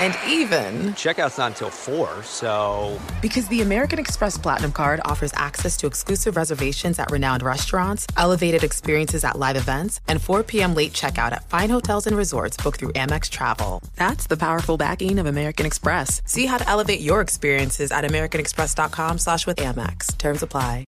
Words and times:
And 0.00 0.16
even, 0.28 0.92
Checkout's 0.94 1.38
not 1.38 1.50
until 1.52 1.70
4, 1.70 2.22
so. 2.22 3.00
because 3.20 3.48
the 3.48 3.62
American 3.62 3.98
Express 3.98 4.38
Platinum 4.38 4.70
card 4.70 5.00
offers 5.04 5.32
access 5.34 5.76
to 5.78 5.88
exclusive 5.88 6.36
reservations 6.36 7.00
at 7.00 7.10
renowned 7.10 7.42
restaurants, 7.42 8.06
elevated 8.16 8.62
experiences 8.62 9.24
at 9.24 9.36
live 9.40 9.56
events, 9.56 10.00
and 10.06 10.22
4 10.22 10.44
p.m. 10.44 10.74
late 10.76 10.92
checkout 10.92 11.32
at 11.32 11.48
fine 11.50 11.68
hotels 11.68 12.06
and 12.06 12.16
resorts 12.16 12.56
booked 12.56 12.78
through 12.78 12.92
Amex 12.92 13.28
Travel. 13.28 13.82
That's 13.96 14.28
the 14.28 14.36
powerful 14.36 14.76
backing 14.76 15.18
of 15.18 15.26
American 15.26 15.66
Express. 15.66 16.22
See 16.24 16.46
how 16.46 16.58
to 16.58 16.68
elevate 16.68 17.00
your 17.00 17.20
experiences 17.20 17.90
at 17.90 18.04
americanexpress.com 18.04 19.18
slash 19.18 19.48
with 19.48 19.56
Amex. 19.56 20.16
Terms 20.16 20.44
apply. 20.44 20.84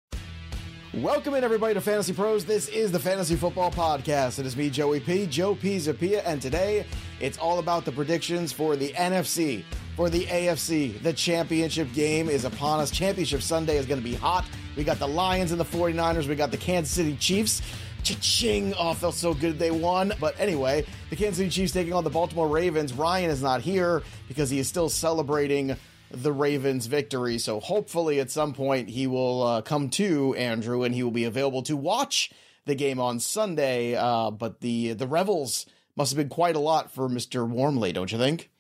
Welcome 0.95 1.34
in, 1.34 1.42
everybody, 1.42 1.74
to 1.74 1.80
Fantasy 1.80 2.13
Pros. 2.13 2.44
This 2.44 2.68
is 2.68 2.93
the 2.93 2.99
Fantasy 2.99 3.35
Football 3.35 3.72
Podcast. 3.72 4.38
It 4.38 4.46
is 4.46 4.57
me, 4.57 4.71
Joey 4.71 5.00
P, 5.00 5.27
Joe 5.27 5.54
Pisapia, 5.57 6.22
and 6.24 6.40
today 6.43 6.85
it's 7.20 7.38
all 7.38 7.58
about 7.58 7.84
the 7.84 7.92
predictions 7.92 8.52
for 8.52 8.76
the 8.76 8.92
NFC, 8.94 9.62
for 9.94 10.08
the 10.08 10.24
AFC. 10.26 11.00
The 11.02 11.12
championship 11.12 11.93
game 11.93 12.29
is 12.29 12.44
upon 12.44 12.80
us. 12.80 12.90
Championship 12.90 13.43
Sunday 13.43 13.76
is 13.76 13.86
going 13.86 14.00
to 14.00 14.04
be 14.04 14.14
hot. 14.14 14.44
We 14.76 14.84
got 14.84 14.98
the 14.98 15.08
Lions 15.08 15.52
and 15.52 15.60
the 15.60 15.64
49ers, 15.64 16.26
we 16.26 16.34
got 16.34 16.50
the 16.50 16.56
Kansas 16.56 16.94
City 16.94 17.16
Chiefs. 17.16 17.62
Cha-ching! 18.02 18.72
Oh, 18.79 18.94
felt 18.94 19.14
so 19.14 19.34
good 19.34 19.58
they 19.58 19.70
won. 19.70 20.14
But 20.18 20.34
anyway, 20.40 20.86
the 21.10 21.16
Kansas 21.16 21.36
City 21.36 21.50
Chiefs 21.50 21.72
taking 21.72 21.93
on 21.93 22.02
the 22.02 22.10
Baltimore 22.10 22.48
Ravens. 22.48 22.94
Ryan 22.94 23.30
is 23.30 23.43
not 23.43 23.60
here 23.60 24.02
because 24.26 24.48
he 24.48 24.58
is 24.58 24.68
still 24.68 24.88
celebrating 24.88 25.76
the 26.10 26.32
Ravens' 26.32 26.86
victory. 26.86 27.38
So 27.38 27.60
hopefully, 27.60 28.18
at 28.21 28.30
some 28.30 28.54
point, 28.54 28.88
he 28.88 29.07
will 29.07 29.43
uh, 29.43 29.62
come 29.62 29.90
to 29.90 30.34
Andrew 30.34 30.82
and 30.82 30.94
he 30.94 31.02
will 31.02 31.10
be 31.10 31.24
available 31.24 31.62
to 31.64 31.76
watch 31.76 32.30
the 32.64 32.74
game 32.74 32.98
on 32.98 33.20
Sunday. 33.20 33.94
Uh, 33.96 34.30
but 34.30 34.60
the 34.60 34.94
the 34.94 35.06
revels 35.06 35.66
must 35.96 36.12
have 36.12 36.16
been 36.16 36.28
quite 36.28 36.56
a 36.56 36.60
lot 36.60 36.91
for 36.91 37.08
Mister 37.08 37.44
Wormeli, 37.44 37.92
don't 37.92 38.10
you 38.10 38.19
think? 38.19 38.50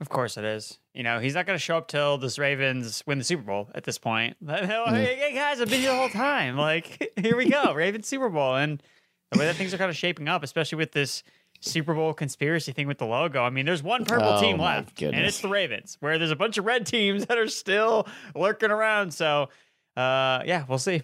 Of 0.00 0.08
course 0.08 0.36
it 0.36 0.44
is. 0.44 0.78
You 0.94 1.04
know, 1.04 1.20
he's 1.20 1.34
not 1.34 1.46
going 1.46 1.56
to 1.56 1.62
show 1.62 1.76
up 1.76 1.86
till 1.86 2.18
this 2.18 2.36
Ravens 2.38 3.04
win 3.06 3.18
the 3.18 3.24
Super 3.24 3.44
Bowl 3.44 3.70
at 3.74 3.84
this 3.84 3.98
point. 3.98 4.36
Hey, 4.46 5.32
guys, 5.32 5.60
I've 5.60 5.70
been 5.70 5.80
here 5.80 5.90
the 5.92 5.96
whole 5.96 6.08
time. 6.08 6.56
Like, 6.56 7.12
here 7.16 7.36
we 7.36 7.48
go, 7.48 7.72
Ravens 7.74 8.08
Super 8.08 8.28
Bowl. 8.28 8.56
And 8.56 8.82
the 9.30 9.38
way 9.38 9.46
that 9.46 9.54
things 9.54 9.72
are 9.72 9.78
kind 9.78 9.90
of 9.90 9.96
shaping 9.96 10.26
up, 10.28 10.42
especially 10.42 10.76
with 10.76 10.90
this 10.90 11.22
Super 11.60 11.94
Bowl 11.94 12.12
conspiracy 12.14 12.72
thing 12.72 12.88
with 12.88 12.98
the 12.98 13.06
logo. 13.06 13.44
I 13.44 13.50
mean, 13.50 13.64
there's 13.64 13.82
one 13.82 14.04
purple 14.04 14.30
Oh, 14.30 14.40
team 14.40 14.58
left, 14.58 15.00
and 15.00 15.14
it's 15.14 15.40
the 15.40 15.48
Ravens, 15.48 15.96
where 16.00 16.18
there's 16.18 16.32
a 16.32 16.36
bunch 16.36 16.58
of 16.58 16.64
red 16.64 16.84
teams 16.84 17.26
that 17.26 17.38
are 17.38 17.46
still 17.46 18.08
lurking 18.34 18.72
around. 18.72 19.14
So, 19.14 19.50
uh, 19.96 20.42
yeah, 20.44 20.64
we'll 20.68 20.78
see. 20.78 21.02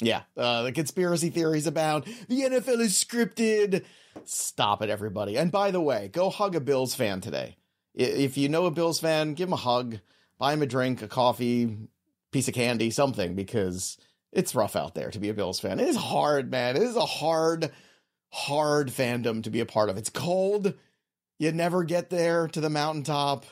Yeah, 0.00 0.22
uh, 0.36 0.62
the 0.64 0.72
conspiracy 0.72 1.30
theories 1.30 1.68
abound. 1.68 2.04
The 2.28 2.40
NFL 2.40 2.80
is 2.80 2.92
scripted. 2.92 3.84
Stop 4.24 4.82
it, 4.82 4.90
everybody. 4.90 5.36
And 5.36 5.50
by 5.52 5.70
the 5.70 5.80
way, 5.80 6.08
go 6.08 6.30
hug 6.30 6.54
a 6.54 6.60
Bills 6.60 6.94
fan 6.94 7.20
today. 7.20 7.56
If 7.94 8.36
you 8.36 8.48
know 8.48 8.66
a 8.66 8.70
Bills 8.70 9.00
fan, 9.00 9.34
give 9.34 9.48
him 9.48 9.52
a 9.52 9.56
hug, 9.56 9.98
buy 10.38 10.52
him 10.52 10.62
a 10.62 10.66
drink, 10.66 11.02
a 11.02 11.08
coffee, 11.08 11.76
piece 12.32 12.48
of 12.48 12.54
candy, 12.54 12.90
something, 12.90 13.34
because 13.34 13.98
it's 14.32 14.54
rough 14.54 14.74
out 14.74 14.94
there 14.94 15.10
to 15.10 15.20
be 15.20 15.28
a 15.28 15.34
Bills 15.34 15.60
fan. 15.60 15.78
It 15.78 15.88
is 15.88 15.96
hard, 15.96 16.50
man. 16.50 16.76
It 16.76 16.82
is 16.82 16.96
a 16.96 17.06
hard, 17.06 17.70
hard 18.30 18.88
fandom 18.88 19.42
to 19.44 19.50
be 19.50 19.60
a 19.60 19.66
part 19.66 19.90
of. 19.90 19.96
It's 19.96 20.10
cold. 20.10 20.74
You 21.38 21.52
never 21.52 21.84
get 21.84 22.10
there 22.10 22.48
to 22.48 22.60
the 22.60 22.70
mountaintop. 22.70 23.46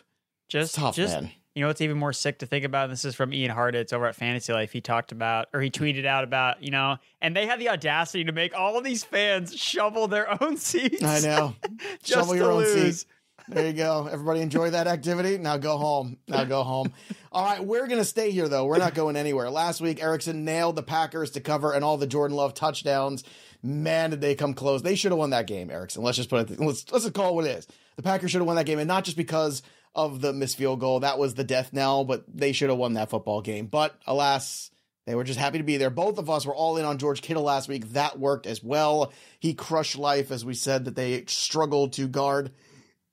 Just, 0.49 0.75
tough, 0.75 0.97
just, 0.97 1.15
man. 1.15 1.31
You 1.55 1.61
know 1.61 1.69
what's 1.69 1.83
even 1.83 1.99
more 1.99 2.15
sick 2.15 2.39
to 2.39 2.47
think 2.47 2.65
about? 2.65 2.89
This 2.89 3.05
is 3.05 3.15
from 3.15 3.35
Ian 3.35 3.55
Hartitz 3.55 3.93
over 3.93 4.07
at 4.07 4.15
Fantasy 4.15 4.55
Life. 4.55 4.73
He 4.73 4.81
talked 4.81 5.13
about, 5.13 5.49
or 5.53 5.61
he 5.61 5.71
tweeted 5.71 6.07
out 6.07 6.25
about, 6.25 6.63
you 6.63 6.71
know, 6.71 6.97
and 7.21 7.37
they 7.37 7.47
had 7.47 7.61
the 7.61 7.69
audacity 7.69 8.25
to 8.25 8.33
make 8.33 8.57
all 8.59 8.79
of 8.79 8.85
these 8.85 9.05
fans 9.05 9.55
shovel 9.55 10.09
their 10.09 10.43
own 10.43 10.57
seats. 10.59 11.03
I 11.03 11.21
know. 11.21 11.55
just 12.03 12.07
Shovel 12.07 12.33
to 12.33 12.39
your 12.39 12.53
own 12.53 12.63
lose. 12.63 13.01
seat. 13.01 13.07
There 13.49 13.67
you 13.67 13.73
go. 13.75 14.09
Everybody 14.11 14.41
enjoy 14.41 14.71
that 14.71 14.87
activity. 14.87 15.37
Now 15.37 15.59
go 15.59 15.77
home. 15.77 16.17
Now 16.27 16.45
go 16.45 16.63
home. 16.63 16.93
All 17.33 17.45
right, 17.45 17.63
we're 17.63 17.87
going 17.87 17.99
to 17.99 18.05
stay 18.05 18.31
here, 18.31 18.49
though. 18.49 18.65
We're 18.65 18.79
not 18.79 18.95
going 18.95 19.17
anywhere. 19.17 19.51
Last 19.51 19.81
week, 19.81 20.03
Erickson 20.03 20.45
nailed 20.45 20.77
the 20.77 20.83
Packers 20.83 21.33
to 21.33 21.41
cover 21.41 21.73
and 21.73 21.85
all 21.85 21.97
the 21.97 22.07
Jordan 22.07 22.37
Love 22.37 22.55
touchdowns. 22.55 23.25
Man, 23.63 24.11
did 24.11 24.21
they 24.21 24.35
come 24.35 24.55
close. 24.55 24.83
They 24.83 24.95
should 24.95 25.13
have 25.13 25.19
won 25.19 25.31
that 25.31 25.47
game, 25.47 25.71
Erickson. 25.71 26.03
Let's 26.03 26.17
just 26.17 26.31
put 26.31 26.51
it, 26.51 26.61
let's, 26.61 26.91
let's 26.93 27.05
just 27.05 27.15
call 27.15 27.31
it 27.31 27.35
what 27.35 27.47
it 27.47 27.59
is. 27.59 27.67
The 27.97 28.03
Packers 28.03 28.31
should 28.31 28.41
have 28.41 28.47
won 28.47 28.57
that 28.57 28.67
game, 28.67 28.79
and 28.79 28.89
not 28.89 29.05
just 29.05 29.17
because 29.17 29.63
of 29.95 30.21
the 30.21 30.33
missed 30.33 30.57
field 30.57 30.81
goal. 30.81 31.01
That 31.01 31.19
was 31.19 31.35
the 31.35 31.45
death 31.45 31.73
knell, 31.73 32.05
but 32.05 32.25
they 32.29 32.53
should 32.53 32.71
have 32.71 32.79
won 32.79 32.95
that 32.95 33.11
football 33.11 33.43
game. 33.43 33.67
But 33.67 33.95
alas, 34.07 34.71
they 35.07 35.15
were 35.15 35.25
just 35.25 35.39
happy 35.39 35.59
to 35.59 35.65
be 35.65 35.77
there. 35.77 35.91
Both 35.91 36.19
of 36.19 36.31
us 36.31 36.47
were 36.47 36.55
all 36.55 36.77
in 36.77 36.85
on 36.85 36.99
George 36.99 37.23
Kittle 37.23 37.43
last 37.43 37.69
week. 37.69 37.93
That 37.93 38.19
worked 38.19 38.47
as 38.47 38.63
well. 38.63 39.13
He 39.41 39.55
crushed 39.55 39.99
life, 39.99 40.31
as 40.31 40.45
we 40.45 40.55
said, 40.55 40.85
that 40.85 40.97
they 40.97 41.25
struggled 41.27 41.93
to 41.95 42.07
guard 42.07 42.53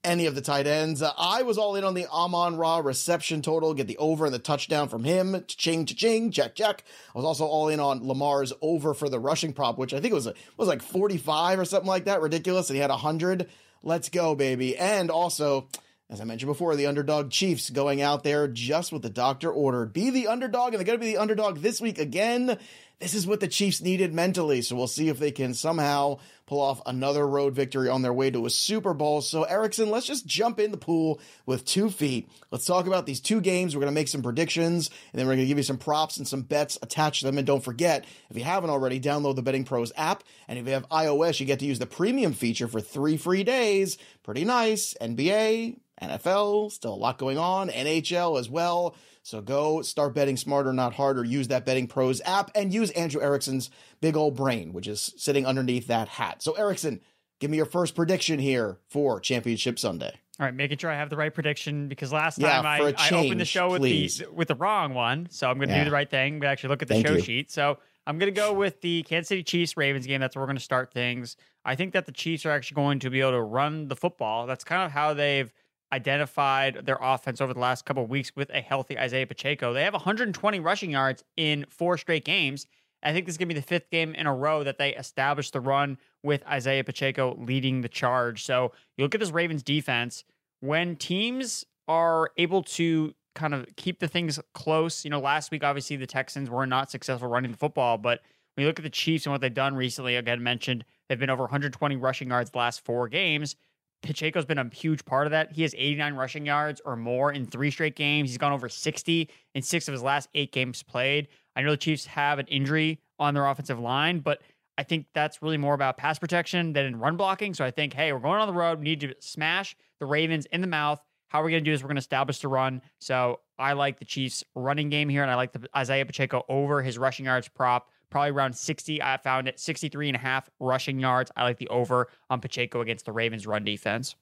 any 0.03 0.27
of 0.27 0.35
the 0.35 0.41
tight 0.41 0.67
ends. 0.67 1.01
Uh, 1.01 1.11
I 1.17 1.41
was 1.41 1.57
all 1.57 1.75
in 1.75 1.83
on 1.83 1.93
the 1.93 2.07
Amon 2.07 2.55
Ra 2.55 2.77
reception 2.77 3.41
total, 3.41 3.73
get 3.73 3.87
the 3.87 3.97
over 3.97 4.25
and 4.25 4.33
the 4.33 4.39
touchdown 4.39 4.87
from 4.87 5.03
him. 5.03 5.43
Ching, 5.47 5.85
ching, 5.85 6.31
check, 6.31 6.55
check. 6.55 6.83
I 7.13 7.17
was 7.17 7.25
also 7.25 7.45
all 7.45 7.67
in 7.67 7.79
on 7.79 8.07
Lamar's 8.07 8.53
over 8.61 8.93
for 8.93 9.09
the 9.09 9.19
rushing 9.19 9.51
prop, 9.51 9.77
which 9.77 9.93
I 9.93 9.99
think 9.99 10.13
was 10.13 10.29
was 10.57 10.67
like 10.67 10.81
45 10.81 11.59
or 11.59 11.65
something 11.65 11.87
like 11.87 12.05
that. 12.05 12.21
Ridiculous. 12.21 12.69
And 12.69 12.75
he 12.75 12.81
had 12.81 12.91
100. 12.91 13.49
Let's 13.83 14.09
go, 14.09 14.35
baby. 14.35 14.77
And 14.77 15.09
also, 15.09 15.67
as 16.09 16.19
I 16.19 16.23
mentioned 16.23 16.49
before, 16.49 16.75
the 16.75 16.87
underdog 16.87 17.29
Chiefs 17.29 17.69
going 17.69 18.01
out 18.01 18.23
there 18.23 18.47
just 18.47 18.91
what 18.91 19.03
the 19.03 19.11
doctor 19.11 19.51
ordered. 19.51 19.93
Be 19.93 20.09
the 20.09 20.27
underdog, 20.27 20.73
and 20.73 20.77
they're 20.77 20.85
going 20.85 20.97
to 20.97 21.05
be 21.05 21.11
the 21.11 21.21
underdog 21.21 21.59
this 21.59 21.79
week 21.79 21.99
again. 21.99 22.57
This 22.99 23.13
is 23.13 23.25
what 23.25 23.39
the 23.39 23.47
Chiefs 23.47 23.81
needed 23.81 24.13
mentally. 24.13 24.61
So 24.61 24.75
we'll 24.75 24.87
see 24.87 25.07
if 25.07 25.19
they 25.19 25.31
can 25.31 25.53
somehow 25.53 26.19
pull 26.45 26.59
off 26.59 26.81
another 26.85 27.25
road 27.25 27.53
victory 27.55 27.87
on 27.87 28.01
their 28.01 28.11
way 28.11 28.29
to 28.31 28.45
a 28.45 28.49
Super 28.49 28.93
Bowl. 28.93 29.21
So, 29.21 29.43
Erickson, 29.43 29.89
let's 29.89 30.07
just 30.07 30.25
jump 30.25 30.59
in 30.59 30.71
the 30.71 30.77
pool 30.77 31.21
with 31.45 31.63
two 31.63 31.89
feet. 31.89 32.27
Let's 32.51 32.65
talk 32.65 32.87
about 32.87 33.05
these 33.05 33.21
two 33.21 33.39
games. 33.39 33.73
We're 33.73 33.81
going 33.81 33.93
to 33.93 33.99
make 33.99 34.07
some 34.07 34.23
predictions, 34.23 34.89
and 35.13 35.19
then 35.19 35.27
we're 35.27 35.35
going 35.35 35.45
to 35.45 35.47
give 35.47 35.57
you 35.57 35.63
some 35.63 35.77
props 35.77 36.17
and 36.17 36.27
some 36.27 36.41
bets 36.41 36.77
attached 36.81 37.21
to 37.21 37.27
them. 37.27 37.37
And 37.37 37.47
don't 37.47 37.63
forget, 37.63 38.03
if 38.29 38.37
you 38.37 38.43
haven't 38.43 38.71
already, 38.71 38.99
download 38.99 39.35
the 39.35 39.43
Betting 39.43 39.63
Pros 39.63 39.93
app. 39.95 40.23
And 40.47 40.57
if 40.59 40.65
you 40.65 40.73
have 40.73 40.89
iOS, 40.89 41.39
you 41.39 41.45
get 41.45 41.59
to 41.59 41.65
use 41.65 41.79
the 41.79 41.85
premium 41.85 42.33
feature 42.33 42.67
for 42.67 42.81
three 42.81 43.15
free 43.15 43.43
days. 43.43 43.97
Pretty 44.23 44.43
nice. 44.43 44.95
NBA, 44.99 45.77
NFL, 46.01 46.71
still 46.71 46.93
a 46.93 46.95
lot 46.95 47.17
going 47.17 47.37
on, 47.37 47.69
NHL 47.69 48.39
as 48.39 48.49
well. 48.49 48.95
So 49.23 49.41
go 49.41 49.81
start 49.81 50.13
betting 50.15 50.37
smarter, 50.37 50.73
not 50.73 50.93
harder. 50.95 51.23
Use 51.23 51.47
that 51.49 51.65
Betting 51.65 51.87
Pros 51.87 52.21
app 52.25 52.51
and 52.55 52.73
use 52.73 52.89
Andrew 52.91 53.21
Erickson's 53.21 53.69
big 54.01 54.15
old 54.15 54.35
brain, 54.35 54.73
which 54.73 54.87
is 54.87 55.13
sitting 55.17 55.45
underneath 55.45 55.87
that 55.87 56.07
hat. 56.07 56.41
So, 56.41 56.53
Erickson, 56.53 57.01
give 57.39 57.51
me 57.51 57.57
your 57.57 57.65
first 57.65 57.95
prediction 57.95 58.39
here 58.39 58.79
for 58.87 59.19
Championship 59.19 59.77
Sunday. 59.77 60.13
All 60.39 60.45
right, 60.45 60.53
making 60.53 60.77
sure 60.77 60.89
I 60.89 60.95
have 60.95 61.09
the 61.09 61.17
right 61.17 61.33
prediction 61.33 61.89
because 61.89 62.13
last 62.13 62.39
time 62.39 62.65
I, 62.65 62.77
a 62.79 62.93
I 62.97 63.09
opened 63.11 63.41
the 63.41 63.45
show 63.45 63.69
with 63.71 63.81
please. 63.81 64.19
the 64.19 64.31
with 64.31 64.47
the 64.47 64.55
wrong 64.55 64.93
one, 64.93 65.27
so 65.29 65.49
I'm 65.49 65.57
going 65.57 65.67
to 65.67 65.75
Yeah. 65.75 65.83
do 65.83 65.89
the 65.89 65.93
right 65.93 66.09
thing. 66.09 66.39
We 66.39 66.47
actually 66.47 66.69
look 66.69 66.81
at 66.81 66.87
the 66.87 66.93
Thank 66.93 67.07
show 67.07 67.13
you. 67.15 67.21
sheet. 67.21 67.51
So 67.51 67.77
I'm 68.07 68.17
going 68.17 68.33
to 68.33 68.39
go 68.39 68.53
with 68.53 68.79
the 68.79 69.03
Kansas 69.03 69.27
City 69.27 69.43
Chiefs 69.43 69.75
Ravens 69.75 70.07
game. 70.07 70.21
That's 70.21 70.37
where 70.37 70.41
we're 70.41 70.47
going 70.47 70.57
to 70.57 70.63
start 70.63 70.93
things. 70.93 71.35
I 71.65 71.75
think 71.75 71.91
that 71.91 72.05
the 72.05 72.13
Chiefs 72.13 72.45
are 72.45 72.51
actually 72.51 72.75
going 72.75 72.99
to 72.99 73.09
be 73.09 73.19
able 73.19 73.31
to 73.31 73.41
run 73.41 73.89
the 73.89 73.97
football. 73.97 74.47
That's 74.47 74.63
kind 74.63 74.81
of 74.81 74.91
how 74.91 75.13
they've 75.13 75.51
identified 75.91 76.85
their 76.85 76.97
offense 77.01 77.41
over 77.41 77.53
the 77.53 77.59
last 77.59 77.85
couple 77.85 78.03
of 78.03 78.09
weeks 78.09 78.35
with 78.35 78.49
a 78.51 78.61
healthy 78.61 78.95
Isiah 78.99 79.25
Pacheco. 79.27 79.73
They 79.73 79.83
have 79.83 79.93
120 79.93 80.59
rushing 80.59 80.91
yards 80.91 81.23
in 81.37 81.65
four 81.69 81.97
straight 81.97 82.25
games. 82.25 82.67
I 83.01 83.13
think 83.13 83.25
this 83.25 83.33
is 83.33 83.37
going 83.37 83.47
to 83.49 83.55
be 83.55 83.59
the 83.59 83.65
fifth 83.65 83.89
game 83.89 84.13
in 84.13 84.27
a 84.27 84.33
row 84.33 84.63
that 84.63 84.77
they 84.77 84.93
establish 84.95 85.51
the 85.51 85.61
run 85.61 85.97
with 86.21 86.43
Isiah 86.51 86.83
Pacheco 86.83 87.35
leading 87.39 87.81
the 87.81 87.89
charge. 87.89 88.43
So 88.43 88.73
you 88.97 89.05
look 89.05 89.15
at 89.15 89.21
this 89.21 89.31
Ravens 89.31 89.63
defense 89.63 90.23
when 90.59 90.95
teams 90.95 91.65
are 91.87 92.31
able 92.37 92.61
to 92.63 93.13
kind 93.35 93.53
of 93.53 93.67
keep 93.77 93.99
the 93.99 94.07
things 94.07 94.39
close. 94.53 95.05
You 95.05 95.11
know, 95.11 95.19
last 95.19 95.49
week 95.49 95.63
obviously 95.63 95.95
the 95.95 96.07
Texans 96.07 96.49
were 96.49 96.67
not 96.67 96.91
successful 96.91 97.29
running 97.29 97.51
the 97.51 97.57
football, 97.57 97.97
but 97.97 98.19
when 98.55 98.63
you 98.63 98.67
look 98.67 98.79
at 98.79 98.83
the 98.83 98.89
Chiefs 98.89 99.25
and 99.25 99.31
what 99.31 99.41
they've 99.41 99.53
done 99.53 99.75
recently, 99.75 100.17
again 100.17 100.43
mentioned 100.43 100.83
they've 101.07 101.19
been 101.19 101.29
over 101.29 101.43
120 101.43 101.95
rushing 101.95 102.29
yards 102.29 102.51
the 102.51 102.57
last 102.57 102.83
four 102.83 103.07
games. 103.07 103.55
Pacheco's 104.01 104.45
been 104.45 104.57
a 104.57 104.69
huge 104.73 105.03
part 105.05 105.27
of 105.27 105.31
that. 105.31 105.51
He 105.51 105.61
has 105.63 105.75
89 105.77 106.13
rushing 106.13 106.45
yards 106.45 106.81
or 106.85 106.95
more 106.95 107.31
in 107.31 107.45
three 107.45 107.71
straight 107.71 107.95
games. 107.95 108.29
He's 108.29 108.37
gone 108.37 108.53
over 108.53 108.69
60 108.69 109.29
in 109.55 109.61
six 109.61 109.87
of 109.87 109.91
his 109.91 110.01
last 110.01 110.29
eight 110.33 110.51
games 110.51 110.83
played. 110.83 111.27
I 111.55 111.61
know 111.61 111.71
the 111.71 111.77
Chiefs 111.77 112.05
have 112.05 112.39
an 112.39 112.47
injury 112.47 112.99
on 113.19 113.33
their 113.33 113.45
offensive 113.45 113.79
line, 113.79 114.19
but 114.19 114.41
I 114.77 114.83
think 114.83 115.07
that's 115.13 115.41
really 115.41 115.57
more 115.57 115.73
about 115.73 115.97
pass 115.97 116.17
protection 116.17 116.71
than 116.71 116.85
in 116.85 116.99
run 116.99 117.17
blocking. 117.17 117.53
So 117.53 117.65
I 117.65 117.71
think, 117.71 117.93
hey, 117.93 118.13
we're 118.13 118.19
going 118.19 118.39
on 118.39 118.47
the 118.47 118.53
road. 118.53 118.79
We 118.79 118.85
need 118.85 119.01
to 119.01 119.13
smash 119.19 119.75
the 119.99 120.05
Ravens 120.05 120.45
in 120.45 120.61
the 120.61 120.67
mouth. 120.67 121.01
How 121.27 121.41
are 121.41 121.43
we 121.43 121.51
going 121.51 121.63
to 121.63 121.65
do 121.65 121.73
this? 121.73 121.83
We're 121.83 121.89
going 121.89 121.97
to 121.97 122.01
establish 122.01 122.39
the 122.39 122.47
run. 122.47 122.81
So 122.99 123.41
I 123.57 123.73
like 123.73 123.99
the 123.99 124.05
Chiefs 124.05 124.43
running 124.55 124.89
game 124.89 125.09
here, 125.09 125.21
and 125.21 125.29
I 125.29 125.35
like 125.35 125.51
the 125.51 125.67
Isiah 125.77 126.05
Pacheco 126.05 126.43
over 126.47 126.81
his 126.81 126.97
rushing 126.97 127.25
yards 127.25 127.49
prop, 127.49 127.89
probably 128.09 128.31
around 128.31 128.55
60. 128.55 129.01
I 129.01 129.17
found 129.17 129.47
it 129.47 129.59
63 129.59 130.09
and 130.09 130.15
a 130.15 130.19
half 130.19 130.49
rushing 130.59 130.99
yards. 130.99 131.31
I 131.35 131.43
like 131.43 131.57
the 131.57 131.67
over 131.69 132.09
on 132.29 132.41
Pacheco 132.41 132.81
against 132.81 133.05
the 133.05 133.11
Ravens 133.11 133.47
run 133.47 133.63
defense. 133.63 134.15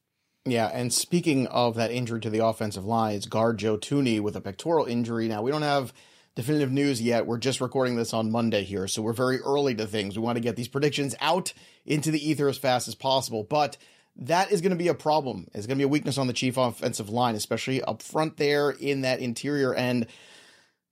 Yeah, 0.46 0.68
and 0.68 0.94
speaking 0.94 1.48
of 1.48 1.76
that 1.76 1.92
injury 1.92 2.22
to 2.22 2.30
the 2.30 2.46
offensive 2.46 2.86
line, 2.86 3.16
it's 3.16 3.26
guard 3.26 3.58
Joe 3.58 3.78
Thuney 3.78 4.22
with 4.22 4.36
a 4.36 4.42
pectoral 4.42 4.86
injury. 4.86 5.28
Now, 5.28 5.42
we 5.42 5.52
don't 5.52 5.62
have 5.62 5.92
definitive 6.36 6.72
news 6.72 7.02
yet. 7.02 7.26
We're 7.26 7.38
just 7.38 7.60
recording 7.60 7.96
this 7.98 8.14
on 8.14 8.32
Monday 8.32 8.64
here, 8.64 8.88
so 8.88 9.02
we're 9.02 9.12
very 9.12 9.40
early 9.42 9.76
to 9.76 9.86
things. 9.86 10.18
We 10.18 10.24
want 10.24 10.38
to 10.38 10.44
get 10.44 10.56
these 10.56 10.70
predictions 10.70 11.16
out 11.20 11.52
into 11.86 12.12
the 12.12 12.30
ether 12.30 12.48
as 12.48 12.58
fast 12.58 12.88
as 12.88 12.96
possible, 12.96 13.44
but 13.44 13.76
that 14.16 14.52
is 14.52 14.62
going 14.62 14.72
to 14.72 14.78
be 14.78 14.88
a 14.88 14.94
problem. 14.94 15.48
It's 15.54 15.68
going 15.68 15.78
to 15.78 15.82
be 15.82 15.84
a 15.84 15.90
weakness 15.90 16.18
on 16.18 16.28
the 16.28 16.34
Chief 16.34 16.58
offensive 16.58 17.10
line, 17.10 17.36
especially 17.36 17.82
up 17.82 18.02
front 18.02 18.38
there 18.38 18.70
in 18.70 19.02
that 19.02 19.20
interior 19.20 19.74
end. 19.74 20.08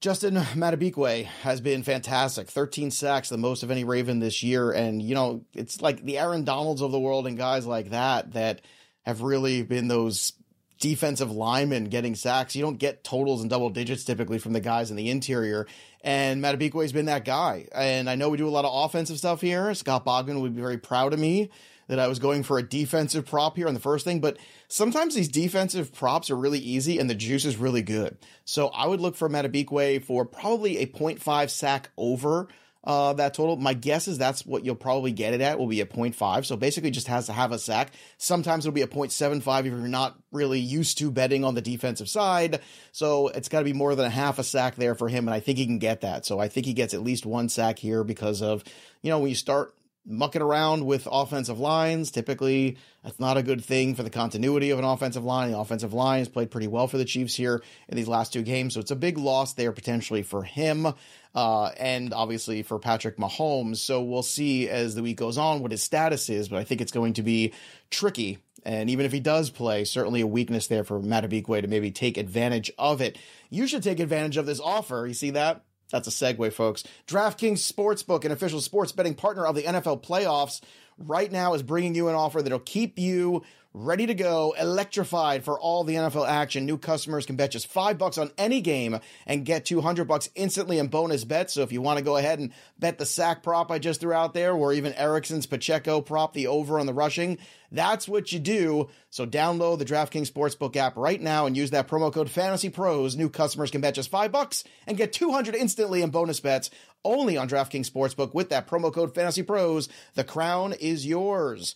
Justin 0.01 0.35
Madubuike 0.35 1.25
has 1.25 1.61
been 1.61 1.83
fantastic. 1.83 2.47
13 2.49 2.91
sacks, 2.91 3.29
the 3.29 3.37
most 3.37 3.63
of 3.63 3.71
any 3.71 3.83
Raven 3.83 4.19
this 4.19 4.43
year. 4.43 4.71
And, 4.71 5.01
you 5.01 5.15
know, 5.15 5.43
it's 5.53 5.81
like 5.81 6.03
the 6.03 6.19
Aaron 6.19 6.43
Donalds 6.43 6.81
of 6.81 6.91
the 6.91 6.99
world 6.99 7.25
and 7.27 7.37
guys 7.37 7.65
like 7.65 7.89
that 7.89 8.33
that 8.33 8.61
have 9.03 9.21
really 9.21 9.63
been 9.63 9.87
those 9.87 10.33
defensive 10.79 11.31
linemen 11.31 11.85
getting 11.85 12.15
sacks. 12.15 12.55
You 12.55 12.61
don't 12.61 12.77
get 12.77 13.03
totals 13.03 13.41
in 13.41 13.47
double 13.47 13.69
digits 13.69 14.03
typically 14.03 14.37
from 14.37 14.53
the 14.53 14.59
guys 14.59 14.91
in 14.91 14.97
the 14.97 15.09
interior. 15.09 15.65
And 16.01 16.43
Madubuike 16.43 16.81
has 16.81 16.91
been 16.91 17.05
that 17.05 17.25
guy. 17.25 17.67
And 17.73 18.09
I 18.09 18.15
know 18.15 18.29
we 18.29 18.37
do 18.37 18.47
a 18.47 18.49
lot 18.49 18.65
of 18.65 18.85
offensive 18.85 19.17
stuff 19.17 19.41
here. 19.41 19.73
Scott 19.73 20.05
Bogman 20.05 20.41
would 20.41 20.55
be 20.55 20.61
very 20.61 20.77
proud 20.77 21.13
of 21.13 21.19
me 21.19 21.49
that 21.87 21.99
I 21.99 22.07
was 22.07 22.19
going 22.19 22.43
for 22.43 22.57
a 22.57 22.63
defensive 22.63 23.25
prop 23.25 23.55
here 23.55 23.67
on 23.67 23.73
the 23.73 23.79
first 23.79 24.05
thing, 24.05 24.19
but 24.19 24.37
sometimes 24.67 25.15
these 25.15 25.29
defensive 25.29 25.93
props 25.93 26.29
are 26.29 26.35
really 26.35 26.59
easy 26.59 26.99
and 26.99 27.09
the 27.09 27.15
juice 27.15 27.45
is 27.45 27.57
really 27.57 27.81
good. 27.81 28.17
So 28.43 28.67
I 28.67 28.87
would 28.87 29.01
look 29.01 29.15
for 29.15 29.29
Madubuike 29.29 30.03
for 30.03 30.25
probably 30.25 30.77
a 30.79 30.87
0.5 30.87 31.49
sack 31.49 31.89
over 31.97 32.47
uh, 32.85 33.13
that 33.13 33.33
total. 33.33 33.55
My 33.57 33.73
guess 33.73 34.07
is 34.07 34.17
that's 34.17 34.45
what 34.45 34.63
you'll 34.63 34.75
probably 34.75 35.11
get 35.11 35.33
it 35.33 35.41
at 35.41 35.57
will 35.57 35.67
be 35.67 35.81
a 35.81 35.85
0.5. 35.85 36.45
So 36.45 36.55
basically 36.55 36.91
just 36.91 37.07
has 37.07 37.25
to 37.25 37.33
have 37.33 37.51
a 37.51 37.57
sack. 37.57 37.91
Sometimes 38.17 38.65
it'll 38.65 38.75
be 38.75 38.81
a 38.81 38.87
0.75 38.87 39.59
if 39.59 39.65
you're 39.65 39.75
not 39.87 40.17
really 40.31 40.59
used 40.59 40.99
to 40.99 41.09
betting 41.11 41.43
on 41.43 41.55
the 41.55 41.61
defensive 41.61 42.07
side. 42.07 42.61
So 42.91 43.29
it's 43.29 43.49
got 43.49 43.59
to 43.59 43.65
be 43.65 43.73
more 43.73 43.95
than 43.95 44.05
a 44.05 44.09
half 44.09 44.37
a 44.37 44.43
sack 44.43 44.75
there 44.75 44.93
for 44.93 45.09
him. 45.09 45.27
And 45.27 45.33
I 45.33 45.39
think 45.39 45.57
he 45.57 45.65
can 45.65 45.79
get 45.79 46.01
that. 46.01 46.25
So 46.25 46.39
I 46.39 46.47
think 46.47 46.67
he 46.67 46.73
gets 46.73 46.93
at 46.93 47.01
least 47.01 47.25
one 47.25 47.49
sack 47.49 47.79
here 47.79 48.03
because 48.03 48.41
of, 48.41 48.63
you 49.01 49.09
know, 49.09 49.19
when 49.19 49.29
you 49.29 49.35
start 49.35 49.73
mucking 50.05 50.41
around 50.41 50.85
with 50.85 51.07
offensive 51.11 51.59
lines. 51.59 52.11
Typically, 52.11 52.77
that's 53.03 53.19
not 53.19 53.37
a 53.37 53.43
good 53.43 53.63
thing 53.63 53.95
for 53.95 54.03
the 54.03 54.09
continuity 54.09 54.69
of 54.69 54.79
an 54.79 54.85
offensive 54.85 55.23
line. 55.23 55.51
The 55.51 55.57
offensive 55.57 55.93
line 55.93 56.19
has 56.19 56.29
played 56.29 56.51
pretty 56.51 56.67
well 56.67 56.87
for 56.87 56.97
the 56.97 57.05
Chiefs 57.05 57.35
here 57.35 57.61
in 57.89 57.97
these 57.97 58.07
last 58.07 58.33
two 58.33 58.43
games, 58.43 58.73
so 58.73 58.79
it's 58.79 58.91
a 58.91 58.95
big 58.95 59.17
loss 59.17 59.53
there 59.53 59.71
potentially 59.71 60.21
for 60.21 60.43
him. 60.43 60.87
Uh, 61.33 61.65
and 61.77 62.13
obviously 62.13 62.63
for 62.63 62.79
Patrick 62.79 63.17
Mahomes. 63.17 63.77
So 63.77 64.01
we'll 64.01 64.23
see 64.23 64.69
as 64.69 64.95
the 64.95 65.03
week 65.03 65.17
goes 65.17 65.37
on 65.37 65.61
what 65.61 65.71
his 65.71 65.83
status 65.83 66.29
is, 66.29 66.47
but 66.47 66.59
I 66.59 66.63
think 66.63 66.79
it's 66.79 66.93
going 66.93 67.11
to 67.15 67.23
be 67.23 67.51
tricky. 67.91 68.37
And 68.63 68.89
even 68.89 69.05
if 69.05 69.11
he 69.11 69.19
does 69.19 69.49
play, 69.49 69.83
certainly 69.83 70.21
a 70.21 70.27
weakness 70.27 70.67
there 70.67 70.85
for 70.85 71.01
Madubuike 71.01 71.61
to 71.63 71.67
maybe 71.67 71.91
take 71.91 72.17
advantage 72.17 72.71
of 72.79 73.01
it. 73.01 73.17
You 73.49 73.67
should 73.67 73.83
take 73.83 73.99
advantage 73.99 74.37
of 74.37 74.45
this 74.45 74.61
offer. 74.61 75.05
You 75.05 75.13
see 75.13 75.31
that? 75.31 75.64
That's 75.91 76.07
a 76.07 76.11
segue, 76.11 76.51
folks. 76.53 76.83
DraftKings 77.07 77.71
Sportsbook, 77.71 78.25
an 78.25 78.31
official 78.31 78.61
sports 78.61 78.91
betting 78.91 79.13
partner 79.13 79.45
of 79.45 79.55
the 79.55 79.63
NFL 79.63 80.03
playoffs, 80.03 80.61
right 80.97 81.31
now 81.31 81.53
is 81.53 81.63
bringing 81.63 81.95
you 81.95 82.09
an 82.09 82.15
offer 82.15 82.41
that'll 82.41 82.59
keep 82.59 82.97
you 82.97 83.43
ready 83.75 84.05
to 84.05 84.13
go, 84.13 84.55
electrified 84.57 85.43
for 85.43 85.59
all 85.59 85.83
the 85.83 85.95
NFL 85.95 86.27
action. 86.27 86.65
New 86.65 86.77
customers 86.77 87.25
can 87.25 87.35
bet 87.35 87.51
just 87.51 87.67
five 87.67 87.97
bucks 87.97 88.17
on 88.17 88.31
any 88.37 88.61
game 88.61 88.97
and 89.27 89.45
get 89.45 89.65
200 89.65 90.07
bucks 90.07 90.29
instantly 90.33 90.79
in 90.79 90.87
bonus 90.87 91.25
bets. 91.25 91.53
So 91.53 91.61
if 91.61 91.73
you 91.73 91.81
want 91.81 91.99
to 91.99 92.03
go 92.03 92.15
ahead 92.15 92.39
and 92.39 92.53
bet 92.79 92.97
the 92.97 93.05
sack 93.05 93.43
prop 93.43 93.69
I 93.71 93.79
just 93.79 93.99
threw 93.99 94.13
out 94.13 94.33
there, 94.33 94.53
or 94.53 94.71
even 94.71 94.93
Erickson's 94.93 95.45
Pacheco 95.45 95.99
prop, 95.99 96.33
the 96.33 96.47
over 96.47 96.79
on 96.79 96.85
the 96.85 96.93
rushing, 96.93 97.37
that's 97.69 98.07
what 98.07 98.31
you 98.31 98.39
do. 98.39 98.87
So 99.09 99.25
download 99.25 99.79
the 99.79 99.85
DraftKings 99.85 100.31
Sportsbook 100.31 100.77
app 100.77 100.95
right 100.95 101.21
now 101.21 101.45
and 101.45 101.57
use 101.57 101.71
that 101.71 101.89
promo 101.89 102.13
code 102.13 102.29
Fantasy 102.29 102.69
Pros. 102.69 103.17
New 103.17 103.29
customers 103.29 103.71
can 103.71 103.81
bet 103.81 103.95
just 103.95 104.09
five 104.09 104.31
bucks 104.31 104.63
and 104.87 104.97
get 104.97 105.11
200 105.11 105.53
instantly 105.53 106.01
in 106.01 106.11
bonus 106.11 106.39
bets 106.39 106.69
only 107.03 107.35
on 107.37 107.49
DraftKings 107.49 107.91
Sportsbook 107.91 108.33
with 108.33 108.49
that 108.49 108.67
promo 108.67 108.91
code 108.91 109.13
Fantasy 109.13 109.43
Pros. 109.43 109.89
The 110.13 110.23
crown 110.23 110.73
is 110.73 111.05
yours. 111.05 111.75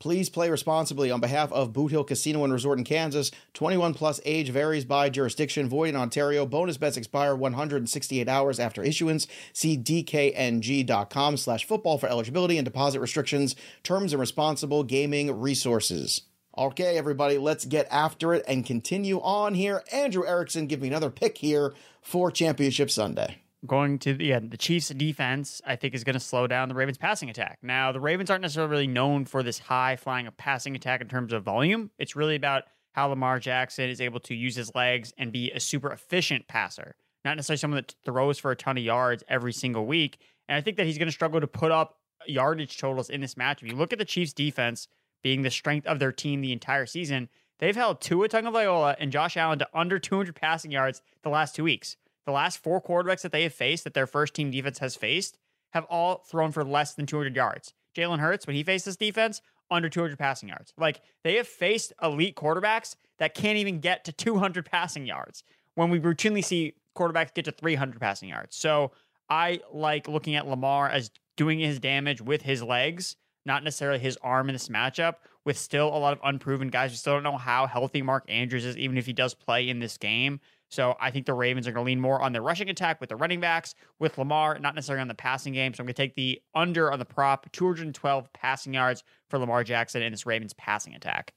Please 0.00 0.30
play 0.30 0.48
responsibly 0.48 1.10
on 1.10 1.20
behalf 1.20 1.52
of 1.52 1.74
Boot 1.74 1.90
Hill 1.90 2.04
Casino 2.04 2.42
and 2.42 2.52
Resort 2.52 2.78
in 2.78 2.84
Kansas. 2.84 3.30
21 3.52 3.92
plus 3.92 4.18
age 4.24 4.48
varies 4.48 4.86
by 4.86 5.10
jurisdiction. 5.10 5.68
Void 5.68 5.90
in 5.90 5.96
Ontario. 5.96 6.46
Bonus 6.46 6.78
bets 6.78 6.96
expire 6.96 7.36
168 7.36 8.26
hours 8.26 8.58
after 8.58 8.82
issuance. 8.82 9.26
See 9.52 9.76
dkng.com 9.76 11.36
slash 11.36 11.66
football 11.66 11.98
for 11.98 12.08
eligibility 12.08 12.56
and 12.56 12.64
deposit 12.64 13.00
restrictions, 13.00 13.54
terms 13.82 14.14
and 14.14 14.20
responsible 14.20 14.84
gaming 14.84 15.38
resources. 15.38 16.22
Okay, 16.56 16.96
everybody, 16.96 17.36
let's 17.36 17.66
get 17.66 17.86
after 17.90 18.32
it 18.32 18.44
and 18.48 18.64
continue 18.64 19.20
on 19.20 19.54
here. 19.54 19.84
Andrew 19.92 20.26
Erickson, 20.26 20.66
give 20.66 20.80
me 20.80 20.88
another 20.88 21.10
pick 21.10 21.38
here 21.38 21.74
for 22.00 22.30
Championship 22.30 22.90
Sunday 22.90 23.42
going 23.66 23.98
to 24.00 24.14
the, 24.14 24.24
yeah, 24.24 24.38
the 24.38 24.56
Chiefs 24.56 24.88
defense, 24.88 25.60
I 25.66 25.76
think 25.76 25.94
is 25.94 26.04
going 26.04 26.14
to 26.14 26.20
slow 26.20 26.46
down 26.46 26.68
the 26.68 26.74
Ravens 26.74 26.98
passing 26.98 27.28
attack. 27.28 27.58
Now, 27.62 27.92
the 27.92 28.00
Ravens 28.00 28.30
aren't 28.30 28.42
necessarily 28.42 28.70
really 28.70 28.86
known 28.86 29.24
for 29.24 29.42
this 29.42 29.58
high 29.58 29.96
flying 29.96 30.26
of 30.26 30.36
passing 30.36 30.74
attack 30.74 31.00
in 31.00 31.08
terms 31.08 31.32
of 31.32 31.42
volume. 31.42 31.90
It's 31.98 32.16
really 32.16 32.36
about 32.36 32.64
how 32.92 33.08
Lamar 33.08 33.38
Jackson 33.38 33.88
is 33.88 34.00
able 34.00 34.20
to 34.20 34.34
use 34.34 34.56
his 34.56 34.74
legs 34.74 35.12
and 35.18 35.32
be 35.32 35.50
a 35.52 35.60
super 35.60 35.92
efficient 35.92 36.48
passer, 36.48 36.94
not 37.24 37.36
necessarily 37.36 37.58
someone 37.58 37.76
that 37.76 37.94
throws 38.04 38.38
for 38.38 38.50
a 38.50 38.56
ton 38.56 38.78
of 38.78 38.84
yards 38.84 39.22
every 39.28 39.52
single 39.52 39.86
week. 39.86 40.18
And 40.48 40.56
I 40.56 40.60
think 40.60 40.76
that 40.78 40.86
he's 40.86 40.98
going 40.98 41.08
to 41.08 41.12
struggle 41.12 41.40
to 41.40 41.46
put 41.46 41.70
up 41.70 41.98
yardage 42.26 42.78
totals 42.78 43.10
in 43.10 43.20
this 43.20 43.36
match. 43.36 43.62
If 43.62 43.68
you 43.68 43.76
look 43.76 43.92
at 43.92 43.98
the 43.98 44.04
Chiefs 44.04 44.32
defense 44.32 44.88
being 45.22 45.42
the 45.42 45.50
strength 45.50 45.86
of 45.86 45.98
their 45.98 46.12
team 46.12 46.40
the 46.40 46.52
entire 46.52 46.86
season, 46.86 47.28
they've 47.58 47.76
held 47.76 48.00
Tua 48.00 48.28
Tagovailoa 48.28 48.96
and 48.98 49.12
Josh 49.12 49.36
Allen 49.36 49.58
to 49.60 49.68
under 49.74 49.98
200 49.98 50.34
passing 50.34 50.70
yards 50.70 51.02
the 51.22 51.28
last 51.28 51.54
two 51.54 51.64
weeks 51.64 51.96
the 52.26 52.32
last 52.32 52.62
four 52.62 52.82
quarterbacks 52.82 53.22
that 53.22 53.32
they 53.32 53.42
have 53.44 53.54
faced, 53.54 53.84
that 53.84 53.94
their 53.94 54.06
first 54.06 54.34
team 54.34 54.50
defense 54.50 54.78
has 54.78 54.96
faced, 54.96 55.38
have 55.72 55.84
all 55.84 56.24
thrown 56.28 56.52
for 56.52 56.64
less 56.64 56.94
than 56.94 57.06
200 57.06 57.34
yards. 57.34 57.72
Jalen 57.96 58.18
Hurts, 58.18 58.46
when 58.46 58.56
he 58.56 58.62
faced 58.62 58.84
this 58.84 58.96
defense, 58.96 59.40
under 59.70 59.88
200 59.88 60.18
passing 60.18 60.48
yards. 60.48 60.72
Like 60.76 61.00
they 61.22 61.36
have 61.36 61.46
faced 61.46 61.92
elite 62.02 62.36
quarterbacks 62.36 62.96
that 63.18 63.34
can't 63.34 63.58
even 63.58 63.80
get 63.80 64.04
to 64.04 64.12
200 64.12 64.66
passing 64.66 65.06
yards 65.06 65.44
when 65.74 65.90
we 65.90 66.00
routinely 66.00 66.44
see 66.44 66.74
quarterbacks 66.96 67.32
get 67.32 67.44
to 67.44 67.52
300 67.52 68.00
passing 68.00 68.28
yards. 68.28 68.56
So 68.56 68.92
I 69.28 69.60
like 69.72 70.08
looking 70.08 70.34
at 70.34 70.48
Lamar 70.48 70.88
as 70.88 71.10
doing 71.36 71.60
his 71.60 71.78
damage 71.78 72.20
with 72.20 72.42
his 72.42 72.62
legs, 72.62 73.16
not 73.46 73.62
necessarily 73.62 74.00
his 74.00 74.18
arm 74.22 74.48
in 74.48 74.54
this 74.54 74.68
matchup, 74.68 75.16
with 75.44 75.56
still 75.56 75.88
a 75.88 75.96
lot 75.96 76.12
of 76.12 76.18
unproven 76.24 76.68
guys. 76.68 76.90
We 76.90 76.96
still 76.96 77.14
don't 77.14 77.22
know 77.22 77.38
how 77.38 77.66
healthy 77.66 78.02
Mark 78.02 78.24
Andrews 78.28 78.64
is, 78.64 78.76
even 78.76 78.98
if 78.98 79.06
he 79.06 79.12
does 79.12 79.34
play 79.34 79.68
in 79.68 79.78
this 79.78 79.96
game. 79.96 80.40
So 80.70 80.96
I 81.00 81.10
think 81.10 81.26
the 81.26 81.34
Ravens 81.34 81.66
are 81.66 81.72
going 81.72 81.84
to 81.84 81.90
lean 81.90 82.00
more 82.00 82.22
on 82.22 82.32
their 82.32 82.42
rushing 82.42 82.70
attack 82.70 83.00
with 83.00 83.10
the 83.10 83.16
running 83.16 83.40
backs, 83.40 83.74
with 83.98 84.16
Lamar, 84.16 84.58
not 84.58 84.74
necessarily 84.74 85.02
on 85.02 85.08
the 85.08 85.14
passing 85.14 85.52
game. 85.52 85.74
So 85.74 85.82
I'm 85.82 85.86
going 85.86 85.94
to 85.94 86.02
take 86.02 86.14
the 86.14 86.40
under 86.54 86.90
on 86.92 86.98
the 86.98 87.04
prop, 87.04 87.50
212 87.52 88.32
passing 88.32 88.74
yards 88.74 89.02
for 89.28 89.38
Lamar 89.38 89.64
Jackson 89.64 90.00
in 90.00 90.12
this 90.12 90.24
Ravens 90.24 90.54
passing 90.54 90.94
attack. 90.94 91.34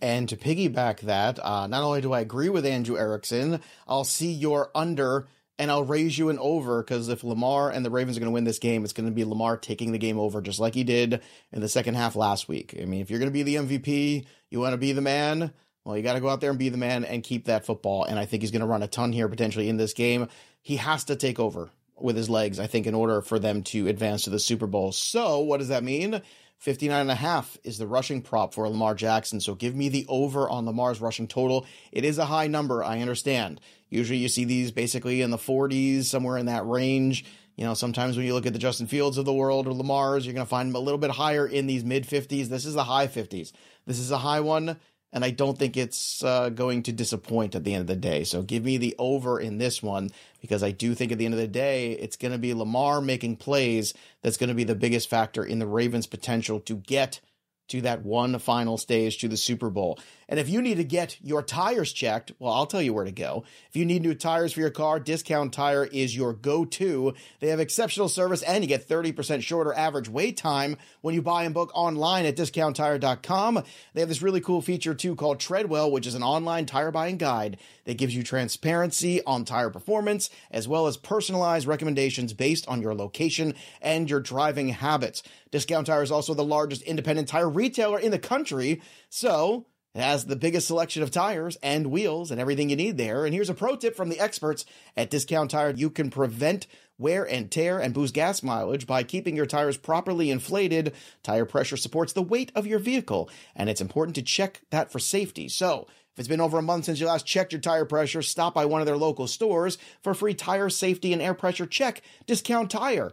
And 0.00 0.28
to 0.28 0.36
piggyback 0.36 1.00
that, 1.00 1.38
uh, 1.42 1.68
not 1.68 1.82
only 1.82 2.00
do 2.00 2.12
I 2.12 2.20
agree 2.20 2.48
with 2.48 2.66
Andrew 2.66 2.98
Erickson, 2.98 3.60
I'll 3.86 4.04
see 4.04 4.32
your 4.32 4.70
under 4.74 5.28
and 5.56 5.70
I'll 5.70 5.84
raise 5.84 6.18
you 6.18 6.30
an 6.30 6.38
over 6.40 6.82
because 6.82 7.08
if 7.08 7.22
Lamar 7.22 7.70
and 7.70 7.84
the 7.84 7.90
Ravens 7.90 8.16
are 8.16 8.20
going 8.20 8.30
to 8.30 8.34
win 8.34 8.42
this 8.42 8.58
game, 8.58 8.82
it's 8.82 8.92
going 8.92 9.08
to 9.08 9.14
be 9.14 9.24
Lamar 9.24 9.56
taking 9.56 9.92
the 9.92 9.98
game 9.98 10.18
over 10.18 10.40
just 10.40 10.58
like 10.58 10.74
he 10.74 10.82
did 10.82 11.20
in 11.52 11.60
the 11.60 11.68
second 11.68 11.94
half 11.94 12.16
last 12.16 12.48
week. 12.48 12.76
I 12.80 12.86
mean, 12.86 13.00
if 13.00 13.08
you're 13.08 13.20
going 13.20 13.30
to 13.30 13.32
be 13.32 13.44
the 13.44 13.54
MVP, 13.54 14.26
you 14.50 14.58
want 14.58 14.72
to 14.72 14.78
be 14.78 14.92
the 14.92 15.00
man 15.00 15.52
well, 15.84 15.96
you 15.96 16.02
got 16.02 16.14
to 16.14 16.20
go 16.20 16.28
out 16.28 16.40
there 16.40 16.50
and 16.50 16.58
be 16.58 16.70
the 16.70 16.78
man 16.78 17.04
and 17.04 17.22
keep 17.22 17.44
that 17.44 17.66
football. 17.66 18.04
And 18.04 18.18
I 18.18 18.24
think 18.24 18.42
he's 18.42 18.50
going 18.50 18.60
to 18.60 18.66
run 18.66 18.82
a 18.82 18.88
ton 18.88 19.12
here 19.12 19.28
potentially 19.28 19.68
in 19.68 19.76
this 19.76 19.92
game. 19.92 20.28
He 20.62 20.76
has 20.76 21.04
to 21.04 21.16
take 21.16 21.38
over 21.38 21.70
with 21.98 22.16
his 22.16 22.30
legs, 22.30 22.58
I 22.58 22.66
think, 22.66 22.86
in 22.86 22.94
order 22.94 23.20
for 23.20 23.38
them 23.38 23.62
to 23.64 23.86
advance 23.88 24.24
to 24.24 24.30
the 24.30 24.38
Super 24.38 24.66
Bowl. 24.66 24.92
So, 24.92 25.40
what 25.40 25.58
does 25.58 25.68
that 25.68 25.84
mean? 25.84 26.22
59 26.58 26.98
and 26.98 27.10
a 27.10 27.14
half 27.14 27.58
is 27.62 27.76
the 27.76 27.86
rushing 27.86 28.22
prop 28.22 28.54
for 28.54 28.66
Lamar 28.66 28.94
Jackson. 28.94 29.38
So 29.38 29.54
give 29.54 29.74
me 29.74 29.90
the 29.90 30.06
over 30.08 30.48
on 30.48 30.64
Lamar's 30.64 31.00
rushing 31.00 31.28
total. 31.28 31.66
It 31.92 32.06
is 32.06 32.16
a 32.16 32.24
high 32.24 32.46
number, 32.46 32.82
I 32.82 33.00
understand. 33.00 33.60
Usually 33.90 34.18
you 34.18 34.30
see 34.30 34.44
these 34.44 34.70
basically 34.70 35.20
in 35.20 35.30
the 35.30 35.36
40s, 35.36 36.04
somewhere 36.04 36.38
in 36.38 36.46
that 36.46 36.66
range. 36.66 37.26
You 37.56 37.64
know, 37.64 37.74
sometimes 37.74 38.16
when 38.16 38.24
you 38.24 38.32
look 38.32 38.46
at 38.46 38.54
the 38.54 38.58
Justin 38.58 38.86
Fields 38.86 39.18
of 39.18 39.26
the 39.26 39.32
world 39.34 39.66
or 39.66 39.74
Lamar's, 39.74 40.24
you're 40.24 40.34
going 40.34 40.46
to 40.46 40.50
find 40.50 40.70
them 40.70 40.76
a 40.76 40.84
little 40.84 40.98
bit 40.98 41.10
higher 41.10 41.46
in 41.46 41.66
these 41.66 41.84
mid 41.84 42.04
50s. 42.04 42.46
This 42.46 42.64
is 42.64 42.74
the 42.74 42.84
high 42.84 43.08
50s. 43.08 43.52
This 43.84 43.98
is 43.98 44.10
a 44.10 44.18
high 44.18 44.40
one 44.40 44.80
and 45.14 45.24
I 45.24 45.30
don't 45.30 45.56
think 45.56 45.76
it's 45.76 46.24
uh, 46.24 46.48
going 46.50 46.82
to 46.82 46.92
disappoint 46.92 47.54
at 47.54 47.62
the 47.62 47.72
end 47.72 47.82
of 47.82 47.86
the 47.86 47.96
day. 47.96 48.24
So 48.24 48.42
give 48.42 48.64
me 48.64 48.76
the 48.76 48.96
over 48.98 49.38
in 49.38 49.58
this 49.58 49.80
one 49.80 50.10
because 50.40 50.64
I 50.64 50.72
do 50.72 50.92
think 50.94 51.12
at 51.12 51.18
the 51.18 51.24
end 51.24 51.34
of 51.34 51.40
the 51.40 51.46
day, 51.46 51.92
it's 51.92 52.16
going 52.16 52.32
to 52.32 52.38
be 52.38 52.52
Lamar 52.52 53.00
making 53.00 53.36
plays 53.36 53.94
that's 54.22 54.36
going 54.36 54.48
to 54.48 54.54
be 54.54 54.64
the 54.64 54.74
biggest 54.74 55.08
factor 55.08 55.44
in 55.44 55.60
the 55.60 55.68
Ravens' 55.68 56.08
potential 56.08 56.58
to 56.60 56.74
get 56.74 57.20
to 57.68 57.80
that 57.82 58.02
one 58.04 58.38
final 58.40 58.76
stage 58.76 59.18
to 59.18 59.28
the 59.28 59.36
Super 59.36 59.70
Bowl. 59.70 59.98
And 60.28 60.40
if 60.40 60.48
you 60.48 60.62
need 60.62 60.76
to 60.76 60.84
get 60.84 61.16
your 61.22 61.42
tires 61.42 61.92
checked, 61.92 62.32
well, 62.38 62.52
I'll 62.52 62.66
tell 62.66 62.82
you 62.82 62.92
where 62.92 63.04
to 63.04 63.12
go. 63.12 63.44
If 63.68 63.76
you 63.76 63.84
need 63.84 64.02
new 64.02 64.14
tires 64.14 64.52
for 64.52 64.60
your 64.60 64.70
car, 64.70 64.98
Discount 65.00 65.52
Tire 65.52 65.84
is 65.84 66.16
your 66.16 66.32
go 66.32 66.64
to. 66.64 67.14
They 67.40 67.48
have 67.48 67.60
exceptional 67.60 68.08
service 68.08 68.42
and 68.42 68.62
you 68.62 68.68
get 68.68 68.88
30% 68.88 69.42
shorter 69.42 69.72
average 69.74 70.08
wait 70.08 70.36
time 70.36 70.76
when 71.00 71.14
you 71.14 71.22
buy 71.22 71.44
and 71.44 71.54
book 71.54 71.70
online 71.74 72.26
at 72.26 72.36
discounttire.com. 72.36 73.62
They 73.92 74.00
have 74.00 74.08
this 74.08 74.22
really 74.22 74.40
cool 74.40 74.62
feature 74.62 74.94
too 74.94 75.14
called 75.14 75.40
Treadwell, 75.40 75.90
which 75.90 76.06
is 76.06 76.14
an 76.14 76.22
online 76.22 76.66
tire 76.66 76.90
buying 76.90 77.18
guide 77.18 77.58
that 77.84 77.98
gives 77.98 78.14
you 78.14 78.22
transparency 78.22 79.22
on 79.24 79.44
tire 79.44 79.70
performance 79.70 80.30
as 80.50 80.66
well 80.66 80.86
as 80.86 80.96
personalized 80.96 81.66
recommendations 81.66 82.32
based 82.32 82.66
on 82.68 82.80
your 82.80 82.94
location 82.94 83.54
and 83.80 84.08
your 84.08 84.20
driving 84.20 84.68
habits. 84.68 85.22
Discount 85.50 85.86
Tire 85.86 86.02
is 86.02 86.10
also 86.10 86.34
the 86.34 86.44
largest 86.44 86.82
independent 86.82 87.28
tire 87.28 87.48
retailer 87.48 87.98
in 87.98 88.10
the 88.10 88.18
country. 88.18 88.82
So, 89.08 89.66
it 89.94 90.00
has 90.00 90.24
the 90.24 90.36
biggest 90.36 90.66
selection 90.66 91.02
of 91.02 91.12
tires 91.12 91.56
and 91.62 91.86
wheels 91.86 92.30
and 92.30 92.40
everything 92.40 92.68
you 92.68 92.76
need 92.76 92.96
there. 92.96 93.24
And 93.24 93.32
here's 93.32 93.48
a 93.48 93.54
pro 93.54 93.76
tip 93.76 93.96
from 93.96 94.08
the 94.08 94.18
experts 94.18 94.64
at 94.96 95.08
Discount 95.08 95.52
Tire. 95.52 95.70
You 95.70 95.88
can 95.88 96.10
prevent 96.10 96.66
wear 96.98 97.24
and 97.28 97.50
tear 97.50 97.78
and 97.78 97.94
boost 97.94 98.14
gas 98.14 98.42
mileage 98.42 98.86
by 98.86 99.02
keeping 99.02 99.36
your 99.36 99.46
tires 99.46 99.76
properly 99.76 100.30
inflated. 100.30 100.94
Tire 101.22 101.44
pressure 101.44 101.76
supports 101.76 102.12
the 102.12 102.22
weight 102.22 102.50
of 102.54 102.66
your 102.66 102.78
vehicle, 102.78 103.30
and 103.54 103.68
it's 103.68 103.80
important 103.80 104.14
to 104.16 104.22
check 104.22 104.62
that 104.70 104.90
for 104.90 104.98
safety. 104.98 105.48
So, 105.48 105.86
if 106.12 106.20
it's 106.20 106.28
been 106.28 106.40
over 106.40 106.58
a 106.58 106.62
month 106.62 106.84
since 106.84 107.00
you 107.00 107.06
last 107.06 107.26
checked 107.26 107.52
your 107.52 107.60
tire 107.60 107.84
pressure, 107.84 108.22
stop 108.22 108.54
by 108.54 108.64
one 108.64 108.80
of 108.80 108.86
their 108.86 108.96
local 108.96 109.26
stores 109.26 109.78
for 110.02 110.10
a 110.10 110.14
free 110.14 110.34
tire 110.34 110.70
safety 110.70 111.12
and 111.12 111.20
air 111.20 111.34
pressure 111.34 111.66
check. 111.66 112.02
Discount 112.26 112.70
Tire. 112.70 113.12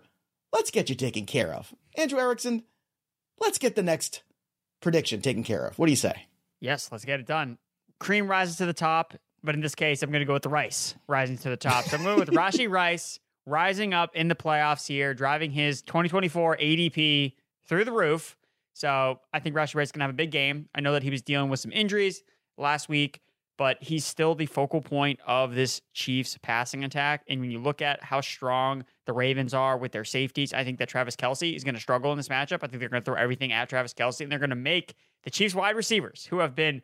Let's 0.53 0.69
get 0.69 0.89
you 0.89 0.95
taken 0.95 1.25
care 1.25 1.51
of. 1.51 1.73
Andrew 1.95 2.19
Erickson, 2.19 2.63
let's 3.39 3.57
get 3.57 3.75
the 3.75 3.83
next 3.83 4.21
prediction 4.81 5.21
taken 5.21 5.43
care 5.43 5.65
of. 5.65 5.79
What 5.79 5.88
do 5.88 5.91
you 5.91 5.95
say? 5.95 6.27
Yes, 6.61 6.89
let's 6.91 7.03
get 7.03 7.19
it 7.19 7.25
done. 7.25 7.57
Cream 7.99 8.27
rises 8.29 8.55
to 8.57 8.65
the 8.65 8.73
top, 8.73 9.15
but 9.43 9.55
in 9.55 9.61
this 9.61 9.75
case, 9.75 10.01
I'm 10.01 10.11
going 10.11 10.21
to 10.21 10.25
go 10.25 10.33
with 10.33 10.43
the 10.43 10.49
rice 10.49 10.95
rising 11.07 11.37
to 11.39 11.49
the 11.49 11.57
top. 11.57 11.85
So 11.85 11.97
I'm 11.97 12.03
going 12.03 12.19
with 12.19 12.29
Rashee 12.31 12.69
Rice 12.69 13.19
rising 13.45 13.93
up 13.93 14.15
in 14.15 14.27
the 14.27 14.35
playoffs 14.35 14.87
here, 14.87 15.13
driving 15.13 15.51
his 15.51 15.81
2024 15.81 16.57
ADP 16.57 17.33
through 17.67 17.83
the 17.83 17.91
roof. 17.91 18.37
So 18.73 19.19
I 19.33 19.39
think 19.39 19.55
Rashee 19.55 19.75
Rice 19.75 19.87
is 19.87 19.91
going 19.91 19.99
to 19.99 20.05
have 20.05 20.11
a 20.11 20.13
big 20.13 20.31
game. 20.31 20.69
I 20.73 20.81
know 20.81 20.93
that 20.93 21.03
he 21.03 21.09
was 21.09 21.21
dealing 21.21 21.49
with 21.49 21.59
some 21.59 21.71
injuries 21.71 22.23
last 22.57 22.87
week, 22.87 23.19
but 23.57 23.77
he's 23.81 24.05
still 24.05 24.33
the 24.35 24.45
focal 24.45 24.81
point 24.81 25.19
of 25.25 25.53
this 25.53 25.81
Chiefs 25.93 26.37
passing 26.41 26.83
attack. 26.83 27.23
And 27.27 27.41
when 27.41 27.51
you 27.51 27.59
look 27.59 27.81
at 27.81 28.03
how 28.03 28.21
strong 28.21 28.85
the 29.05 29.13
Ravens 29.13 29.53
are 29.53 29.77
with 29.77 29.91
their 29.91 30.05
safeties, 30.05 30.53
I 30.53 30.63
think 30.63 30.79
that 30.79 30.89
Travis 30.89 31.15
Kelce 31.15 31.55
is 31.55 31.63
going 31.63 31.75
to 31.75 31.81
struggle 31.81 32.11
in 32.11 32.17
this 32.17 32.29
matchup. 32.29 32.63
I 32.63 32.67
think 32.67 32.79
they're 32.79 32.89
going 32.89 33.01
to 33.01 33.05
throw 33.05 33.15
everything 33.15 33.51
at 33.51 33.69
Travis 33.69 33.93
Kelce 33.93 34.21
and 34.21 34.31
they're 34.31 34.39
going 34.39 34.51
to 34.51 34.55
make 34.55 34.95
the 35.23 35.29
Chiefs 35.29 35.55
wide 35.55 35.75
receivers, 35.75 36.25
who 36.29 36.39
have 36.39 36.55
been 36.55 36.81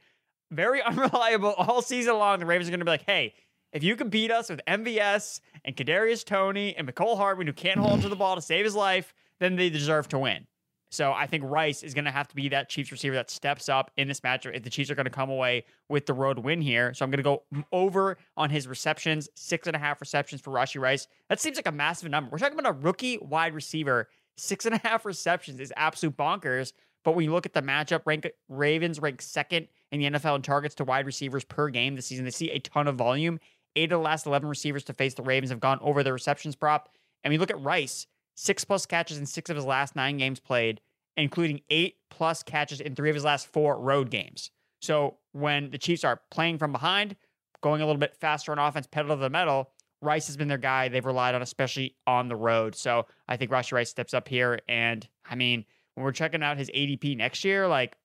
very 0.51 0.82
unreliable 0.86 1.53
all 1.53 1.82
season 1.82 2.17
long, 2.17 2.39
the 2.39 2.46
Ravens 2.46 2.67
are 2.67 2.72
going 2.72 2.79
to 2.79 2.86
be 2.86 2.91
like, 2.91 3.06
hey, 3.06 3.34
if 3.74 3.84
you 3.84 3.96
can 3.96 4.10
beat 4.10 4.32
us 4.32 4.50
with 4.50 4.62
MVS 4.67 5.41
and 5.65 5.75
Kadarius 5.75 6.24
Toney 6.24 6.75
and 6.75 6.88
Mecole 6.88 7.17
Hardman, 7.17 7.48
who 7.48 7.53
can't 7.53 7.79
hold 7.79 7.94
onto 7.94 8.10
the 8.10 8.15
ball 8.15 8.36
to 8.36 8.41
save 8.41 8.63
his 8.63 8.75
life, 8.75 9.13
then 9.39 9.56
they 9.56 9.70
deserve 9.70 10.08
to 10.10 10.20
win. 10.20 10.48
So 10.89 11.12
I 11.12 11.27
think 11.27 11.44
Rice 11.46 11.84
is 11.84 11.94
going 11.94 12.06
to 12.06 12.12
have 12.12 12.29
to 12.29 12.36
be 12.36 12.48
that 12.50 12.70
Chiefs 12.70 12.91
receiver 12.91 13.15
that 13.15 13.29
steps 13.29 13.67
up 13.67 13.91
in 13.98 14.08
this 14.08 14.22
matchup 14.22 14.56
if 14.56 14.63
the 14.63 14.70
Chiefs 14.70 14.89
are 14.89 14.96
going 14.96 15.06
to 15.06 15.12
come 15.12 15.29
away 15.29 15.65
with 15.89 16.06
the 16.06 16.13
road 16.13 16.39
win 16.39 16.62
here. 16.62 16.94
So 16.94 17.03
I'm 17.03 17.12
going 17.12 17.17
to 17.17 17.24
go 17.24 17.44
over 17.74 18.17
on 18.38 18.50
his 18.50 18.67
receptions, 18.67 19.27
six 19.36 19.67
and 19.67 19.75
a 19.75 19.79
half 19.79 20.00
receptions 20.00 20.41
for 20.41 20.51
Rashee 20.51 20.79
Rice. 20.79 21.08
That 21.29 21.41
seems 21.41 21.58
like 21.58 21.67
a 21.67 21.72
massive 21.72 22.10
number. 22.10 22.29
We're 22.32 22.38
talking 22.38 22.58
about 22.58 22.72
a 22.72 22.77
rookie 22.77 23.17
wide 23.17 23.53
receiver. 23.53 24.08
Six 24.38 24.65
and 24.65 24.75
a 24.75 24.77
half 24.77 25.03
receptions 25.06 25.60
is 25.60 25.74
absolute 25.75 26.15
bonkers. 26.15 26.72
But 27.08 27.16
when 27.16 27.24
you 27.24 27.32
look 27.32 27.46
at 27.46 27.54
the 27.54 27.62
matchup, 27.62 28.02
rank 28.04 28.30
Ravens 28.50 29.00
rank 29.00 29.22
second 29.22 29.70
in 29.94 30.02
the 30.02 30.20
NFL 30.20 30.36
in 30.36 30.42
targets 30.42 30.76
to 30.76 30.84
wide 30.84 31.06
receivers 31.06 31.46
per 31.46 31.70
game 31.70 31.96
this 31.96 32.08
season. 32.08 32.26
They 32.26 32.32
see 32.32 32.52
a 32.52 32.60
ton 32.60 32.86
of 32.86 32.98
volume. 32.98 33.40
Eight 33.78 33.94
of 33.94 34.00
the 34.02 34.04
last 34.04 34.26
11 34.26 34.50
receivers 34.50 34.84
to 34.84 34.94
face 34.94 35.14
the 35.14 35.24
Ravens 35.24 35.50
have 35.50 35.62
gone 35.62 35.80
over 35.82 36.04
their 36.04 36.12
receptions 36.12 36.58
prop. 36.58 36.90
And 37.24 37.32
we 37.32 37.38
look 37.38 37.50
at 37.50 37.62
Rice, 37.62 38.08
six 38.36 38.66
plus 38.66 38.86
catches 38.86 39.20
in 39.20 39.26
six 39.26 39.50
of 39.50 39.56
his 39.56 39.64
last 39.64 39.96
nine 39.96 40.18
games 40.18 40.42
played, 40.42 40.82
including 41.16 41.62
eight 41.70 41.96
plus 42.10 42.44
catches 42.44 42.82
in 42.82 42.94
three 42.94 43.10
of 43.10 43.16
his 43.16 43.24
last 43.24 43.48
four 43.54 43.80
road 43.80 44.10
games. 44.10 44.52
So 44.82 45.16
when 45.32 45.70
the 45.70 45.78
Chiefs 45.78 46.04
are 46.04 46.20
playing 46.30 46.58
from 46.58 46.74
behind, 46.74 47.16
going 47.62 47.82
a 47.82 47.86
little 47.86 48.02
bit 48.02 48.18
faster 48.18 48.52
on 48.52 48.60
offense, 48.60 48.86
pedal 48.86 49.16
to 49.16 49.22
the 49.22 49.30
metal, 49.30 49.72
Rice 50.02 50.28
has 50.28 50.36
been 50.36 50.50
their 50.50 50.58
guy 50.58 50.90
they've 50.90 51.06
relied 51.06 51.36
on, 51.36 51.42
especially 51.42 51.96
on 52.06 52.28
the 52.28 52.36
road. 52.36 52.76
So 52.76 53.06
I 53.30 53.38
think 53.38 53.50
Rashee 53.50 53.72
Rice 53.72 53.90
steps 53.90 54.14
up 54.14 54.28
here. 54.28 54.60
And 54.68 55.08
I 55.26 55.36
mean, 55.36 55.64
when 55.98 56.04
we're 56.04 56.12
checking 56.12 56.44
out 56.44 56.60
his 56.60 56.70
ADP 56.70 57.18
next 57.18 57.44
year, 57.44 57.68
like, 57.68 57.98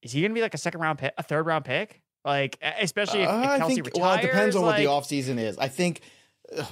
is 0.00 0.12
he 0.12 0.20
going 0.20 0.30
to 0.30 0.34
be 0.36 0.42
like 0.42 0.54
a 0.54 0.58
second 0.58 0.80
round 0.80 1.00
pick, 1.00 1.12
a 1.18 1.24
third 1.24 1.44
round 1.44 1.64
pick? 1.64 2.00
Like, 2.24 2.56
especially 2.80 3.22
if, 3.22 3.28
if 3.28 3.34
Uh, 3.34 3.38
I 3.38 3.58
Kelce 3.58 3.66
think, 3.66 3.86
retires. 3.86 4.00
well, 4.00 4.14
it 4.14 4.22
depends 4.22 4.54
on 4.56 4.62
like, 4.62 4.86
what 4.86 5.08
the 5.08 5.16
offseason 5.16 5.38
is. 5.40 5.58
I 5.58 5.66
think, 5.66 6.02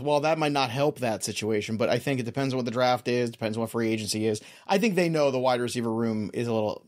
well, 0.00 0.20
that 0.20 0.38
might 0.38 0.52
not 0.52 0.70
help 0.70 1.00
that 1.00 1.24
situation, 1.24 1.76
but 1.76 1.88
I 1.88 1.98
think 1.98 2.20
it 2.20 2.22
depends 2.22 2.54
on 2.54 2.58
what 2.58 2.66
the 2.66 2.70
draft 2.70 3.08
is, 3.08 3.30
depends 3.30 3.56
on 3.56 3.62
what 3.62 3.70
free 3.70 3.88
agency 3.88 4.28
is. 4.28 4.40
I 4.68 4.78
think 4.78 4.94
they 4.94 5.08
know 5.08 5.32
the 5.32 5.40
wide 5.40 5.60
receiver 5.60 5.92
room 5.92 6.30
is 6.32 6.46
a 6.46 6.52
little, 6.52 6.86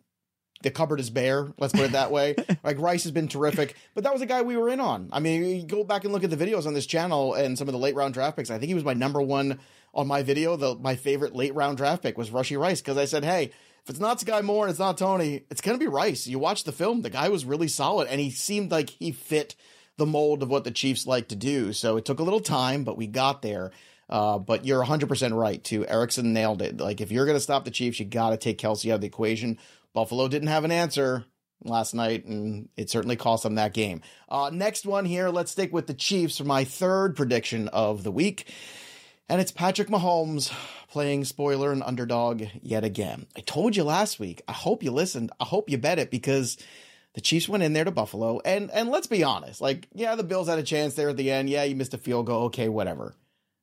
the 0.63 0.71
cupboard 0.71 1.01
is 1.01 1.11
bare. 1.11 1.49
Let's 1.59 1.73
put 1.73 1.83
it 1.87 1.93
that 1.93 2.13
way. 2.13 2.37
like 2.63 2.79
Rice 2.79 3.03
has 3.03 3.11
been 3.11 3.27
terrific, 3.27 3.75
but 3.97 4.05
that 4.05 4.13
was 4.13 4.23
a 4.23 4.27
guy 4.27 4.43
we 4.43 4.57
were 4.57 4.69
in 4.69 4.79
on. 4.79 5.09
I 5.11 5.19
mean, 5.19 5.45
you 5.45 5.65
go 5.67 5.83
back 5.83 6.05
and 6.05 6.13
look 6.13 6.23
at 6.23 6.31
the 6.31 6.37
videos 6.37 6.67
on 6.69 6.75
this 6.75 6.87
channel 6.87 7.35
and 7.35 7.59
some 7.59 7.67
of 7.67 7.73
the 7.73 7.79
late 7.81 7.97
round 7.97 8.15
draft 8.15 8.37
picks. 8.37 8.51
I 8.51 8.59
think 8.59 8.69
he 8.69 8.75
was 8.75 8.85
my 8.85 8.95
number 8.95 9.21
one 9.21 9.59
on 9.97 10.07
my 10.07 10.23
video. 10.23 10.57
The 10.57 10.77
my 10.77 10.95
favorite 10.95 11.35
late 11.35 11.55
round 11.55 11.79
draft 11.79 12.03
pick 12.03 12.17
was 12.17 12.31
Rashee 12.31 12.59
Rice 12.59 12.81
because 12.81 12.97
I 12.99 13.07
said, 13.07 13.25
hey. 13.25 13.51
If 13.83 13.91
it's 13.91 14.01
not 14.01 14.19
Sky 14.19 14.41
Moore 14.41 14.65
and 14.65 14.71
it's 14.71 14.81
not 14.81 14.99
Toney, 14.99 15.45
it's 15.49 15.61
going 15.61 15.79
to 15.79 15.81
be 15.81 15.87
Rice. 15.87 16.27
You 16.27 16.41
watch 16.41 16.65
the 16.65 16.73
film, 16.73 17.03
the 17.03 17.09
guy 17.09 17.29
was 17.29 17.45
really 17.45 17.69
solid 17.69 18.09
and 18.09 18.21
he 18.21 18.31
seemed 18.31 18.73
like 18.73 18.91
he 18.91 19.13
fit 19.13 19.55
the 19.97 20.07
mold 20.07 20.43
of 20.43 20.51
what 20.51 20.65
the 20.65 20.71
Chiefs 20.71 21.07
like 21.07 21.29
to 21.29 21.37
do. 21.37 21.73
So 21.73 21.97
it 21.97 22.05
took 22.05 22.19
a 22.19 22.25
little 22.25 22.41
time, 22.41 22.85
but 22.85 22.97
we 22.97 23.07
got 23.07 23.43
there. 23.43 23.71
Uh, 24.09 24.39
but 24.39 24.65
you're 24.65 24.85
100% 24.85 25.37
right, 25.37 25.63
too. 25.63 25.87
Erickson 25.87 26.33
nailed 26.33 26.63
it. 26.63 26.79
Like, 26.79 27.01
if 27.01 27.11
you're 27.11 27.27
going 27.27 27.37
to 27.37 27.41
stop 27.41 27.65
the 27.65 27.71
Chiefs, 27.71 27.99
you 27.99 28.07
got 28.07 28.31
to 28.31 28.37
take 28.37 28.59
Kelce 28.59 28.91
out 28.91 28.97
of 28.97 29.01
the 29.01 29.07
equation. 29.09 29.59
Buffalo 29.95 30.29
didn't 30.29 30.49
have 30.49 30.65
an 30.65 30.71
answer 30.71 31.25
last 31.65 31.95
night, 31.95 32.25
and 32.25 32.69
it 32.77 32.89
certainly 32.89 33.17
cost 33.17 33.43
them 33.43 33.57
that 33.57 33.75
game. 33.75 34.03
Uh, 34.29 34.51
next 34.53 34.87
one 34.87 35.07
here, 35.07 35.31
let's 35.31 35.51
stick 35.51 35.73
with 35.73 35.89
the 35.89 35.95
Chiefs 35.95 36.39
for 36.39 36.45
my 36.45 36.65
third 36.65 37.17
prediction 37.17 37.69
of 37.69 38.05
the 38.05 38.13
week. 38.13 38.53
And 39.29 39.41
it's 39.41 39.51
Patrick 39.51 39.89
Mahomes 39.89 40.53
playing 40.89 41.25
spoiler 41.25 41.73
and 41.73 41.83
underdog 41.83 42.45
yet 42.63 42.85
again. 42.85 43.27
I 43.37 43.41
told 43.41 43.75
you 43.75 43.83
last 43.83 44.21
week. 44.21 44.43
I 44.47 44.53
hope 44.53 44.85
you 44.85 44.93
listened. 44.93 45.33
I 45.41 45.45
hope 45.45 45.69
you 45.69 45.79
bet 45.79 45.99
it 45.99 46.13
because 46.13 46.57
the 47.15 47.21
Chiefs 47.21 47.49
went 47.49 47.65
in 47.65 47.73
there 47.73 47.85
to 47.85 47.91
Buffalo. 47.91 48.41
And 48.45 48.71
and 48.71 48.89
let's 48.89 49.09
be 49.09 49.25
honest, 49.25 49.61
like, 49.61 49.89
yeah, 49.93 50.15
the 50.15 50.23
Bills 50.23 50.49
had 50.49 50.61
a 50.61 50.63
chance 50.63 50.95
there 50.95 51.09
at 51.09 51.17
the 51.17 51.33
end. 51.33 51.51
Yeah, 51.51 51.65
you 51.65 51.75
missed 51.75 51.95
a 51.95 51.99
field 51.99 52.27
goal. 52.27 52.45
Okay, 52.45 52.69
whatever. 52.69 53.17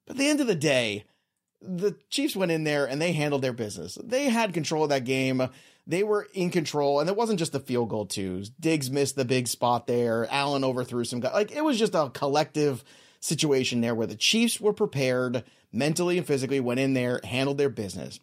But 0.05 0.15
at 0.15 0.17
the 0.17 0.27
end 0.27 0.41
of 0.41 0.47
the 0.47 0.55
day, 0.55 1.05
the 1.61 1.95
Chiefs 2.09 2.35
went 2.35 2.51
in 2.51 2.65
there 2.65 2.85
and 2.85 3.01
they 3.01 3.13
handled 3.13 3.41
their 3.41 3.53
business. 3.53 3.97
They 4.03 4.25
had 4.25 4.53
control 4.53 4.83
of 4.83 4.89
that 4.89 5.05
game. 5.05 5.47
They 5.87 6.03
were 6.03 6.27
in 6.33 6.49
control, 6.49 6.99
and 6.99 7.09
it 7.09 7.15
wasn't 7.15 7.39
just 7.39 7.51
the 7.51 7.59
field 7.59 7.89
goal 7.89 8.05
too. 8.05 8.43
Diggs 8.59 8.91
missed 8.91 9.15
the 9.15 9.25
big 9.25 9.47
spot 9.47 9.87
there. 9.87 10.27
Allen 10.29 10.65
overthrew 10.65 11.05
some 11.05 11.21
guy. 11.21 11.31
Like 11.31 11.51
it 11.51 11.63
was 11.63 11.79
just 11.79 11.95
a 11.95 12.09
collective 12.09 12.83
situation 13.23 13.81
there 13.81 13.95
where 13.95 14.07
the 14.07 14.15
Chiefs 14.15 14.59
were 14.59 14.73
prepared 14.73 15.43
mentally 15.71 16.17
and 16.17 16.27
physically, 16.27 16.59
went 16.59 16.79
in 16.79 16.93
there, 16.93 17.19
handled 17.23 17.57
their 17.57 17.69
business. 17.69 18.19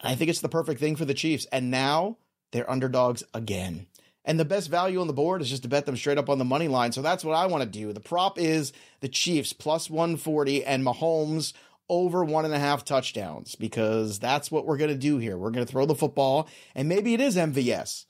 And 0.00 0.12
I 0.12 0.14
think 0.14 0.30
it's 0.30 0.40
the 0.40 0.48
perfect 0.48 0.80
thing 0.80 0.96
for 0.96 1.04
the 1.04 1.14
Chiefs. 1.14 1.46
And 1.52 1.70
now 1.70 2.18
they're 2.52 2.70
underdogs 2.70 3.22
again. 3.34 3.86
And 4.24 4.40
the 4.40 4.44
best 4.44 4.68
value 4.68 5.00
on 5.00 5.06
the 5.06 5.12
board 5.12 5.40
is 5.40 5.50
just 5.50 5.62
to 5.62 5.68
bet 5.68 5.86
them 5.86 5.96
straight 5.96 6.18
up 6.18 6.28
on 6.28 6.38
the 6.38 6.44
money 6.44 6.66
line. 6.68 6.92
So 6.92 7.00
that's 7.00 7.24
what 7.24 7.36
I 7.36 7.46
want 7.46 7.62
to 7.62 7.68
do. 7.68 7.92
The 7.92 8.00
prop 8.00 8.38
is 8.38 8.72
the 9.00 9.08
Chiefs 9.08 9.52
plus 9.52 9.88
140 9.88 10.64
and 10.64 10.84
Mahomes 10.84 11.52
over 11.88 12.24
one 12.24 12.44
and 12.44 12.54
a 12.54 12.58
half 12.58 12.84
touchdowns 12.84 13.54
because 13.54 14.18
that's 14.18 14.50
what 14.50 14.66
we're 14.66 14.78
going 14.78 14.90
to 14.90 14.96
do 14.96 15.18
here. 15.18 15.36
We're 15.36 15.52
going 15.52 15.64
to 15.64 15.70
throw 15.70 15.86
the 15.86 15.94
football, 15.94 16.48
and 16.74 16.88
maybe 16.88 17.14
it 17.14 17.20
is 17.20 17.36
MVS, 17.36 18.06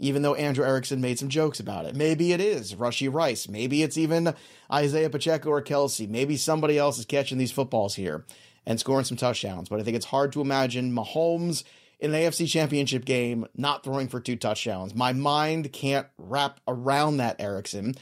even 0.00 0.22
though 0.22 0.34
Andrew 0.34 0.64
Erickson 0.64 1.00
made 1.00 1.18
some 1.18 1.28
jokes 1.28 1.60
about 1.60 1.84
it. 1.84 1.94
Maybe 1.94 2.32
it 2.32 2.40
is 2.40 2.74
Rashee 2.74 3.12
Rice. 3.12 3.48
Maybe 3.48 3.82
it's 3.82 3.98
even 3.98 4.34
Isiah 4.74 5.10
Pacheco 5.10 5.50
or 5.50 5.62
Kelce. 5.62 6.08
Maybe 6.08 6.36
somebody 6.36 6.78
else 6.78 6.98
is 6.98 7.04
catching 7.04 7.36
these 7.36 7.52
footballs 7.52 7.94
here 7.94 8.24
and 8.66 8.80
scoring 8.80 9.04
some 9.04 9.18
touchdowns. 9.18 9.68
But 9.68 9.78
I 9.78 9.82
think 9.82 9.96
it's 9.96 10.06
hard 10.06 10.32
to 10.32 10.40
imagine 10.40 10.92
Mahomes 10.92 11.64
in 12.00 12.14
an 12.14 12.20
AFC 12.20 12.48
championship 12.48 13.04
game 13.04 13.46
not 13.54 13.84
throwing 13.84 14.08
for 14.08 14.20
two 14.20 14.36
touchdowns. 14.36 14.94
My 14.94 15.12
mind 15.12 15.70
can't 15.72 16.06
wrap 16.16 16.60
around 16.66 17.18
that, 17.18 17.38
Erickson. 17.38 17.94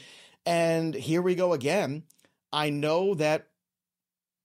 And 0.45 0.95
here 0.95 1.21
we 1.21 1.35
go 1.35 1.51
again. 1.51 2.03
I 2.53 2.69
know 2.69 3.13
that 3.15 3.47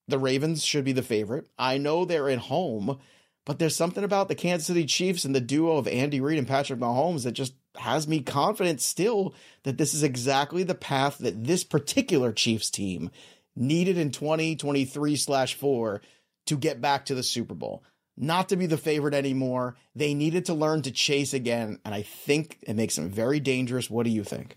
the 0.09 0.19
Ravens 0.19 0.65
should 0.65 0.85
be 0.85 0.93
the 0.93 1.03
favorite. 1.03 1.47
I 1.57 1.79
know 1.79 2.05
they're 2.05 2.29
at 2.29 2.39
home, 2.39 2.99
but 3.45 3.59
there's 3.59 3.77
something 3.77 4.05
about 4.05 4.29
the 4.29 4.35
Kansas 4.35 4.67
City 4.67 4.87
Chiefs 4.87 5.25
and 5.25 5.35
the 5.35 5.41
duo 5.41 5.77
of 5.77 5.87
Andy 5.89 6.21
Reid 6.21 6.39
and 6.39 6.49
Patrick 6.49 6.79
Mahomes 6.81 7.25
that 7.25 7.33
just 7.33 7.55
has 7.77 8.09
me 8.09 8.21
confident 8.21 8.81
still 8.81 9.35
that 9.65 9.79
this 9.79 9.95
is 9.95 10.03
exactly 10.03 10.63
the 10.63 10.75
path 10.75 11.19
that 11.19 11.45
this 11.45 11.65
particular 11.65 12.33
Chiefs 12.33 12.71
team 12.71 13.11
needed 13.57 13.99
in 13.99 14.11
2023 14.11 15.17
slash 15.17 15.55
four 15.55 16.01
to 16.47 16.57
get 16.57 16.81
back 16.81 17.05
to 17.07 17.15
the 17.15 17.23
Super 17.23 17.55
Bowl. 17.55 17.83
not 18.17 18.49
to 18.49 18.57
be 18.57 18.67
the 18.67 18.77
favorite 18.77 19.15
anymore. 19.15 19.77
They 19.95 20.15
needed 20.15 20.45
to 20.47 20.55
learn 20.55 20.83
to 20.83 20.91
chase 20.91 21.35
again, 21.35 21.81
and 21.85 21.95
I 21.95 22.03
think 22.03 22.59
it 22.63 22.75
makes 22.75 22.97
them 22.97 23.11
very 23.11 23.41
dangerous. 23.41 23.91
What 23.91 24.05
do 24.05 24.11
you 24.11 24.23
think? 24.25 24.57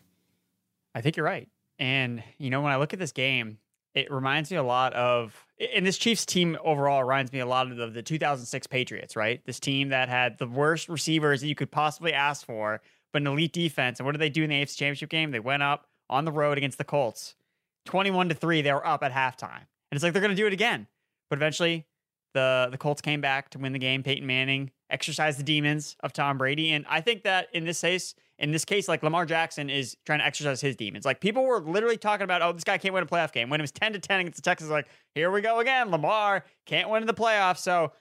I 0.93 1.01
think 1.01 1.17
you're 1.17 1.25
right. 1.25 1.47
And, 1.79 2.23
you 2.37 2.49
know, 2.49 2.61
when 2.61 2.71
I 2.71 2.77
look 2.77 2.93
at 2.93 2.99
this 2.99 3.11
game, 3.11 3.57
it 3.97 4.11
reminds 4.11 4.51
me 4.51 4.57
a 4.57 4.63
lot 4.63 4.93
of, 4.93 5.45
and 5.75 5.85
this 5.85 5.97
Chiefs 5.97 6.25
team 6.25 6.55
overall 6.63 7.03
reminds 7.03 7.33
me 7.33 7.39
a 7.39 7.45
lot 7.45 7.71
of 7.71 7.77
the, 7.77 7.87
the 7.87 8.03
2006 8.03 8.67
Patriots, 8.67 9.15
right? 9.15 9.43
This 9.45 9.59
team 9.59 9.89
that 9.89 10.07
had 10.07 10.37
the 10.37 10.47
worst 10.47 10.87
receivers 10.87 11.41
that 11.41 11.47
you 11.47 11.55
could 11.55 11.71
possibly 11.71 12.13
ask 12.13 12.45
for, 12.45 12.81
but 13.11 13.23
an 13.23 13.27
elite 13.27 13.53
defense. 13.53 13.99
And 13.99 14.05
what 14.05 14.11
did 14.11 14.21
they 14.21 14.29
do 14.29 14.43
in 14.43 14.51
the 14.51 14.61
AFC 14.61 14.77
Championship 14.77 15.09
game? 15.09 15.31
They 15.31 15.39
went 15.39 15.63
up 15.63 15.87
on 16.09 16.25
the 16.25 16.31
road 16.31 16.59
against 16.59 16.77
the 16.77 16.83
Colts. 16.83 17.35
21 17.85 18.29
to 18.29 18.35
3, 18.35 18.61
they 18.61 18.71
were 18.71 18.85
up 18.85 19.01
at 19.01 19.11
halftime. 19.11 19.65
And 19.89 19.95
it's 19.95 20.03
like 20.03 20.13
they're 20.13 20.21
going 20.21 20.35
to 20.35 20.41
do 20.41 20.45
it 20.45 20.53
again. 20.53 20.87
But 21.29 21.39
eventually, 21.39 21.87
the 22.33 22.67
the 22.69 22.77
Colts 22.77 23.01
came 23.01 23.19
back 23.19 23.49
to 23.49 23.59
win 23.59 23.73
the 23.73 23.79
game. 23.79 24.03
Peyton 24.03 24.27
Manning 24.27 24.71
exercised 24.89 25.39
the 25.39 25.43
demons 25.43 25.95
of 26.01 26.13
Tom 26.13 26.37
Brady, 26.37 26.71
and 26.71 26.85
I 26.87 27.01
think 27.01 27.23
that 27.23 27.47
in 27.53 27.65
this 27.65 27.81
case, 27.81 28.15
in 28.39 28.51
this 28.51 28.65
case, 28.65 28.87
like 28.87 29.03
Lamar 29.03 29.25
Jackson 29.25 29.69
is 29.69 29.97
trying 30.05 30.19
to 30.19 30.25
exercise 30.25 30.61
his 30.61 30.75
demons. 30.75 31.05
Like 31.05 31.19
people 31.19 31.43
were 31.43 31.59
literally 31.59 31.97
talking 31.97 32.23
about, 32.23 32.41
oh, 32.41 32.51
this 32.51 32.63
guy 32.63 32.77
can't 32.77 32.93
win 32.93 33.03
a 33.03 33.07
playoff 33.07 33.31
game. 33.31 33.49
When 33.49 33.59
it 33.59 33.63
was 33.63 33.71
ten 33.71 33.93
to 33.93 33.99
ten 33.99 34.19
against 34.19 34.37
the 34.37 34.41
Texans, 34.41 34.69
like 34.69 34.87
here 35.15 35.31
we 35.31 35.41
go 35.41 35.59
again. 35.59 35.89
Lamar 35.89 36.45
can't 36.65 36.89
win 36.89 37.03
in 37.03 37.07
the 37.07 37.13
playoffs. 37.13 37.59
So 37.59 37.93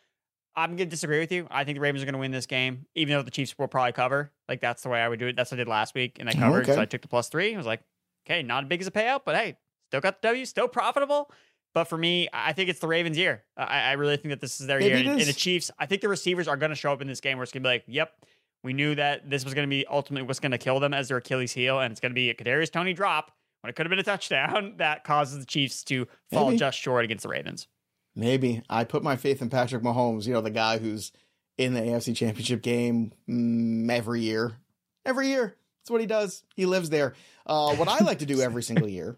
I'm 0.55 0.73
gonna 0.73 0.87
disagree 0.87 1.21
with 1.21 1.33
you. 1.33 1.47
I 1.51 1.65
think 1.65 1.77
the 1.77 1.81
Ravens 1.81 2.03
are 2.03 2.07
gonna 2.07 2.19
win 2.19 2.33
this 2.33 2.47
game, 2.47 2.87
even 2.95 3.15
though 3.15 3.23
the 3.23 3.31
Chiefs 3.31 3.55
will 3.59 3.69
probably 3.69 3.93
cover. 3.93 4.33
Like 4.49 4.61
that's 4.61 4.83
the 4.83 4.89
way 4.89 5.01
I 5.01 5.09
would 5.09 5.19
do 5.19 5.29
it. 5.29 5.37
That's 5.37 5.51
what 5.51 5.57
I 5.57 5.61
did 5.65 5.69
last 5.69 5.95
week, 5.95 6.19
and 6.21 6.29
I 6.29 6.33
covered. 6.33 6.65
Okay. 6.65 6.75
So 6.75 6.81
I 6.81 6.87
took 6.87 7.03
the 7.03 7.09
plus 7.09 7.29
three. 7.29 7.55
I 7.55 7.57
was 7.57 7.67
like, 7.67 7.83
okay, 8.27 8.43
not 8.43 8.65
as 8.65 8.69
big 8.69 8.81
as 8.81 8.87
a 8.87 8.91
payout, 8.91 9.21
but 9.25 9.37
hey, 9.37 9.57
still 9.89 10.01
got 10.01 10.21
the 10.21 10.29
W, 10.29 10.45
still 10.45 10.69
profitable. 10.69 11.31
But 11.75 11.85
for 11.85 11.99
me, 11.99 12.27
I 12.33 12.55
think 12.55 12.71
it's 12.71 12.81
the 12.81 12.87
Ravens' 12.87 13.19
year. 13.19 13.45
I, 13.55 13.81
I 13.81 13.93
really 13.93 14.17
think 14.17 14.31
that 14.31 14.41
this 14.41 14.63
is 14.63 14.67
their 14.67 14.79
Maybe 14.79 15.01
year. 15.01 15.11
And, 15.11 15.21
and 15.21 15.29
the 15.29 15.35
Chiefs, 15.35 15.71
I 15.79 15.85
think 15.85 16.01
the 16.01 16.09
receivers 16.09 16.49
are 16.49 16.57
going 16.57 16.71
to 16.71 16.75
show 16.75 16.91
up 16.91 17.03
in 17.03 17.07
this 17.07 17.21
game 17.21 17.37
where 17.37 17.43
it's 17.43 17.53
going 17.53 17.63
to 17.63 17.69
be 17.69 17.75
like, 17.75 17.85
yep, 17.87 18.15
we 18.67 18.73
knew 18.73 18.97
that 18.97 19.31
this 19.31 19.45
was 19.45 19.55
going 19.55 19.67
to 19.67 19.71
be 19.71 19.87
ultimately 19.87 20.27
what's 20.27 20.41
going 20.41 20.51
to 20.51 20.59
kill 20.59 20.81
them 20.81 20.93
as 20.93 21.07
their 21.07 21.19
Achilles 21.19 21.53
heel. 21.53 21.79
And 21.79 21.93
it's 21.93 22.01
going 22.01 22.11
to 22.11 22.17
be 22.17 22.31
a 22.31 22.35
Kadarius 22.35 22.71
Toney 22.71 22.93
drop 22.93 23.31
when 23.61 23.71
it 23.71 23.77
could 23.77 23.87
have 23.87 23.91
been 23.91 24.01
a 24.01 24.03
touchdown 24.03 24.75
that 24.79 25.05
causes 25.05 25.39
the 25.39 25.47
Chiefs 25.47 25.85
to 25.85 26.09
fall 26.33 26.47
Maybe. 26.47 26.59
just 26.59 26.77
short 26.77 27.05
against 27.05 27.23
the 27.23 27.29
Ravens. 27.29 27.69
Maybe 28.17 28.63
I 28.69 28.83
put 28.83 29.05
my 29.05 29.15
faith 29.15 29.41
in 29.41 29.51
Patrick 29.51 29.85
Mahomes. 29.85 30.27
You 30.27 30.33
know, 30.33 30.41
the 30.41 30.51
guy 30.51 30.79
who's 30.79 31.13
in 31.57 31.75
the 31.75 31.81
AFC 31.81 32.17
Championship 32.17 32.61
game 32.61 33.13
mm, 33.29 33.89
every 33.89 34.23
year. 34.23 34.57
Every 35.05 35.29
year, 35.29 35.55
that's 35.81 35.91
what 35.91 36.01
he 36.01 36.07
does. 36.09 36.43
He 36.57 36.67
lives 36.67 36.91
there. 36.91 37.15
Uh, 37.47 37.77
what 37.77 37.87
I 37.87 37.99
like 38.01 38.19
to 38.19 38.27
do 38.27 38.41
every 38.41 38.65
single 38.65 38.89
year 38.89 39.17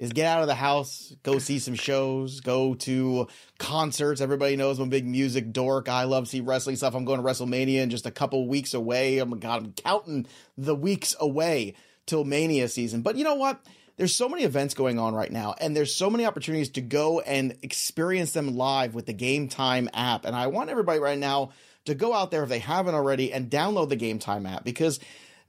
is 0.00 0.14
get 0.14 0.26
out 0.26 0.40
of 0.40 0.48
the 0.48 0.54
house, 0.54 1.14
go 1.22 1.38
see 1.38 1.58
some 1.58 1.74
shows, 1.74 2.40
go 2.40 2.72
to 2.72 3.28
concerts. 3.58 4.22
Everybody 4.22 4.56
knows 4.56 4.78
I'm 4.78 4.88
a 4.88 4.90
big 4.90 5.06
music 5.06 5.52
dork. 5.52 5.90
I 5.90 6.04
love 6.04 6.24
to 6.24 6.30
see 6.30 6.40
wrestling 6.40 6.76
stuff. 6.76 6.94
I'm 6.94 7.04
going 7.04 7.22
to 7.22 7.26
WrestleMania 7.26 7.82
in 7.82 7.90
just 7.90 8.06
a 8.06 8.10
couple 8.10 8.48
weeks 8.48 8.72
away. 8.72 9.20
Oh 9.20 9.26
my 9.26 9.36
god, 9.36 9.62
I'm 9.62 9.72
counting 9.74 10.26
the 10.56 10.74
weeks 10.74 11.14
away 11.20 11.74
till 12.06 12.24
Mania 12.24 12.68
season. 12.68 13.02
But 13.02 13.16
you 13.16 13.24
know 13.24 13.34
what? 13.34 13.60
There's 13.98 14.14
so 14.14 14.26
many 14.26 14.44
events 14.44 14.72
going 14.72 14.98
on 14.98 15.14
right 15.14 15.30
now, 15.30 15.54
and 15.60 15.76
there's 15.76 15.94
so 15.94 16.08
many 16.08 16.24
opportunities 16.24 16.70
to 16.70 16.80
go 16.80 17.20
and 17.20 17.58
experience 17.60 18.32
them 18.32 18.56
live 18.56 18.94
with 18.94 19.04
the 19.04 19.12
Game 19.12 19.48
Time 19.48 19.90
app. 19.92 20.24
And 20.24 20.34
I 20.34 20.46
want 20.46 20.70
everybody 20.70 20.98
right 20.98 21.18
now 21.18 21.50
to 21.84 21.94
go 21.94 22.14
out 22.14 22.30
there 22.30 22.42
if 22.42 22.48
they 22.48 22.58
haven't 22.58 22.94
already 22.94 23.34
and 23.34 23.50
download 23.50 23.90
the 23.90 23.96
Game 23.96 24.18
Time 24.18 24.46
app 24.46 24.64
because 24.64 24.98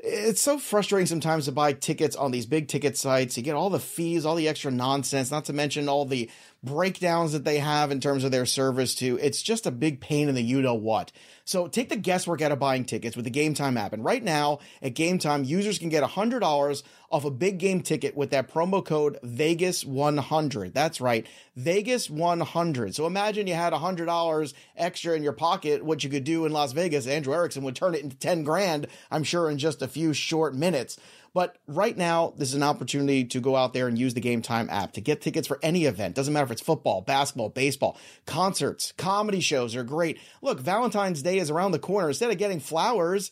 it's 0.04 0.42
so 0.42 0.58
frustrating 0.58 1.06
sometimes 1.06 1.46
to 1.46 1.52
buy 1.52 1.74
tickets 1.74 2.16
on 2.16 2.32
these 2.32 2.46
big 2.46 2.68
ticket 2.68 2.98
sites. 2.98 3.38
You 3.38 3.44
get 3.44 3.56
all 3.56 3.70
the 3.70 3.80
fees, 3.80 4.26
all 4.26 4.36
the 4.36 4.48
extra 4.48 4.72
nonsense, 4.72 5.30
not 5.30 5.46
to 5.46 5.54
mention 5.54 5.88
all 5.88 6.06
the 6.06 6.30
breakdowns 6.64 7.32
that 7.32 7.44
they 7.44 7.60
have 7.60 7.92
in 7.92 8.00
terms 8.00 8.24
of 8.24 8.32
their 8.32 8.46
service 8.46 8.94
too. 8.94 9.18
It's 9.22 9.42
just 9.42 9.66
a 9.66 9.72
big 9.72 10.00
pain 10.00 10.30
in 10.30 10.36
the 10.36 10.44
you 10.44 10.62
know 10.62 10.76
what. 10.76 11.12
So 11.44 11.68
take 11.68 11.90
the 11.90 11.96
guesswork 11.96 12.42
out 12.42 12.52
of 12.52 12.60
buying 12.60 12.86
tickets 12.86 13.16
with 13.16 13.26
the 13.26 13.32
Game 13.32 13.54
Time 13.54 13.78
app. 13.78 13.94
And 13.94 14.06
right 14.06 14.24
now 14.24 14.60
at 14.82 14.94
Game 14.94 15.18
Time, 15.18 15.44
users 15.44 15.80
can 15.80 15.90
get 15.90 16.04
$100 16.04 16.84
off 17.12 17.26
a 17.26 17.32
big 17.32 17.58
game 17.58 17.82
ticket 17.82 18.16
with 18.16 18.30
that 18.30 18.50
promo 18.50 18.86
code 18.86 19.18
Vegas100. 19.24 20.72
That's 20.74 21.02
right, 21.02 21.28
Vegas100. 21.60 22.94
So 22.94 23.06
imagine 23.06 23.48
you 23.48 23.54
had 23.54 23.74
$100 23.74 24.54
extra 24.78 25.16
in 25.16 25.24
your 25.24 25.34
pocket, 25.34 25.84
what 25.84 26.04
you 26.04 26.10
could 26.10 26.24
do 26.24 26.46
in 26.46 26.54
Las 26.54 26.72
Vegas. 26.72 27.08
Andrew 27.08 27.34
Erickson 27.34 27.64
would 27.64 27.76
turn 27.76 27.96
it 27.96 28.04
into 28.04 28.16
10 28.16 28.44
grand, 28.44 28.88
I'm 29.10 29.24
sure, 29.24 29.50
in 29.50 29.58
just 29.58 29.82
a 29.82 29.88
few 29.88 30.14
short 30.14 30.56
minutes. 30.56 30.98
But 31.34 31.58
right 31.66 31.96
now, 31.96 32.34
this 32.38 32.50
is 32.50 32.56
an 32.56 32.64
opportunity 32.64 33.24
to 33.26 33.40
go 33.40 33.56
out 33.56 33.74
there 33.74 33.88
and 33.88 33.98
use 33.98 34.14
the 34.14 34.20
Game 34.20 34.42
Time 34.42 34.70
app 34.70 34.94
to 34.94 35.02
get 35.02 35.22
tickets 35.22 35.48
for 35.48 35.60
any 35.64 35.86
event. 35.86 36.16
Doesn't 36.16 36.34
matter 36.34 36.46
if 36.46 36.52
it's 36.52 36.62
football, 36.62 37.02
basketball, 37.02 37.50
baseball, 37.50 37.98
concerts, 38.26 38.92
comedy 38.98 39.40
shows 39.40 39.76
are 39.76 39.84
great. 39.84 40.20
Look, 40.42 40.60
Valentine's 40.60 41.22
Day 41.22 41.38
is 41.38 41.50
around 41.50 41.72
the 41.72 41.80
corner. 41.80 42.10
Instead 42.10 42.32
of 42.32 42.38
getting 42.38 42.60
flowers, 42.60 43.32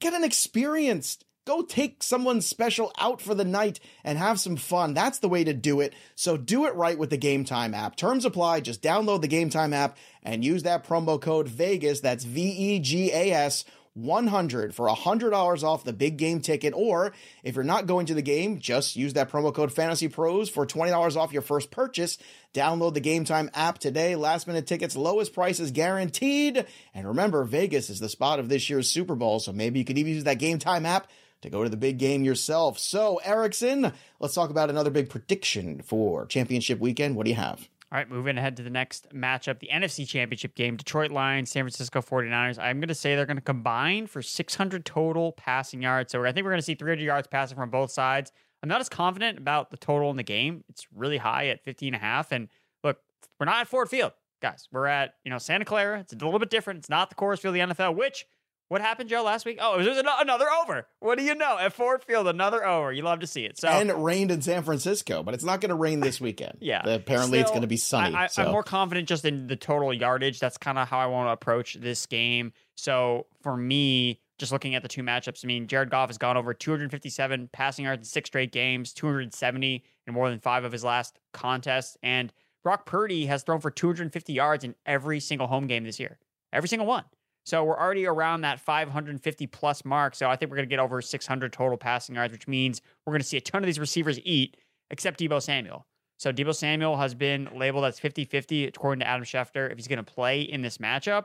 get 0.00 0.14
an 0.14 0.22
experience. 0.22 1.18
Go 1.44 1.60
take 1.60 2.02
someone 2.02 2.40
special 2.40 2.90
out 2.98 3.20
for 3.20 3.34
the 3.34 3.44
night 3.44 3.78
and 4.02 4.16
have 4.16 4.40
some 4.40 4.56
fun. 4.56 4.94
That's 4.94 5.18
the 5.18 5.28
way 5.28 5.44
to 5.44 5.52
do 5.52 5.80
it. 5.80 5.92
So 6.14 6.38
do 6.38 6.64
it 6.64 6.74
right 6.74 6.98
with 6.98 7.10
the 7.10 7.18
Game 7.18 7.44
Time 7.44 7.74
app. 7.74 7.96
Terms 7.96 8.24
apply. 8.24 8.60
Just 8.60 8.80
download 8.80 9.20
the 9.20 9.28
Game 9.28 9.50
Time 9.50 9.74
app 9.74 9.98
and 10.22 10.42
use 10.42 10.62
that 10.62 10.86
promo 10.86 11.20
code 11.20 11.48
VEGAS. 11.48 12.00
That's 12.00 12.24
V 12.24 12.40
E 12.40 12.78
G 12.78 13.12
A 13.12 13.32
S 13.32 13.64
100 13.94 14.74
for 14.74 14.88
$100 14.88 15.62
off 15.62 15.84
the 15.84 15.92
big 15.92 16.16
game 16.16 16.40
ticket. 16.40 16.74
Or 16.76 17.12
if 17.42 17.54
you're 17.54 17.64
not 17.64 17.86
going 17.86 18.06
to 18.06 18.14
the 18.14 18.22
game, 18.22 18.58
just 18.58 18.96
use 18.96 19.14
that 19.14 19.30
promo 19.30 19.54
code 19.54 19.72
Fantasy 19.72 20.08
Pros 20.08 20.50
for 20.50 20.66
$20 20.66 21.16
off 21.16 21.32
your 21.32 21.42
first 21.42 21.70
purchase. 21.70 22.18
Download 22.52 22.94
the 22.94 23.00
Game 23.00 23.24
Time 23.24 23.50
app 23.54 23.78
today. 23.78 24.16
Last 24.16 24.46
minute 24.46 24.66
tickets, 24.66 24.96
lowest 24.96 25.32
prices 25.32 25.70
guaranteed. 25.70 26.66
And 26.92 27.08
remember, 27.08 27.44
Vegas 27.44 27.90
is 27.90 28.00
the 28.00 28.08
spot 28.08 28.38
of 28.38 28.48
this 28.48 28.68
year's 28.68 28.90
Super 28.90 29.14
Bowl, 29.14 29.40
so 29.40 29.52
maybe 29.52 29.78
you 29.78 29.84
could 29.84 29.98
even 29.98 30.14
use 30.14 30.24
that 30.24 30.38
Game 30.38 30.58
Time 30.58 30.86
app 30.86 31.08
to 31.42 31.50
go 31.50 31.62
to 31.62 31.68
the 31.68 31.76
big 31.76 31.98
game 31.98 32.24
yourself. 32.24 32.78
So, 32.78 33.20
Erickson, 33.22 33.92
let's 34.18 34.34
talk 34.34 34.50
about 34.50 34.70
another 34.70 34.90
big 34.90 35.10
prediction 35.10 35.82
for 35.82 36.26
championship 36.26 36.80
weekend. 36.80 37.16
What 37.16 37.24
do 37.24 37.30
you 37.30 37.36
have? 37.36 37.68
All 37.92 37.98
right, 37.98 38.10
moving 38.10 38.38
ahead 38.38 38.56
to 38.56 38.62
the 38.64 38.70
next 38.70 39.08
matchup, 39.14 39.60
the 39.60 39.68
NFC 39.72 40.08
Championship 40.08 40.56
game, 40.56 40.76
Detroit 40.76 41.12
Lions, 41.12 41.50
San 41.50 41.62
Francisco 41.62 42.00
49ers. 42.00 42.58
I'm 42.58 42.80
going 42.80 42.88
to 42.88 42.94
say 42.94 43.14
they're 43.14 43.26
going 43.26 43.36
to 43.36 43.42
combine 43.42 44.08
for 44.08 44.20
600 44.20 44.84
total 44.84 45.32
passing 45.32 45.80
yards. 45.80 46.10
So 46.10 46.24
I 46.24 46.32
think 46.32 46.44
we're 46.44 46.50
going 46.50 46.58
to 46.58 46.64
see 46.64 46.74
300 46.74 47.02
yards 47.02 47.28
passing 47.28 47.56
from 47.56 47.70
both 47.70 47.92
sides. 47.92 48.32
I'm 48.62 48.68
not 48.68 48.80
as 48.80 48.88
confident 48.88 49.38
about 49.38 49.70
the 49.70 49.76
total 49.76 50.10
in 50.10 50.16
the 50.16 50.24
game. 50.24 50.64
It's 50.68 50.86
really 50.92 51.18
high 51.18 51.48
at 51.48 51.62
15 51.62 51.94
and 51.94 51.96
a 51.96 52.04
half. 52.04 52.32
And 52.32 52.48
look, 52.82 52.98
we're 53.38 53.46
not 53.46 53.60
at 53.60 53.68
Ford 53.68 53.88
Field, 53.88 54.12
guys. 54.40 54.66
We're 54.72 54.86
at, 54.86 55.14
you 55.22 55.30
know, 55.30 55.38
Santa 55.38 55.64
Clara. 55.64 56.00
It's 56.00 56.12
a 56.12 56.16
little 56.16 56.38
bit 56.38 56.50
different. 56.50 56.78
It's 56.78 56.88
not 56.88 57.10
the 57.10 57.14
Coors 57.14 57.38
Field 57.38 57.54
of 57.56 57.68
the 57.68 57.74
NFL, 57.74 57.94
which 57.94 58.26
what 58.68 58.80
happened, 58.80 59.08
Joe, 59.10 59.22
last 59.22 59.44
week? 59.44 59.58
Oh, 59.60 59.78
it 59.78 59.86
was 59.86 59.98
another 59.98 60.46
over. 60.50 60.86
What 61.00 61.18
do 61.18 61.24
you 61.24 61.34
know? 61.34 61.58
At 61.58 61.72
Ford 61.72 62.02
Field, 62.02 62.26
another 62.26 62.66
over. 62.66 62.92
You 62.92 63.02
love 63.02 63.20
to 63.20 63.26
see 63.26 63.44
it. 63.44 63.58
So 63.58 63.68
and 63.68 63.90
it 63.90 63.96
rained 63.96 64.30
in 64.30 64.40
San 64.42 64.62
Francisco, 64.62 65.22
but 65.22 65.34
it's 65.34 65.44
not 65.44 65.60
going 65.60 65.68
to 65.68 65.74
rain 65.74 66.00
this 66.00 66.20
weekend. 66.20 66.58
Yeah. 66.64 66.88
Apparently, 66.88 67.40
it's 67.40 67.50
going 67.50 67.62
to 67.62 67.68
be 67.68 67.76
sunny. 67.76 68.14
I, 68.14 68.24
I, 68.24 68.26
so. 68.28 68.42
I'm 68.42 68.50
more 68.50 68.62
confident 68.62 69.06
just 69.06 69.24
in 69.26 69.48
the 69.48 69.56
total 69.56 69.92
yardage. 69.92 70.40
That's 70.40 70.56
kind 70.56 70.78
of 70.78 70.88
how 70.88 70.98
I 70.98 71.06
want 71.06 71.28
to 71.28 71.32
approach 71.32 71.74
this 71.74 72.06
game. 72.06 72.52
So 72.74 73.26
for 73.42 73.54
me, 73.54 74.20
just 74.38 74.50
looking 74.50 74.74
at 74.74 74.82
the 74.82 74.88
two 74.88 75.02
matchups, 75.02 75.44
I 75.44 75.46
mean, 75.46 75.66
Jared 75.66 75.90
Goff 75.90 76.08
has 76.08 76.16
gone 76.16 76.38
over 76.38 76.54
257 76.54 77.50
passing 77.52 77.84
yards 77.84 78.00
in 78.00 78.04
six 78.04 78.28
straight 78.28 78.50
games, 78.50 78.94
270 78.94 79.84
in 80.06 80.14
more 80.14 80.30
than 80.30 80.40
five 80.40 80.64
of 80.64 80.72
his 80.72 80.82
last 80.84 81.18
contests. 81.32 81.98
And 82.02 82.32
Brock 82.62 82.86
Purdy 82.86 83.26
has 83.26 83.42
thrown 83.42 83.60
for 83.60 83.70
250 83.70 84.32
yards 84.32 84.64
in 84.64 84.74
every 84.86 85.20
single 85.20 85.46
home 85.46 85.66
game 85.66 85.84
this 85.84 86.00
year, 86.00 86.18
every 86.52 86.68
single 86.68 86.86
one. 86.86 87.04
So 87.44 87.62
we're 87.62 87.78
already 87.78 88.06
around 88.06 88.40
that 88.40 88.58
550 88.58 89.46
plus 89.48 89.84
mark. 89.84 90.14
So 90.14 90.28
I 90.30 90.36
think 90.36 90.50
we're 90.50 90.56
going 90.56 90.68
to 90.68 90.72
get 90.72 90.78
over 90.78 91.02
600 91.02 91.52
total 91.52 91.76
passing 91.76 92.14
yards, 92.14 92.32
which 92.32 92.48
means 92.48 92.80
we're 93.04 93.12
going 93.12 93.20
to 93.20 93.26
see 93.26 93.36
a 93.36 93.40
ton 93.40 93.62
of 93.62 93.66
these 93.66 93.78
receivers 93.78 94.18
eat, 94.24 94.56
except 94.90 95.20
Deebo 95.20 95.42
Samuel. 95.42 95.86
So 96.18 96.32
Deebo 96.32 96.54
Samuel 96.54 96.96
has 96.96 97.14
been 97.14 97.48
labeled 97.54 97.84
as 97.84 97.98
50 98.00 98.24
50, 98.24 98.66
according 98.66 99.00
to 99.00 99.06
Adam 99.06 99.24
Schefter, 99.24 99.70
if 99.70 99.76
he's 99.76 99.88
going 99.88 100.02
to 100.02 100.02
play 100.02 100.42
in 100.42 100.62
this 100.62 100.78
matchup. 100.78 101.24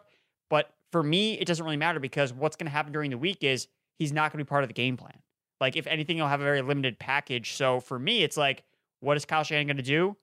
But 0.50 0.74
for 0.92 1.04
me, 1.04 1.34
it 1.40 1.46
doesn't 1.46 1.64
really 1.64 1.78
matter 1.78 2.00
because 2.00 2.34
what's 2.34 2.56
going 2.56 2.66
to 2.66 2.72
happen 2.72 2.92
during 2.92 3.12
the 3.12 3.18
week 3.18 3.44
is 3.44 3.68
he's 3.98 4.12
not 4.12 4.32
going 4.32 4.40
to 4.40 4.46
be 4.46 4.50
part 4.50 4.64
of 4.64 4.70
the 4.70 4.74
game 4.74 4.98
plan. 4.98 5.20
Like, 5.62 5.76
if 5.76 5.88
anything, 5.88 6.18
he'll 6.18 6.28
have 6.28 6.42
a 6.42 6.46
very 6.46 6.62
limited 6.62 7.00
package. 7.00 7.54
So 7.54 7.80
for 7.80 8.00
me, 8.00 8.24
it's 8.24 8.38
like, 8.38 8.64
what 9.02 9.16
is 9.18 9.26
Kyle 9.26 9.44
Shanahan 9.44 9.68
going 9.68 9.78
to 9.78 9.84
do? 9.84 10.18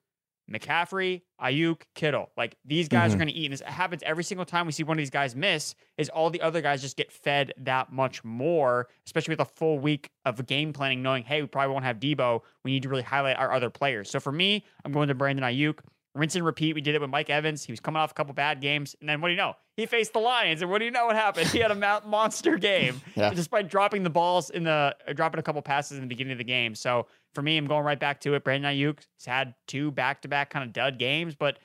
McCaffrey, 0.50 1.22
Aiyuk, 1.40 1.82
Kittle. 1.94 2.30
Like 2.36 2.56
these 2.64 2.88
guys 2.88 3.10
Mhm. 3.10 3.14
are 3.14 3.18
going 3.18 3.28
to 3.28 3.34
eat. 3.34 3.46
And 3.46 3.52
this 3.52 3.60
happens 3.60 4.02
every 4.04 4.24
single 4.24 4.44
time 4.46 4.66
we 4.66 4.72
see 4.72 4.82
one 4.84 4.96
of 4.96 5.00
these 5.00 5.10
guys 5.10 5.34
miss, 5.34 5.74
is 5.98 6.08
all 6.08 6.30
the 6.30 6.40
other 6.40 6.60
guys 6.60 6.80
just 6.82 6.96
get 6.96 7.10
fed 7.12 7.52
that 7.58 7.92
much 7.92 8.22
more, 8.24 8.88
especially 9.06 9.32
with 9.32 9.40
a 9.40 9.44
full 9.44 9.78
week 9.78 10.10
of 10.24 10.46
game 10.46 10.72
planning, 10.72 11.02
knowing, 11.02 11.24
hey, 11.24 11.42
we 11.42 11.48
probably 11.48 11.72
won't 11.72 11.84
have 11.84 11.98
Deebo. 11.98 12.42
We 12.64 12.70
need 12.72 12.82
to 12.84 12.88
really 12.88 13.02
highlight 13.02 13.36
our 13.36 13.52
other 13.52 13.70
players. 13.70 14.10
So 14.10 14.20
for 14.20 14.32
me, 14.32 14.64
I'm 14.84 14.92
going 14.92 15.08
to 15.08 15.14
Brandon 15.14 15.44
Aiyuk. 15.44 15.78
Rinse 16.16 16.34
and 16.36 16.44
repeat. 16.44 16.74
We 16.74 16.80
did 16.80 16.94
it 16.94 17.00
with 17.00 17.10
Mike 17.10 17.28
Evans. 17.30 17.64
He 17.64 17.72
was 17.72 17.80
coming 17.80 18.00
off 18.00 18.10
a 18.10 18.14
couple 18.14 18.32
bad 18.34 18.60
games. 18.60 18.96
And 19.00 19.08
then 19.08 19.20
what 19.20 19.28
do 19.28 19.32
you 19.32 19.36
know? 19.38 19.54
He 19.76 19.86
faced 19.86 20.12
the 20.12 20.18
Lions. 20.18 20.62
And 20.62 20.70
what 20.70 20.78
do 20.78 20.84
you 20.84 20.90
know 20.90 21.06
what 21.06 21.16
happened? 21.16 21.48
He 21.48 21.58
had 21.58 21.70
a 21.70 22.02
monster 22.06 22.56
game 22.58 23.00
Yeah. 23.14 23.32
despite 23.34 23.68
dropping 23.68 24.02
the 24.02 24.10
balls 24.10 24.50
in 24.50 24.64
the, 24.64 24.96
uh, 25.06 25.12
dropping 25.12 25.38
a 25.38 25.42
couple 25.42 25.60
passes 25.62 25.98
in 25.98 26.02
the 26.02 26.08
beginning 26.08 26.32
of 26.32 26.38
the 26.38 26.44
game. 26.44 26.74
So 26.74 27.06
for 27.34 27.42
me, 27.42 27.56
I'm 27.58 27.66
going 27.66 27.84
right 27.84 28.00
back 28.00 28.20
to 28.22 28.34
it. 28.34 28.44
Brandon 28.44 28.72
Aiyuk 28.74 28.98
has 29.18 29.26
had 29.26 29.54
two 29.66 29.90
back 29.90 30.22
to 30.22 30.28
back 30.28 30.50
kind 30.50 30.64
of 30.64 30.72
dud 30.72 30.98
games, 30.98 31.34
but 31.34 31.58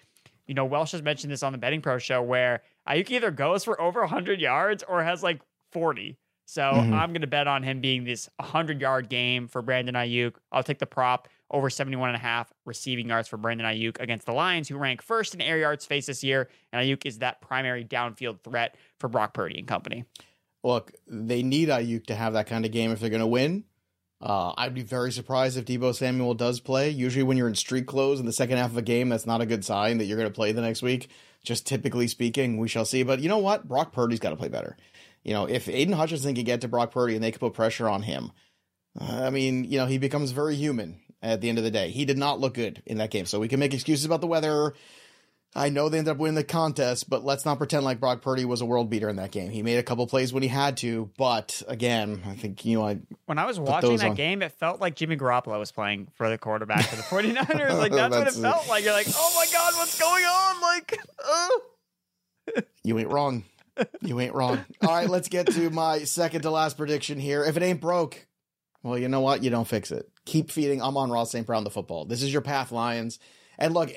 you 0.47 0.53
know, 0.53 0.65
Welsh 0.65 0.91
has 0.91 1.01
mentioned 1.01 1.31
this 1.31 1.43
on 1.43 1.53
the 1.53 1.57
Betting 1.57 1.81
Pro 1.81 1.97
show 1.97 2.21
where 2.21 2.61
Aiyuk 2.89 3.09
either 3.11 3.31
goes 3.31 3.63
for 3.63 3.79
over 3.79 4.01
100 4.01 4.41
yards 4.41 4.83
or 4.83 5.01
has 5.03 5.23
like 5.23 5.39
40. 5.71 6.17
So 6.45 6.63
Mhm. 6.63 6.91
I'm 6.93 7.13
going 7.13 7.21
to 7.21 7.27
bet 7.27 7.47
on 7.47 7.63
him 7.63 7.79
being 7.79 8.03
this 8.03 8.29
100 8.37 8.81
yard 8.81 9.07
game 9.07 9.47
for 9.47 9.61
Brandon 9.61 9.95
Aiyuk. 9.95 10.33
I'll 10.51 10.63
take 10.63 10.79
the 10.79 10.85
prop 10.85 11.29
over 11.51 11.69
71 11.69 12.09
and 12.09 12.15
a 12.15 12.19
half 12.19 12.51
receiving 12.65 13.09
yards 13.09 13.27
for 13.27 13.37
Brandon 13.37 13.67
Aiyuk 13.67 13.99
against 13.99 14.25
the 14.25 14.33
Lions, 14.33 14.67
who 14.67 14.77
rank 14.77 15.01
first 15.01 15.33
in 15.33 15.41
air 15.41 15.57
yards 15.57 15.85
faced 15.85 16.07
this 16.07 16.23
year. 16.23 16.49
And 16.71 16.83
Aiyuk 16.83 17.05
is 17.05 17.19
that 17.19 17.41
primary 17.41 17.85
downfield 17.85 18.41
threat 18.41 18.75
for 18.99 19.07
Brock 19.07 19.33
Purdy 19.33 19.59
and 19.59 19.67
company. 19.67 20.05
Look, 20.63 20.93
they 21.07 21.43
need 21.43 21.69
Aiyuk 21.69 22.07
to 22.07 22.15
have 22.15 22.33
that 22.33 22.47
kind 22.47 22.65
of 22.65 22.71
game 22.71 22.91
if 22.91 22.99
they're 22.99 23.09
going 23.09 23.19
to 23.19 23.27
win. 23.27 23.65
Uh, 24.21 24.53
I'd 24.55 24.75
be 24.75 24.83
very 24.83 25.11
surprised 25.11 25.57
if 25.57 25.65
Deebo 25.65 25.95
Samuel 25.95 26.35
does 26.35 26.59
play. 26.59 26.91
Usually, 26.91 27.23
when 27.23 27.37
you're 27.37 27.47
in 27.47 27.55
street 27.55 27.87
clothes 27.87 28.19
in 28.19 28.27
the 28.27 28.31
second 28.31 28.57
half 28.57 28.69
of 28.69 28.77
a 28.77 28.83
game, 28.83 29.09
that's 29.09 29.25
not 29.25 29.41
a 29.41 29.47
good 29.47 29.65
sign 29.65 29.97
that 29.97 30.05
you're 30.05 30.17
going 30.17 30.29
to 30.29 30.35
play 30.35 30.51
the 30.51 30.61
next 30.61 30.83
week. 30.83 31.09
Just 31.43 31.65
typically 31.65 32.07
speaking, 32.07 32.57
we 32.57 32.67
shall 32.67 32.85
see. 32.85 33.01
But 33.01 33.19
you 33.19 33.29
know 33.29 33.39
what? 33.39 33.67
Brock 33.67 33.93
Purdy's 33.93 34.19
got 34.19 34.29
to 34.29 34.35
play 34.35 34.49
better. 34.49 34.77
You 35.23 35.33
know, 35.33 35.45
if 35.45 35.67
Aidan 35.67 35.95
Hutchinson 35.95 36.35
can 36.35 36.43
get 36.43 36.61
to 36.61 36.67
Brock 36.67 36.91
Purdy 36.91 37.15
and 37.15 37.23
they 37.23 37.31
can 37.31 37.39
put 37.39 37.53
pressure 37.53 37.89
on 37.89 38.03
him, 38.03 38.31
I 38.99 39.31
mean, 39.31 39.63
you 39.63 39.77
know, 39.77 39.87
he 39.87 39.97
becomes 39.97 40.31
very 40.31 40.55
human 40.55 41.00
at 41.21 41.41
the 41.41 41.49
end 41.49 41.57
of 41.57 41.63
the 41.63 41.71
day. 41.71 41.89
He 41.91 42.05
did 42.05 42.17
not 42.17 42.39
look 42.39 42.53
good 42.55 42.81
in 42.85 42.97
that 42.97 43.11
game. 43.11 43.25
So 43.25 43.39
we 43.39 43.47
can 43.47 43.59
make 43.59 43.73
excuses 43.73 44.05
about 44.05 44.21
the 44.21 44.27
weather. 44.27 44.73
I 45.53 45.67
know 45.67 45.89
they 45.89 45.97
ended 45.97 46.13
up 46.13 46.17
winning 46.17 46.35
the 46.35 46.45
contest, 46.45 47.09
but 47.09 47.25
let's 47.25 47.43
not 47.43 47.57
pretend 47.57 47.83
like 47.83 47.99
Brock 47.99 48.21
Purdy 48.21 48.45
was 48.45 48.61
a 48.61 48.65
world 48.65 48.89
beater 48.89 49.09
in 49.09 49.17
that 49.17 49.31
game. 49.31 49.49
He 49.49 49.61
made 49.63 49.75
a 49.79 49.83
couple 49.83 50.07
plays 50.07 50.31
when 50.31 50.43
he 50.43 50.47
had 50.49 50.77
to, 50.77 51.09
but 51.17 51.61
again, 51.67 52.21
I 52.25 52.35
think 52.35 52.63
you 52.63 52.77
know, 52.79 52.87
I, 52.87 52.99
When 53.25 53.37
I 53.37 53.45
was 53.45 53.59
watching 53.59 53.97
that 53.97 54.09
on. 54.11 54.15
game, 54.15 54.41
it 54.41 54.53
felt 54.53 54.79
like 54.79 54.95
Jimmy 54.95 55.17
Garoppolo 55.17 55.59
was 55.59 55.73
playing 55.73 56.07
for 56.15 56.29
the 56.29 56.37
quarterback 56.37 56.85
for 56.85 56.95
the 56.95 57.01
49ers. 57.33 57.77
like, 57.77 57.91
that's, 57.91 58.15
what 58.15 58.27
it 58.27 58.33
That's- 58.33 58.39
felt 58.39 58.69
like. 58.69 58.85
You're 58.85 58.93
like, 58.93 59.07
oh 59.13 59.33
my 59.35 59.45
God, 59.51 59.73
what's 59.75 59.99
going 59.99 60.23
on? 60.23 60.61
Like, 60.61 60.99
uh. 61.27 62.61
you 62.85 62.97
ain't 62.97 63.09
wrong. 63.09 63.43
You 64.01 64.21
ain't 64.21 64.33
wrong. 64.33 64.63
All 64.81 64.89
right, 64.93 65.09
let's 65.09 65.27
get 65.27 65.47
to 65.47 65.69
my 65.69 66.05
second 66.05 66.43
to 66.43 66.49
last 66.51 66.77
prediction 66.77 67.19
here. 67.19 67.43
If 67.43 67.57
it 67.57 67.63
ain't 67.63 67.81
broke, 67.81 68.25
well, 68.83 68.97
you 68.97 69.07
know 69.07 69.21
what? 69.21 69.43
You 69.43 69.49
don't 69.49 69.67
fix 69.67 69.91
it. 69.91 70.09
Keep 70.25 70.51
feeding 70.51 70.81
Amon-Ra 70.81 71.23
St. 71.23 71.45
Brown 71.45 71.63
the 71.63 71.69
football. 71.69 72.05
This 72.05 72.21
is 72.21 72.31
your 72.31 72.41
path, 72.41 72.71
Lions. 72.71 73.19
And 73.57 73.73
look, 73.73 73.91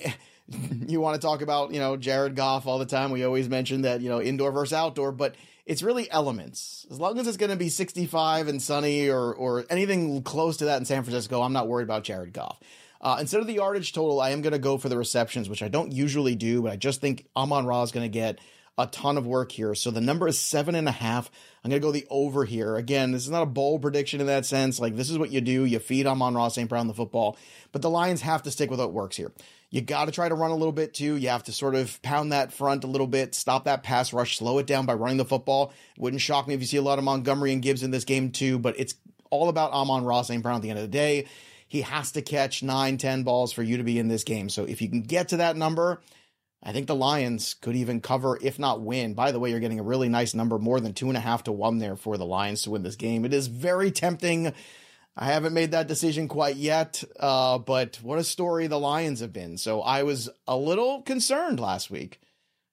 you 0.86 1.00
want 1.00 1.20
to 1.20 1.26
talk 1.26 1.42
about, 1.42 1.72
you 1.72 1.80
know, 1.80 1.96
Jared 1.96 2.36
Goff 2.36 2.66
all 2.66 2.78
the 2.78 2.86
time. 2.86 3.10
We 3.10 3.24
always 3.24 3.48
mention 3.48 3.82
that, 3.82 4.00
you 4.00 4.08
know, 4.08 4.20
indoor 4.20 4.52
versus 4.52 4.72
outdoor, 4.72 5.12
but 5.12 5.34
it's 5.66 5.82
really 5.82 6.10
elements. 6.10 6.86
As 6.90 7.00
long 7.00 7.18
as 7.18 7.26
it's 7.26 7.38
going 7.38 7.50
to 7.50 7.56
be 7.56 7.70
65 7.70 8.48
and 8.48 8.60
sunny 8.60 9.08
or 9.08 9.34
or 9.34 9.64
anything 9.70 10.22
close 10.22 10.58
to 10.58 10.66
that 10.66 10.78
in 10.78 10.84
San 10.84 11.02
Francisco, 11.02 11.40
I'm 11.40 11.54
not 11.54 11.68
worried 11.68 11.84
about 11.84 12.04
Jared 12.04 12.32
Goff. 12.32 12.60
Uh, 13.00 13.18
instead 13.20 13.40
of 13.40 13.46
the 13.46 13.54
yardage 13.54 13.92
total, 13.92 14.20
I 14.20 14.30
am 14.30 14.40
going 14.40 14.52
to 14.52 14.58
go 14.58 14.78
for 14.78 14.88
the 14.88 14.96
receptions, 14.96 15.48
which 15.48 15.62
I 15.62 15.68
don't 15.68 15.92
usually 15.92 16.34
do, 16.34 16.62
but 16.62 16.72
I 16.72 16.76
just 16.76 17.00
think 17.00 17.26
Amon 17.36 17.66
Ra 17.66 17.82
is 17.82 17.92
going 17.92 18.04
to 18.04 18.12
get 18.12 18.38
a 18.76 18.86
ton 18.86 19.16
of 19.16 19.26
work 19.26 19.52
here. 19.52 19.74
So 19.74 19.90
the 19.90 20.00
number 20.00 20.26
is 20.26 20.38
seven 20.38 20.74
and 20.74 20.88
a 20.88 20.92
half. 20.92 21.30
I'm 21.62 21.70
going 21.70 21.80
to 21.80 21.86
go 21.86 21.92
the 21.92 22.06
over 22.10 22.44
here. 22.44 22.76
Again, 22.76 23.12
this 23.12 23.24
is 23.24 23.30
not 23.30 23.42
a 23.42 23.46
bold 23.46 23.82
prediction 23.82 24.20
in 24.20 24.26
that 24.26 24.46
sense. 24.46 24.80
Like, 24.80 24.96
this 24.96 25.10
is 25.10 25.18
what 25.18 25.30
you 25.30 25.40
do. 25.40 25.64
You 25.64 25.78
feed 25.78 26.06
Amon-Ra 26.06 26.48
St. 26.48 26.68
Brown 26.68 26.88
the 26.88 26.94
football, 26.94 27.36
but 27.72 27.82
the 27.82 27.90
Lions 27.90 28.20
have 28.22 28.42
to 28.42 28.50
stick 28.50 28.70
with 28.70 28.80
what 28.80 28.92
works 28.92 29.16
here. 29.16 29.32
You 29.70 29.80
got 29.80 30.04
to 30.04 30.12
try 30.12 30.28
to 30.28 30.34
run 30.34 30.50
a 30.50 30.56
little 30.56 30.72
bit 30.72 30.94
too. 30.94 31.16
You 31.16 31.30
have 31.30 31.44
to 31.44 31.52
sort 31.52 31.74
of 31.74 32.00
pound 32.02 32.32
that 32.32 32.52
front 32.52 32.84
a 32.84 32.88
little 32.88 33.06
bit, 33.06 33.34
stop 33.34 33.64
that 33.64 33.82
pass 33.82 34.12
rush, 34.12 34.38
slow 34.38 34.58
it 34.58 34.66
down 34.66 34.86
by 34.86 34.94
running 34.94 35.16
the 35.16 35.24
football. 35.24 35.72
Wouldn't 35.98 36.22
shock 36.22 36.46
me 36.46 36.54
if 36.54 36.60
you 36.60 36.66
see 36.66 36.76
a 36.76 36.82
lot 36.82 36.98
of 36.98 37.04
Montgomery 37.04 37.52
and 37.52 37.62
Gibbs 37.62 37.82
in 37.82 37.90
this 37.90 38.04
game 38.04 38.30
too, 38.30 38.58
but 38.58 38.78
it's 38.78 38.94
all 39.30 39.48
about 39.48 39.72
Amon-Ra 39.72 40.22
St. 40.22 40.42
Brown 40.42 40.56
at 40.56 40.62
the 40.62 40.70
end 40.70 40.78
of 40.78 40.84
the 40.84 40.88
day. 40.88 41.26
He 41.66 41.80
has 41.80 42.12
to 42.12 42.22
catch 42.22 42.62
nine, 42.62 42.98
10 42.98 43.24
balls 43.24 43.52
for 43.52 43.64
you 43.64 43.78
to 43.78 43.82
be 43.82 43.98
in 43.98 44.06
this 44.06 44.22
game. 44.22 44.48
So 44.48 44.64
if 44.64 44.80
you 44.80 44.88
can 44.88 45.02
get 45.02 45.30
to 45.30 45.38
that 45.38 45.56
number, 45.56 46.00
I 46.66 46.72
think 46.72 46.86
the 46.86 46.94
Lions 46.94 47.54
could 47.60 47.76
even 47.76 48.00
cover, 48.00 48.38
if 48.40 48.58
not 48.58 48.80
win. 48.80 49.12
By 49.12 49.32
the 49.32 49.38
way, 49.38 49.50
you're 49.50 49.60
getting 49.60 49.80
a 49.80 49.84
really 49.84 50.08
nice 50.08 50.32
number, 50.32 50.58
more 50.58 50.80
than 50.80 50.94
two 50.94 51.08
and 51.08 51.16
a 51.16 51.20
half 51.20 51.44
to 51.44 51.52
one 51.52 51.78
there 51.78 51.94
for 51.94 52.16
the 52.16 52.24
Lions 52.24 52.62
to 52.62 52.70
win 52.70 52.82
this 52.82 52.96
game. 52.96 53.26
It 53.26 53.34
is 53.34 53.48
very 53.48 53.90
tempting. 53.90 54.54
I 55.14 55.26
haven't 55.26 55.52
made 55.52 55.72
that 55.72 55.88
decision 55.88 56.26
quite 56.26 56.56
yet, 56.56 57.04
uh, 57.20 57.58
but 57.58 58.00
what 58.02 58.18
a 58.18 58.24
story 58.24 58.66
the 58.66 58.80
Lions 58.80 59.20
have 59.20 59.32
been. 59.32 59.58
So 59.58 59.82
I 59.82 60.04
was 60.04 60.30
a 60.48 60.56
little 60.56 61.02
concerned 61.02 61.60
last 61.60 61.90
week 61.90 62.20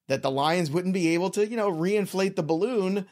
that 0.08 0.22
the 0.22 0.32
Lions 0.32 0.72
wouldn't 0.72 0.94
be 0.94 1.10
able 1.10 1.30
to, 1.32 1.46
you 1.46 1.58
know, 1.58 1.72
reinflate 1.72 2.38
the 2.38 2.44
balloon. 2.44 3.06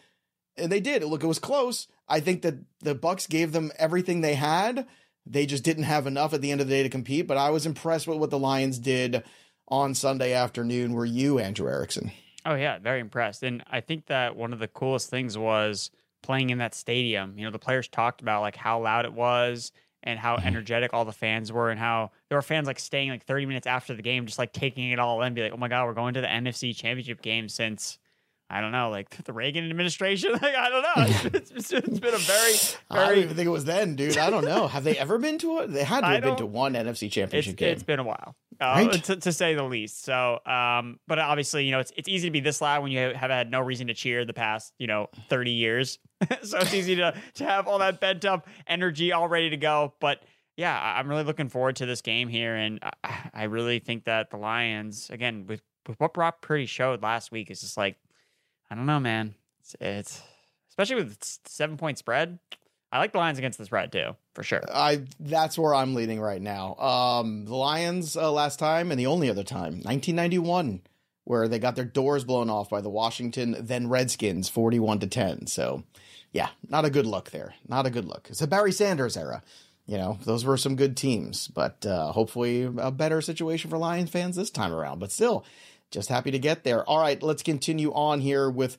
And 0.56 0.72
they 0.72 0.80
did. 0.80 1.04
Look, 1.04 1.24
it 1.24 1.28
was 1.28 1.40
close. 1.40 1.88
I 2.08 2.22
think 2.22 2.42
that 2.42 2.56
the 2.80 2.96
Bucks 2.96 3.28
gave 3.28 3.52
them 3.52 3.72
everything 3.78 4.22
they 4.22 4.36
had. 4.36 4.88
They 5.26 5.46
just 5.46 5.64
didn't 5.64 5.84
have 5.84 6.08
enough 6.08 6.34
at 6.34 6.42
the 6.42 6.52
end 6.52 6.62
of 6.62 6.68
the 6.68 6.74
day 6.74 6.84
to 6.84 6.90
compete. 6.90 7.28
But 7.28 7.38
I 7.38 7.50
was 7.50 7.66
impressed 7.66 8.08
with 8.08 8.18
what 8.18 8.30
the 8.30 8.40
Lions 8.40 8.80
did 8.80 9.24
on 9.70 9.94
Sunday 9.94 10.34
afternoon. 10.34 10.94
Were 10.94 11.06
you, 11.06 11.40
Andrew 11.40 11.70
Erickson? 11.70 12.12
Oh 12.46 12.56
yeah, 12.56 12.80
very 12.80 13.00
impressed. 13.00 13.44
And 13.44 13.64
I 13.70 13.82
think 13.82 14.08
that 14.08 14.36
one 14.36 14.54
of 14.54 14.60
the 14.60 14.68
coolest 14.68 15.10
things 15.10 15.38
was 15.38 15.92
playing 16.22 16.50
in 16.50 16.58
that 16.60 16.74
stadium. 16.74 17.38
You 17.38 17.46
know, 17.46 17.52
the 17.52 17.60
players 17.60 17.88
talked 17.88 18.22
about 18.22 18.42
like 18.42 18.56
how 18.56 18.82
loud 18.82 19.06
it 19.06 19.14
was 19.14 19.72
and 20.04 20.18
how 20.18 20.38
mm-hmm. 20.38 20.48
energetic 20.48 20.94
all 20.94 21.06
the 21.06 21.12
fans 21.12 21.52
were 21.52 21.70
and 21.70 21.80
how 21.80 22.12
there 22.30 22.38
were 22.38 22.42
fans 22.42 22.68
like 22.68 22.80
staying 22.80 23.10
like 23.10 23.26
30 23.26 23.46
minutes 23.46 23.68
after 23.68 23.94
the 23.94 24.02
game 24.02 24.26
just 24.26 24.40
like 24.40 24.54
taking 24.54 24.92
it 24.92 25.00
all 25.00 25.22
in 25.22 25.34
be 25.34 25.42
like, 25.42 25.54
"Oh 25.54 25.58
my 25.58 25.68
god, 25.68 25.86
we're 25.86 25.94
going 25.94 26.14
to 26.14 26.22
the 26.22 26.28
NFC 26.28 26.76
Championship 26.76 27.22
game 27.22 27.50
since 27.50 28.00
I 28.50 28.62
don't 28.62 28.72
know, 28.72 28.90
like 28.90 29.10
the 29.26 29.34
Reagan 29.34 29.70
administration. 29.70 30.32
Like 30.42 30.56
I 30.56 30.70
don't 30.70 30.82
know. 30.84 31.30
It's, 31.34 31.52
it's, 31.52 31.72
it's 31.74 32.00
been 32.00 32.14
a 32.14 32.18
very, 32.18 32.54
I 32.90 33.08
don't 33.10 33.18
even 33.20 33.36
think 33.36 33.46
it 33.48 33.52
was 33.52 33.66
then, 33.66 33.96
dude. 33.96 34.18
I 34.18 34.30
don't 34.30 34.46
know. 34.46 34.68
Have 34.68 34.84
they 34.84 34.98
ever 34.98 35.18
been 35.18 35.38
to 35.40 35.60
it? 35.60 35.72
They 35.74 35.84
had 35.84 36.02
to 36.02 36.08
I 36.08 36.14
have 36.14 36.24
been 36.24 36.36
to 36.38 36.46
one 36.46 36.74
NFC 36.74 37.04
It's, 37.08 37.16
Championship 37.16 37.56
game. 37.58 37.70
it's 37.74 37.84
been 37.84 38.00
a 38.00 38.04
while, 38.04 38.36
uh, 38.60 38.66
Right? 38.88 39.04
to, 39.04 39.16
to 39.18 39.32
say 39.34 39.54
the 39.56 39.64
least. 39.64 40.04
So, 40.04 40.40
um, 40.46 41.00
but 41.08 41.20
obviously, 41.20 41.66
you 41.66 41.72
know, 41.72 41.80
it's 41.80 41.92
it's 41.98 42.08
easy 42.10 42.28
to 42.30 42.32
be 42.32 42.40
this 42.40 42.62
loud 42.62 42.82
when 42.84 42.92
you 42.92 43.00
have 43.00 43.30
had 43.30 43.52
no 43.52 43.60
reason 43.60 43.88
to 43.88 43.94
cheer 43.94 44.26
the 44.26 44.34
past, 44.34 44.74
you 44.80 44.88
know, 44.88 45.08
thirty 45.30 45.52
years. 45.52 46.00
so 46.42 46.58
it's 46.60 46.74
easy 46.74 46.96
to 46.96 47.14
to 47.36 47.44
have 47.46 47.68
all 47.68 47.80
that 47.80 48.00
bent 48.00 48.26
up 48.26 48.48
energy 48.68 49.12
all 49.12 49.28
ready 49.28 49.50
to 49.52 49.58
go. 49.58 49.94
But 50.00 50.24
yeah, 50.58 50.78
I'm 50.98 51.08
really 51.08 51.24
looking 51.24 51.50
forward 51.50 51.78
to 51.78 51.86
this 51.86 52.02
game 52.02 52.28
here, 52.28 52.56
and 52.56 52.80
I, 53.04 53.30
I 53.34 53.44
really 53.44 53.80
think 53.80 54.06
that 54.06 54.30
the 54.30 54.38
Lions, 54.38 55.10
again, 55.10 55.46
with 55.48 55.62
with 55.88 56.00
what 56.00 56.14
Brock 56.14 56.42
Purdy 56.42 56.66
showed 56.66 57.02
last 57.02 57.32
week, 57.32 57.50
is 57.52 57.62
just 57.62 57.78
like, 57.78 57.96
I 58.70 58.76
don't 58.76 58.86
know, 58.86 59.00
man. 59.00 59.36
It's, 59.62 59.76
it's 59.80 60.22
especially 60.70 61.04
with 61.04 61.18
seven 61.46 61.78
point 61.78 61.98
spread. 61.98 62.40
I 62.92 62.98
like 62.98 63.12
the 63.12 63.20
Lions 63.20 63.38
against 63.38 63.60
the 63.60 63.66
spread 63.66 63.92
too, 63.92 64.16
for 64.34 64.44
sure. 64.44 64.64
I 64.74 65.04
that's 65.20 65.58
where 65.58 65.76
I'm 65.76 65.94
leaning 65.94 66.20
right 66.20 66.42
now. 66.42 66.76
Um, 66.76 67.46
the 67.46 67.56
Lions 67.56 68.18
uh, 68.18 68.32
last 68.32 68.58
time 68.58 68.92
and 68.92 69.00
the 69.00 69.08
only 69.08 69.30
other 69.30 69.44
time, 69.44 69.74
1991, 69.74 70.82
where 71.24 71.48
they 71.48 71.60
got 71.60 71.76
their 71.76 71.86
doors 71.86 72.24
blown 72.24 72.50
off 72.50 72.70
by 72.70 72.82
the 72.82 72.90
Washington 72.90 73.56
then 73.60 73.88
Redskins, 73.90 74.50
41 74.50 75.00
to 75.00 75.08
10. 75.08 75.48
So, 75.48 75.84
yeah, 76.32 76.50
not 76.68 76.86
a 76.86 76.90
good 76.90 77.06
look 77.06 77.30
there. 77.30 77.54
Not 77.68 77.86
a 77.86 77.92
good 77.92 78.06
look. 78.06 78.28
It's 78.30 78.42
a 78.42 78.48
Barry 78.48 78.72
Sanders 78.72 79.16
era. 79.16 79.44
You 79.86 79.98
know, 79.98 80.20
those 80.24 80.46
were 80.46 80.58
some 80.58 80.76
good 80.76 80.96
teams, 80.96 81.48
but 81.48 81.84
uh, 81.86 82.12
hopefully 82.12 82.64
a 82.64 82.92
better 82.92 83.22
situation 83.22 83.70
for 83.70 83.78
Lions 83.78 84.10
fans 84.12 84.36
this 84.36 84.52
time 84.52 84.72
around. 84.72 85.00
But 85.00 85.12
still, 85.12 85.46
just 85.92 86.10
happy 86.10 86.32
to 86.32 86.40
get 86.40 86.64
there. 86.64 86.84
All 86.84 87.00
right, 87.00 87.22
let's 87.22 87.44
continue 87.44 87.92
on 87.94 88.20
here 88.20 88.50
with 88.50 88.78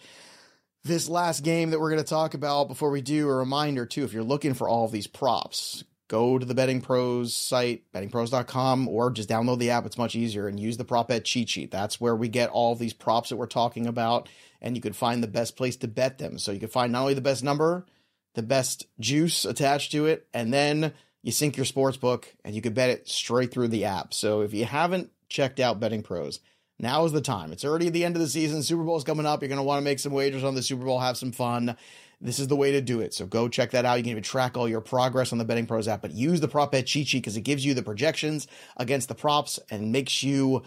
this 0.84 1.08
last 1.08 1.40
game 1.42 1.70
that 1.70 1.80
we're 1.80 1.90
going 1.90 2.02
to 2.02 2.08
talk 2.08 2.34
about. 2.34 2.68
Before 2.68 2.90
we 2.90 3.02
do 3.02 3.28
a 3.28 3.34
reminder 3.34 3.86
too 3.86 4.04
if 4.04 4.12
you're 4.12 4.22
looking 4.22 4.54
for 4.54 4.68
all 4.68 4.84
of 4.84 4.92
these 4.92 5.06
props 5.06 5.84
go 6.10 6.38
to 6.38 6.44
the 6.44 6.54
betting 6.54 6.80
pros 6.80 7.36
site 7.36 7.84
bettingpros.com 7.92 8.88
or 8.88 9.12
just 9.12 9.28
download 9.28 9.60
the 9.60 9.70
app. 9.70 9.86
It's 9.86 9.96
much 9.96 10.16
easier 10.16 10.48
and 10.48 10.58
use 10.58 10.76
the 10.76 10.84
prop 10.84 11.08
bet 11.08 11.24
cheat 11.24 11.48
sheet. 11.48 11.70
That's 11.70 12.00
where 12.00 12.16
we 12.16 12.28
get 12.28 12.50
all 12.50 12.72
of 12.72 12.80
these 12.80 12.92
props 12.92 13.28
that 13.28 13.36
we're 13.36 13.46
talking 13.46 13.86
about 13.86 14.28
and 14.60 14.74
you 14.74 14.82
can 14.82 14.92
find 14.92 15.22
the 15.22 15.28
best 15.28 15.56
place 15.56 15.76
to 15.78 15.88
bet 15.88 16.18
them. 16.18 16.36
So 16.38 16.50
you 16.50 16.58
can 16.58 16.68
find 16.68 16.92
not 16.92 17.02
only 17.02 17.14
the 17.14 17.20
best 17.20 17.44
number 17.44 17.86
the 18.34 18.42
best 18.42 18.86
juice 18.98 19.44
attached 19.44 19.92
to 19.92 20.06
it 20.06 20.26
and 20.34 20.52
then 20.52 20.92
you 21.22 21.32
sync 21.32 21.56
your 21.56 21.66
sports 21.66 21.96
book 21.96 22.34
and 22.44 22.54
you 22.54 22.62
can 22.62 22.72
bet 22.72 22.90
it 22.90 23.08
straight 23.08 23.52
through 23.52 23.68
the 23.68 23.84
app. 23.84 24.12
So 24.12 24.40
if 24.40 24.52
you 24.52 24.64
haven't 24.64 25.12
checked 25.28 25.60
out 25.60 25.78
betting 25.78 26.02
pros 26.02 26.40
now 26.80 27.04
is 27.04 27.12
the 27.12 27.20
time. 27.20 27.52
It's 27.52 27.64
already 27.64 27.88
the 27.88 28.04
end 28.04 28.16
of 28.16 28.22
the 28.22 28.28
season. 28.28 28.62
Super 28.62 28.82
Bowl's 28.82 29.04
coming 29.04 29.26
up. 29.26 29.42
You're 29.42 29.48
going 29.48 29.58
to 29.58 29.64
want 29.64 29.80
to 29.80 29.84
make 29.84 29.98
some 29.98 30.12
wagers 30.12 30.44
on 30.44 30.54
the 30.54 30.62
Super 30.62 30.84
Bowl, 30.84 30.98
have 30.98 31.16
some 31.16 31.32
fun. 31.32 31.76
This 32.20 32.38
is 32.38 32.48
the 32.48 32.56
way 32.56 32.72
to 32.72 32.80
do 32.80 33.00
it. 33.00 33.14
So 33.14 33.24
go 33.26 33.48
check 33.48 33.70
that 33.70 33.84
out. 33.84 33.96
You 33.96 34.02
can 34.02 34.10
even 34.10 34.22
track 34.22 34.56
all 34.56 34.68
your 34.68 34.80
progress 34.80 35.32
on 35.32 35.38
the 35.38 35.44
Betting 35.44 35.66
Pros 35.66 35.88
app, 35.88 36.02
but 36.02 36.12
use 36.12 36.40
the 36.40 36.48
prop 36.48 36.72
bet 36.72 36.86
cheat 36.86 37.08
sheet 37.08 37.18
because 37.18 37.36
it 37.36 37.42
gives 37.42 37.64
you 37.64 37.72
the 37.72 37.82
projections 37.82 38.46
against 38.76 39.08
the 39.08 39.14
props 39.14 39.58
and 39.70 39.90
makes 39.90 40.22
you, 40.22 40.62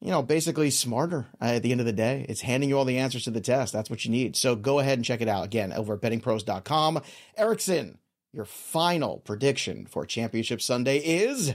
you 0.00 0.10
know, 0.10 0.22
basically 0.22 0.70
smarter 0.70 1.26
at 1.40 1.62
the 1.62 1.72
end 1.72 1.80
of 1.80 1.86
the 1.86 1.92
day. 1.92 2.26
It's 2.28 2.42
handing 2.42 2.68
you 2.68 2.76
all 2.76 2.84
the 2.84 2.98
answers 2.98 3.24
to 3.24 3.30
the 3.30 3.40
test. 3.40 3.72
That's 3.72 3.88
what 3.88 4.04
you 4.04 4.10
need. 4.10 4.36
So 4.36 4.54
go 4.54 4.80
ahead 4.80 4.98
and 4.98 5.04
check 5.04 5.22
it 5.22 5.28
out 5.28 5.44
again 5.44 5.72
over 5.72 5.94
at 5.94 6.00
bettingpros.com. 6.02 7.00
Erickson, 7.38 7.98
your 8.32 8.44
final 8.44 9.18
prediction 9.20 9.86
for 9.86 10.04
Championship 10.04 10.60
Sunday 10.60 10.98
is 10.98 11.54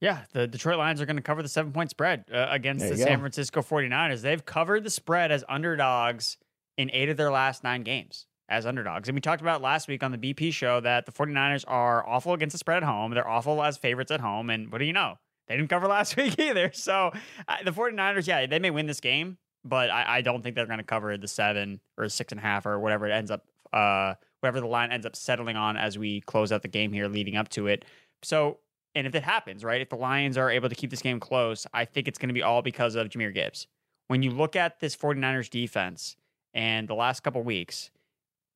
Yeah, 0.00 0.24
the 0.32 0.46
Detroit 0.46 0.78
Lions 0.78 1.00
are 1.00 1.06
going 1.06 1.16
to 1.16 1.22
cover 1.22 1.42
the 1.42 1.48
seven 1.48 1.72
point 1.72 1.90
spread 1.90 2.24
uh, 2.32 2.48
against 2.50 2.88
the 2.88 2.96
go. 2.96 3.04
San 3.04 3.18
Francisco 3.20 3.62
49ers. 3.62 4.20
They've 4.20 4.44
covered 4.44 4.84
the 4.84 4.90
spread 4.90 5.32
as 5.32 5.44
underdogs 5.48 6.36
in 6.76 6.90
eight 6.92 7.08
of 7.08 7.16
their 7.16 7.30
last 7.30 7.64
nine 7.64 7.82
games 7.82 8.26
as 8.48 8.66
underdogs. 8.66 9.08
And 9.08 9.16
we 9.16 9.20
talked 9.20 9.40
about 9.40 9.62
last 9.62 9.88
week 9.88 10.02
on 10.02 10.12
the 10.12 10.18
BP 10.18 10.52
show 10.52 10.80
that 10.80 11.06
the 11.06 11.12
49ers 11.12 11.64
are 11.66 12.06
awful 12.06 12.32
against 12.32 12.52
the 12.52 12.58
spread 12.58 12.78
at 12.78 12.82
home. 12.82 13.12
They're 13.12 13.28
awful 13.28 13.62
as 13.62 13.76
favorites 13.76 14.10
at 14.10 14.20
home. 14.20 14.50
And 14.50 14.70
what 14.70 14.78
do 14.78 14.84
you 14.84 14.92
know? 14.92 15.18
They 15.48 15.56
didn't 15.56 15.70
cover 15.70 15.86
last 15.88 16.16
week 16.16 16.38
either. 16.38 16.70
So 16.72 17.12
uh, 17.48 17.56
the 17.64 17.72
49ers, 17.72 18.26
yeah, 18.26 18.46
they 18.46 18.58
may 18.58 18.70
win 18.70 18.86
this 18.86 19.00
game, 19.00 19.38
but 19.64 19.90
I, 19.90 20.18
I 20.18 20.20
don't 20.20 20.42
think 20.42 20.54
they're 20.54 20.66
going 20.66 20.78
to 20.78 20.84
cover 20.84 21.16
the 21.16 21.28
seven 21.28 21.80
or 21.96 22.08
six 22.08 22.32
and 22.32 22.38
a 22.38 22.42
half 22.42 22.66
or 22.66 22.78
whatever 22.78 23.06
it 23.06 23.12
ends 23.12 23.30
up, 23.30 23.44
uh, 23.72 24.14
whatever 24.40 24.60
the 24.60 24.66
line 24.66 24.92
ends 24.92 25.06
up 25.06 25.16
settling 25.16 25.56
on 25.56 25.76
as 25.76 25.98
we 25.98 26.20
close 26.22 26.52
out 26.52 26.62
the 26.62 26.68
game 26.68 26.92
here 26.92 27.08
leading 27.08 27.36
up 27.36 27.48
to 27.50 27.66
it. 27.66 27.84
So, 28.22 28.58
and 28.96 29.06
if 29.06 29.14
it 29.14 29.22
happens, 29.22 29.62
right, 29.62 29.82
if 29.82 29.90
the 29.90 29.96
Lions 29.96 30.38
are 30.38 30.50
able 30.50 30.70
to 30.70 30.74
keep 30.74 30.90
this 30.90 31.02
game 31.02 31.20
close, 31.20 31.66
I 31.74 31.84
think 31.84 32.08
it's 32.08 32.18
going 32.18 32.30
to 32.30 32.34
be 32.34 32.42
all 32.42 32.62
because 32.62 32.94
of 32.94 33.08
Jahmyr 33.08 33.32
Gibbs. 33.32 33.66
When 34.08 34.22
you 34.22 34.30
look 34.30 34.56
at 34.56 34.80
this 34.80 34.96
49ers 34.96 35.50
defense 35.50 36.16
and 36.54 36.88
the 36.88 36.94
last 36.94 37.20
couple 37.20 37.42
weeks, 37.42 37.90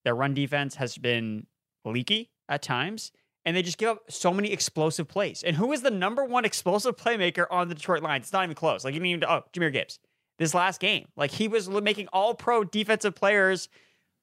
their 0.04 0.14
run 0.14 0.32
defense 0.32 0.76
has 0.76 0.96
been 0.96 1.46
leaky 1.84 2.30
at 2.48 2.62
times 2.62 3.12
and 3.44 3.54
they 3.54 3.62
just 3.62 3.76
give 3.76 3.90
up 3.90 4.10
so 4.10 4.32
many 4.32 4.50
explosive 4.50 5.08
plays. 5.08 5.42
And 5.42 5.56
who 5.56 5.72
is 5.72 5.82
the 5.82 5.90
number 5.90 6.24
one 6.24 6.46
explosive 6.46 6.96
playmaker 6.96 7.46
on 7.50 7.68
the 7.68 7.74
Detroit 7.74 8.02
Lions? 8.02 8.24
It's 8.24 8.32
not 8.32 8.44
even 8.44 8.54
close. 8.54 8.82
Like 8.82 8.94
you 8.94 9.00
didn't 9.00 9.24
oh 9.24 9.44
Jahmyr 9.52 9.72
Gibbs 9.72 9.98
this 10.38 10.54
last 10.54 10.80
game. 10.80 11.06
Like 11.16 11.30
he 11.30 11.48
was 11.48 11.68
making 11.68 12.08
all 12.14 12.34
pro 12.34 12.64
defensive 12.64 13.14
players 13.14 13.68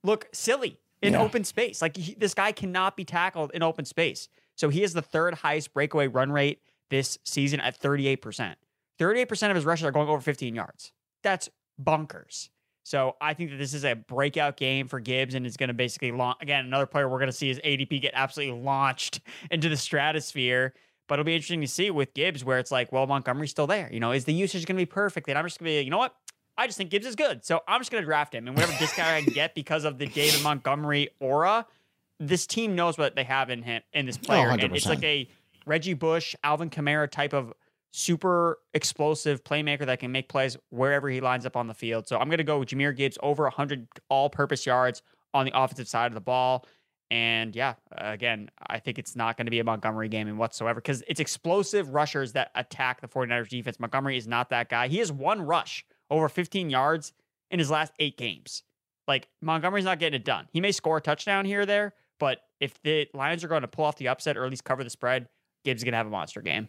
look 0.03 0.27
silly 0.33 0.79
in 1.03 1.13
yeah. 1.13 1.21
open 1.21 1.43
space. 1.43 1.79
Like 1.79 1.95
he, 1.95 2.15
this 2.15 2.33
guy 2.33 2.51
cannot 2.51 2.97
be 2.97 3.05
tackled 3.05 3.51
in 3.53 3.61
open 3.61 3.85
space. 3.85 4.29
So 4.57 4.69
he 4.69 4.83
is 4.83 4.93
the 4.93 5.01
third 5.01 5.35
highest 5.35 5.73
breakaway 5.73 6.07
run 6.07 6.31
rate 6.31 6.61
this 6.89 7.17
season 7.23 7.61
at 7.61 7.79
38%. 7.79 8.55
38% 8.99 9.49
of 9.49 9.55
his 9.55 9.65
rushes 9.65 9.85
are 9.85 9.91
going 9.91 10.09
over 10.09 10.19
15 10.19 10.55
yards. 10.55 10.91
That's 11.23 11.49
bunkers. 11.77 12.49
So 12.83 13.15
I 13.19 13.33
think 13.33 13.51
that 13.51 13.57
this 13.57 13.73
is 13.73 13.83
a 13.83 13.95
breakout 13.95 14.57
game 14.57 14.87
for 14.87 14.99
Gibbs 14.99 15.35
and 15.35 15.45
is 15.45 15.57
going 15.57 15.67
to 15.67 15.73
basically 15.73 16.11
launch 16.11 16.37
again 16.41 16.65
another 16.65 16.85
player 16.85 17.07
we're 17.07 17.19
going 17.19 17.29
to 17.29 17.35
see 17.35 17.49
his 17.49 17.59
ADP 17.59 18.01
get 18.01 18.11
absolutely 18.13 18.61
launched 18.61 19.19
into 19.51 19.69
the 19.69 19.77
stratosphere. 19.77 20.73
But 21.07 21.15
it'll 21.15 21.25
be 21.25 21.35
interesting 21.35 21.61
to 21.61 21.67
see 21.67 21.91
with 21.91 22.13
Gibbs 22.13 22.43
where 22.43 22.59
it's 22.59 22.71
like, 22.71 22.91
well, 22.91 23.05
Montgomery's 23.05 23.51
still 23.51 23.67
there. 23.67 23.89
You 23.91 23.99
know, 23.99 24.11
is 24.11 24.25
the 24.25 24.33
usage 24.33 24.65
going 24.65 24.75
to 24.75 24.81
be 24.81 24.85
perfect? 24.85 25.29
And 25.29 25.37
I'm 25.37 25.45
just 25.45 25.59
going 25.59 25.71
to 25.71 25.79
be, 25.79 25.83
you 25.83 25.89
know 25.89 25.97
what? 25.97 26.15
I 26.57 26.65
just 26.65 26.77
think 26.77 26.89
Gibbs 26.89 27.05
is 27.05 27.15
good. 27.15 27.45
So 27.45 27.61
I'm 27.67 27.79
just 27.79 27.91
going 27.91 28.01
to 28.01 28.05
draft 28.05 28.33
him. 28.33 28.47
And 28.47 28.55
whatever 28.55 28.73
discount 28.79 29.09
I 29.09 29.21
can 29.21 29.33
get 29.33 29.53
because 29.53 29.85
of 29.85 29.99
the 29.99 30.07
David 30.07 30.41
Montgomery 30.41 31.09
aura, 31.19 31.65
this 32.19 32.47
team 32.47 32.75
knows 32.75 32.97
what 32.97 33.15
they 33.15 33.23
have 33.23 33.49
in 33.49 33.61
him 33.61 33.81
in 33.93 34.05
this 34.05 34.17
oh, 34.23 34.25
player. 34.25 34.49
Oh, 34.49 34.53
and 34.53 34.75
it's 34.75 34.85
like 34.85 35.03
a 35.03 35.27
Reggie 35.65 35.93
Bush, 35.93 36.35
Alvin 36.43 36.69
Kamara 36.69 37.09
type 37.09 37.33
of 37.33 37.53
super 37.91 38.59
explosive 38.73 39.43
playmaker 39.43 39.85
that 39.85 39.99
can 39.99 40.11
make 40.11 40.29
plays 40.29 40.57
wherever 40.69 41.09
he 41.09 41.21
lines 41.21 41.45
up 41.45 41.55
on 41.55 41.67
the 41.67 41.73
field. 41.73 42.07
So 42.07 42.17
I'm 42.17 42.27
going 42.27 42.37
to 42.37 42.43
go 42.43 42.59
with 42.59 42.69
Jahmyr 42.69 42.95
Gibbs 42.95 43.17
over 43.21 43.43
100 43.43 43.87
all 44.09 44.29
purpose 44.29 44.65
yards 44.65 45.01
on 45.33 45.45
the 45.45 45.51
offensive 45.55 45.87
side 45.87 46.07
of 46.07 46.13
the 46.13 46.21
ball. 46.21 46.65
And 47.09 47.55
yeah, 47.55 47.75
again, 47.91 48.49
I 48.67 48.79
think 48.79 48.99
it's 48.99 49.15
not 49.15 49.37
going 49.37 49.45
to 49.45 49.51
be 49.51 49.59
a 49.59 49.63
Montgomery 49.63 50.09
game 50.09 50.27
in 50.27 50.37
whatsoever 50.37 50.81
because 50.81 51.03
it's 51.07 51.19
explosive 51.19 51.93
rushers 51.93 52.33
that 52.33 52.51
attack 52.53 52.99
the 53.01 53.07
49ers 53.07 53.49
defense. 53.49 53.79
Montgomery 53.79 54.17
is 54.17 54.27
not 54.27 54.49
that 54.49 54.69
guy. 54.69 54.89
He 54.89 54.97
has 54.97 55.11
one 55.11 55.41
rush 55.41 55.85
over 56.09 56.27
15 56.27 56.69
yards 56.69 57.13
in 57.49 57.59
his 57.59 57.71
last 57.71 57.93
eight 57.99 58.17
games. 58.17 58.63
Like 59.07 59.29
Montgomery's 59.41 59.85
not 59.85 59.99
getting 59.99 60.19
it 60.19 60.25
done. 60.25 60.47
He 60.51 60.59
may 60.59 60.73
score 60.73 60.97
a 60.97 61.01
touchdown 61.01 61.45
here 61.45 61.61
or 61.61 61.65
there, 61.65 61.93
but 62.19 62.39
if 62.59 62.81
the 62.83 63.07
Lions 63.13 63.43
are 63.43 63.47
going 63.47 63.61
to 63.61 63.67
pull 63.67 63.85
off 63.85 63.97
the 63.97 64.07
upset 64.07 64.37
or 64.37 64.45
at 64.45 64.49
least 64.49 64.63
cover 64.63 64.83
the 64.83 64.89
spread, 64.89 65.27
Gibbs 65.63 65.81
is 65.81 65.83
going 65.83 65.93
to 65.93 65.97
have 65.97 66.07
a 66.07 66.11
monster 66.11 66.41
game. 66.41 66.67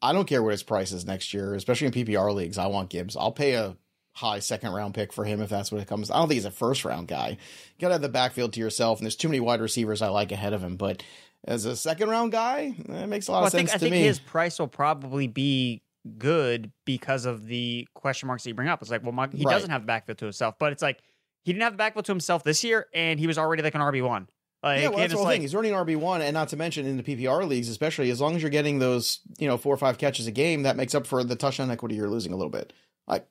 I 0.00 0.12
don't 0.12 0.26
care 0.26 0.42
what 0.42 0.52
his 0.52 0.62
price 0.62 0.92
is 0.92 1.06
next 1.06 1.32
year, 1.32 1.54
especially 1.54 1.86
in 1.86 1.92
PPR 1.92 2.34
leagues. 2.34 2.58
I 2.58 2.66
want 2.66 2.90
Gibbs. 2.90 3.16
I'll 3.16 3.32
pay 3.32 3.54
a 3.54 3.76
high 4.14 4.40
second 4.40 4.72
round 4.72 4.94
pick 4.94 5.12
for 5.12 5.24
him 5.24 5.40
if 5.40 5.48
that's 5.48 5.72
what 5.72 5.80
it 5.80 5.88
comes. 5.88 6.10
I 6.10 6.18
don't 6.18 6.28
think 6.28 6.36
he's 6.36 6.44
a 6.44 6.50
first 6.50 6.84
round 6.84 7.08
guy. 7.08 7.30
You 7.30 7.80
gotta 7.80 7.94
have 7.94 8.02
the 8.02 8.08
backfield 8.08 8.52
to 8.54 8.60
yourself, 8.60 8.98
and 8.98 9.06
there's 9.06 9.16
too 9.16 9.28
many 9.28 9.40
wide 9.40 9.60
receivers 9.60 10.02
I 10.02 10.08
like 10.08 10.32
ahead 10.32 10.52
of 10.52 10.62
him. 10.62 10.76
But 10.76 11.02
as 11.44 11.64
a 11.64 11.76
second 11.76 12.08
round 12.08 12.32
guy, 12.32 12.74
it 12.76 13.06
makes 13.08 13.28
a 13.28 13.32
lot 13.32 13.38
well, 13.38 13.46
of 13.46 13.52
sense 13.52 13.70
I 13.70 13.72
think, 13.72 13.80
to 13.80 13.86
I 13.86 13.90
think 13.90 13.92
me. 13.92 14.02
His 14.02 14.18
price 14.18 14.58
will 14.58 14.68
probably 14.68 15.28
be 15.28 15.82
good 16.18 16.72
because 16.84 17.24
of 17.24 17.46
the 17.46 17.86
question 17.94 18.26
marks 18.26 18.42
that 18.42 18.50
you 18.50 18.54
bring 18.54 18.68
up. 18.68 18.82
It's 18.82 18.90
like, 18.90 19.04
well, 19.04 19.28
he 19.32 19.44
right. 19.44 19.52
doesn't 19.52 19.70
have 19.70 19.82
the 19.82 19.86
backfield 19.86 20.18
to 20.18 20.26
himself, 20.26 20.56
but 20.58 20.72
it's 20.72 20.82
like 20.82 21.00
he 21.44 21.52
didn't 21.52 21.62
have 21.62 21.74
the 21.74 21.78
backfield 21.78 22.04
to 22.06 22.12
himself 22.12 22.44
this 22.44 22.64
year, 22.64 22.86
and 22.92 23.18
he 23.18 23.26
was 23.26 23.38
already 23.38 23.62
like 23.62 23.74
an 23.74 23.80
RB 23.80 24.06
one. 24.06 24.28
Like, 24.62 24.80
yeah, 24.80 24.88
well, 24.88 24.98
that's 24.98 25.12
the 25.12 25.16
whole 25.16 25.26
like, 25.26 25.34
thing. 25.34 25.40
He's 25.42 25.54
running 25.54 25.72
RB 25.72 25.96
one, 25.96 26.22
and 26.22 26.34
not 26.34 26.48
to 26.48 26.56
mention 26.56 26.86
in 26.86 26.96
the 26.96 27.02
PPR 27.02 27.48
leagues, 27.48 27.68
especially 27.68 28.10
as 28.10 28.20
long 28.20 28.36
as 28.36 28.42
you're 28.42 28.50
getting 28.50 28.78
those, 28.78 29.20
you 29.38 29.48
know, 29.48 29.56
four 29.56 29.74
or 29.74 29.76
five 29.76 29.98
catches 29.98 30.28
a 30.28 30.30
game, 30.30 30.62
that 30.62 30.76
makes 30.76 30.94
up 30.94 31.06
for 31.06 31.24
the 31.24 31.34
touchdown 31.34 31.70
equity 31.70 31.96
you're 31.96 32.08
losing 32.08 32.32
a 32.32 32.36
little 32.36 32.50
bit. 32.50 32.72
Like 33.08 33.26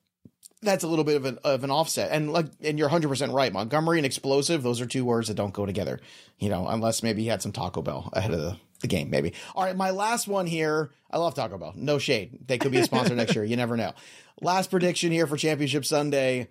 that's 0.62 0.84
a 0.84 0.88
little 0.88 1.06
bit 1.06 1.15
of 1.15 1.26
an 1.26 1.39
of 1.46 1.63
an 1.63 1.72
offset, 1.72 2.12
and 2.12 2.34
like, 2.34 2.48
and 2.62 2.78
you're 2.78 2.88
100 2.88 3.08
percent 3.08 3.32
right. 3.32 3.54
Montgomery 3.54 3.98
and 3.98 4.06
explosive; 4.06 4.62
those 4.62 4.82
are 4.82 4.86
two 4.86 5.06
words 5.06 5.30
that 5.30 5.36
don't 5.36 5.54
go 5.54 5.65
together. 5.65 6.02
You 6.38 6.50
know, 6.50 6.67
unless 6.67 7.02
maybe 7.02 7.22
he 7.22 7.30
had 7.30 7.41
some 7.41 7.54
Taco 7.54 7.82
Bell 7.82 8.10
ahead 8.12 8.32
of 8.32 8.41
the, 8.41 8.58
the 8.82 8.88
game, 8.88 9.10
maybe. 9.10 9.34
All 9.56 9.63
right, 9.63 9.76
my 9.76 9.91
last 9.91 10.28
one 10.28 10.48
here. 10.48 10.91
I 11.10 11.17
love 11.17 11.34
Taco 11.34 11.58
Bell. 11.58 11.74
No 11.78 11.98
shade. 11.98 12.39
They 12.46 12.58
could 12.58 12.72
be 12.72 12.80
a 12.80 12.84
sponsor 12.84 13.15
next 13.15 13.36
year. 13.36 13.46
You 13.46 13.56
never 13.56 13.78
know. 13.78 13.94
Last 14.41 14.70
prediction 14.70 15.12
here 15.12 15.28
for 15.28 15.38
Championship 15.38 15.86
Sunday. 15.86 16.50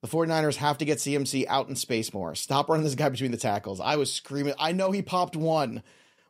The 0.00 0.08
49ers 0.08 0.56
have 0.56 0.78
to 0.78 0.84
get 0.84 0.98
CMC 0.98 1.46
out 1.48 1.68
in 1.68 1.74
space 1.74 2.14
more. 2.14 2.34
Stop 2.34 2.68
running 2.68 2.84
this 2.84 2.94
guy 2.94 3.08
between 3.08 3.32
the 3.32 3.36
tackles. 3.36 3.80
I 3.80 3.96
was 3.96 4.12
screaming. 4.12 4.54
I 4.58 4.70
know 4.70 4.92
he 4.92 5.02
popped 5.02 5.34
one, 5.34 5.82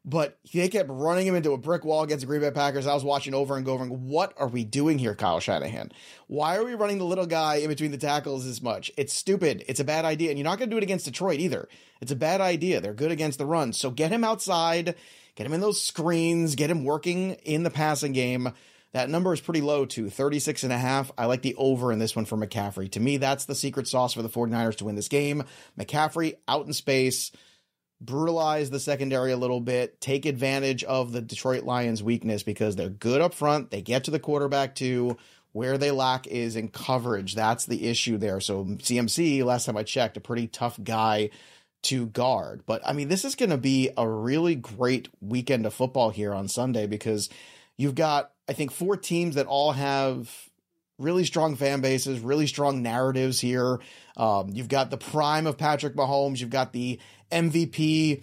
but 0.06 0.38
they 0.54 0.68
kept 0.68 0.88
running 0.88 1.26
him 1.26 1.34
into 1.34 1.52
a 1.52 1.58
brick 1.58 1.84
wall 1.84 2.02
against 2.02 2.22
the 2.22 2.26
Green 2.26 2.40
Bay 2.40 2.50
Packers. 2.50 2.86
I 2.86 2.94
was 2.94 3.04
watching 3.04 3.34
over 3.34 3.58
and 3.58 3.68
and 3.68 4.08
what 4.08 4.32
are 4.38 4.48
we 4.48 4.64
doing 4.64 4.98
here, 4.98 5.14
Kyle 5.14 5.38
Shanahan? 5.38 5.92
Why 6.28 6.56
are 6.56 6.64
we 6.64 6.74
running 6.74 6.96
the 6.96 7.04
little 7.04 7.26
guy 7.26 7.56
in 7.56 7.68
between 7.68 7.90
the 7.90 7.98
tackles 7.98 8.46
as 8.46 8.62
much? 8.62 8.90
It's 8.96 9.12
stupid. 9.12 9.64
It's 9.68 9.80
a 9.80 9.84
bad 9.84 10.06
idea. 10.06 10.30
And 10.30 10.38
you're 10.38 10.44
not 10.44 10.58
going 10.58 10.70
to 10.70 10.74
do 10.74 10.78
it 10.78 10.82
against 10.82 11.04
Detroit 11.04 11.40
either. 11.40 11.68
It's 12.00 12.12
a 12.12 12.16
bad 12.16 12.40
idea. 12.40 12.80
They're 12.80 12.94
good 12.94 13.12
against 13.12 13.38
the 13.38 13.44
run. 13.44 13.74
So 13.74 13.90
get 13.90 14.10
him 14.10 14.24
outside, 14.24 14.94
get 15.34 15.46
him 15.46 15.52
in 15.52 15.60
those 15.60 15.82
screens, 15.82 16.54
get 16.54 16.70
him 16.70 16.84
working 16.84 17.32
in 17.44 17.64
the 17.64 17.70
passing 17.70 18.12
game. 18.12 18.54
That 18.94 19.10
number 19.10 19.34
is 19.34 19.40
pretty 19.40 19.60
low 19.60 19.84
too, 19.84 20.08
36 20.08 20.64
and 20.64 20.72
a 20.72 20.78
half. 20.78 21.12
I 21.18 21.26
like 21.26 21.42
the 21.42 21.54
over 21.56 21.92
in 21.92 21.98
this 21.98 22.16
one 22.16 22.24
for 22.24 22.38
McCaffrey. 22.38 22.90
To 22.92 23.00
me, 23.00 23.18
that's 23.18 23.44
the 23.44 23.54
secret 23.54 23.86
sauce 23.86 24.14
for 24.14 24.22
the 24.22 24.30
49ers 24.30 24.76
to 24.76 24.86
win 24.86 24.96
this 24.96 25.08
game. 25.08 25.44
McCaffrey 25.78 26.36
out 26.48 26.66
in 26.66 26.72
space, 26.72 27.30
brutalize 28.00 28.70
the 28.70 28.80
secondary 28.80 29.32
a 29.32 29.36
little 29.36 29.60
bit, 29.60 30.00
take 30.00 30.24
advantage 30.24 30.84
of 30.84 31.12
the 31.12 31.20
Detroit 31.20 31.64
Lions 31.64 32.02
weakness 32.02 32.42
because 32.42 32.76
they're 32.76 32.88
good 32.88 33.20
up 33.20 33.34
front. 33.34 33.70
They 33.70 33.82
get 33.82 34.04
to 34.04 34.10
the 34.10 34.20
quarterback 34.20 34.74
too. 34.74 35.18
Where 35.52 35.78
they 35.78 35.90
lack 35.90 36.26
is 36.26 36.56
in 36.56 36.68
coverage. 36.68 37.34
That's 37.34 37.64
the 37.66 37.88
issue 37.88 38.18
there. 38.18 38.38
So 38.38 38.64
CMC, 38.64 39.44
last 39.44 39.64
time 39.64 39.78
I 39.78 39.82
checked, 39.82 40.16
a 40.16 40.20
pretty 40.20 40.46
tough 40.46 40.78
guy 40.82 41.30
to 41.84 42.06
guard. 42.06 42.62
But 42.66 42.82
I 42.86 42.92
mean, 42.92 43.08
this 43.08 43.24
is 43.24 43.34
going 43.34 43.50
to 43.50 43.56
be 43.56 43.90
a 43.96 44.08
really 44.08 44.54
great 44.54 45.08
weekend 45.20 45.66
of 45.66 45.74
football 45.74 46.10
here 46.10 46.34
on 46.34 46.48
Sunday 46.48 46.86
because 46.86 47.28
you've 47.78 47.94
got 47.94 48.32
I 48.46 48.52
think 48.52 48.70
four 48.70 48.96
teams 48.98 49.36
that 49.36 49.46
all 49.46 49.72
have 49.72 50.30
really 50.98 51.24
strong 51.24 51.54
fan 51.54 51.80
bases, 51.80 52.20
really 52.20 52.46
strong 52.46 52.82
narratives 52.82 53.40
here. 53.40 53.78
Um, 54.16 54.50
you've 54.52 54.68
got 54.68 54.90
the 54.90 54.98
prime 54.98 55.46
of 55.46 55.56
Patrick 55.56 55.94
Mahomes, 55.94 56.40
you've 56.40 56.50
got 56.50 56.72
the 56.72 56.98
MVP 57.30 58.22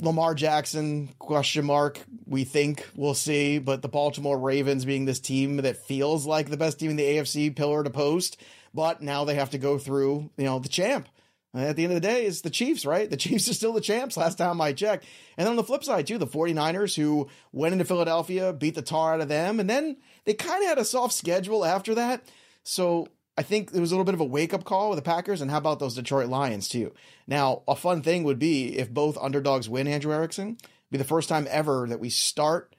Lamar 0.00 0.34
Jackson 0.34 1.10
question 1.18 1.64
mark. 1.64 2.00
We 2.26 2.44
think 2.44 2.88
we'll 2.94 3.14
see, 3.14 3.58
but 3.58 3.82
the 3.82 3.88
Baltimore 3.88 4.38
Ravens 4.38 4.84
being 4.84 5.04
this 5.04 5.20
team 5.20 5.58
that 5.58 5.76
feels 5.76 6.26
like 6.26 6.48
the 6.48 6.56
best 6.56 6.78
team 6.78 6.90
in 6.90 6.96
the 6.96 7.04
AFC 7.04 7.54
pillar 7.54 7.84
to 7.84 7.90
post, 7.90 8.40
but 8.74 9.02
now 9.02 9.24
they 9.24 9.34
have 9.34 9.50
to 9.50 9.58
go 9.58 9.78
through, 9.78 10.30
you 10.36 10.44
know, 10.44 10.58
the 10.58 10.68
champ. 10.68 11.08
And 11.52 11.64
at 11.64 11.76
the 11.76 11.84
end 11.84 11.92
of 11.92 12.00
the 12.00 12.08
day, 12.08 12.26
it's 12.26 12.42
the 12.42 12.50
Chiefs, 12.50 12.86
right? 12.86 13.10
The 13.10 13.16
Chiefs 13.18 13.48
are 13.48 13.54
still 13.54 13.72
the 13.72 13.80
champs 13.80 14.16
last 14.16 14.38
time 14.38 14.60
I 14.60 14.72
checked. 14.72 15.04
And 15.36 15.46
then 15.46 15.52
on 15.52 15.56
the 15.56 15.64
flip 15.64 15.84
side, 15.84 16.06
too, 16.06 16.18
the 16.18 16.26
49ers 16.26 16.94
who 16.94 17.28
went 17.52 17.72
into 17.72 17.84
Philadelphia, 17.84 18.52
beat 18.52 18.74
the 18.74 18.82
tar 18.82 19.14
out 19.14 19.20
of 19.20 19.28
them, 19.28 19.60
and 19.60 19.68
then 19.68 19.96
they 20.24 20.34
kind 20.34 20.62
of 20.62 20.68
had 20.68 20.78
a 20.78 20.84
soft 20.84 21.14
schedule 21.14 21.64
after 21.64 21.94
that. 21.96 22.22
So 22.62 23.08
I 23.36 23.42
think 23.42 23.72
it 23.74 23.80
was 23.80 23.90
a 23.90 23.94
little 23.94 24.04
bit 24.04 24.14
of 24.14 24.20
a 24.20 24.24
wake 24.24 24.54
up 24.54 24.64
call 24.64 24.90
with 24.90 24.98
the 24.98 25.02
Packers. 25.02 25.40
And 25.40 25.50
how 25.50 25.58
about 25.58 25.78
those 25.78 25.94
Detroit 25.94 26.28
Lions, 26.28 26.68
too? 26.68 26.92
Now, 27.26 27.62
a 27.66 27.74
fun 27.74 28.02
thing 28.02 28.24
would 28.24 28.38
be 28.38 28.78
if 28.78 28.90
both 28.90 29.18
underdogs 29.18 29.68
win, 29.68 29.88
Andrew 29.88 30.12
Erickson, 30.12 30.58
be 30.90 30.98
the 30.98 31.04
first 31.04 31.28
time 31.28 31.46
ever 31.50 31.86
that 31.88 32.00
we 32.00 32.10
start 32.10 32.74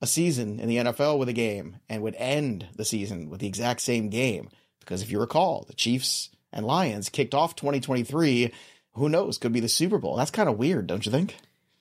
a 0.00 0.06
season 0.06 0.60
in 0.60 0.68
the 0.68 0.76
NFL 0.76 1.18
with 1.18 1.28
a 1.28 1.32
game 1.34 1.78
and 1.88 2.02
would 2.02 2.14
end 2.16 2.68
the 2.76 2.84
season 2.84 3.30
with 3.30 3.40
the 3.40 3.46
exact 3.46 3.80
same 3.80 4.08
game. 4.08 4.50
Because 4.80 5.02
if 5.02 5.10
you 5.10 5.18
recall, 5.18 5.64
the 5.66 5.74
Chiefs 5.74 6.30
and 6.54 6.64
Lions 6.64 7.10
kicked 7.10 7.34
off 7.34 7.54
2023. 7.56 8.50
Who 8.94 9.08
knows? 9.10 9.36
Could 9.36 9.52
be 9.52 9.60
the 9.60 9.68
Super 9.68 9.98
Bowl. 9.98 10.16
That's 10.16 10.30
kind 10.30 10.48
of 10.48 10.56
weird, 10.56 10.86
don't 10.86 11.04
you 11.04 11.12
think? 11.12 11.36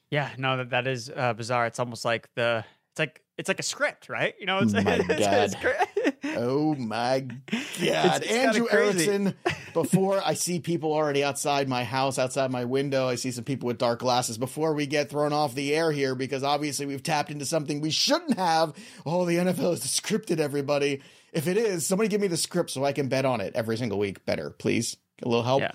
Yeah, 0.09 0.29
no, 0.38 0.57
that 0.57 0.71
that 0.71 0.88
is 0.88 1.09
uh, 1.15 1.33
bizarre. 1.33 1.67
It's 1.67 1.79
almost 1.79 2.03
like 2.03 2.27
the 2.36 2.65
it's 2.93 2.99
like 2.99 3.23
it's 3.39 3.47
like 3.47 3.60
a 3.60 3.63
script, 3.63 4.08
right? 4.08 4.36
You 4.39 4.45
know, 4.45 4.60
it's, 4.60 4.73
my 4.73 4.84
it's, 4.86 5.56
God. 5.56 6.13
oh 6.38 6.75
my 6.77 7.21
God, 7.21 7.41
it's, 7.79 8.32
Andrew 8.32 8.67
Erickson. 8.69 9.34
before 9.73 10.21
I 10.23 10.36
see 10.36 10.60
people 10.60 10.93
already 10.93 11.23
outside 11.23 11.67
my 11.67 11.84
house, 11.84 12.19
outside 12.19 12.51
my 12.51 12.65
window, 12.65 13.08
I 13.08 13.15
see 13.15 13.32
some 13.32 13.45
people 13.45 13.65
with 13.65 13.79
dark 13.79 13.99
glasses. 13.99 14.38
Before 14.38 14.75
we 14.75 14.86
get 14.86 15.10
thrown 15.10 15.34
off 15.34 15.56
the 15.56 15.73
air 15.73 15.91
here, 15.91 16.13
because 16.13 16.43
obviously 16.43 16.86
we've 16.86 17.01
tapped 17.01 17.32
into 17.32 17.45
something 17.45 17.82
we 17.82 17.89
shouldn't 17.89 18.38
have. 18.38 18.73
Oh, 19.08 19.25
the 19.25 19.38
NFL 19.38 19.73
is 19.73 19.79
scripted, 19.86 20.38
everybody. 20.38 21.01
If 21.32 21.47
it 21.47 21.58
is, 21.58 21.88
somebody 21.88 22.10
give 22.10 22.21
me 22.21 22.27
the 22.27 22.38
script 22.38 22.69
so 22.69 22.86
I 22.86 22.91
can 22.91 23.08
bet 23.08 23.25
on 23.25 23.41
it 23.41 23.56
every 23.56 23.77
single 23.77 23.97
week. 23.97 24.23
Better, 24.23 24.51
please. 24.51 24.97
A 25.23 25.27
little 25.27 25.43
help. 25.43 25.62
Yeah. 25.62 25.71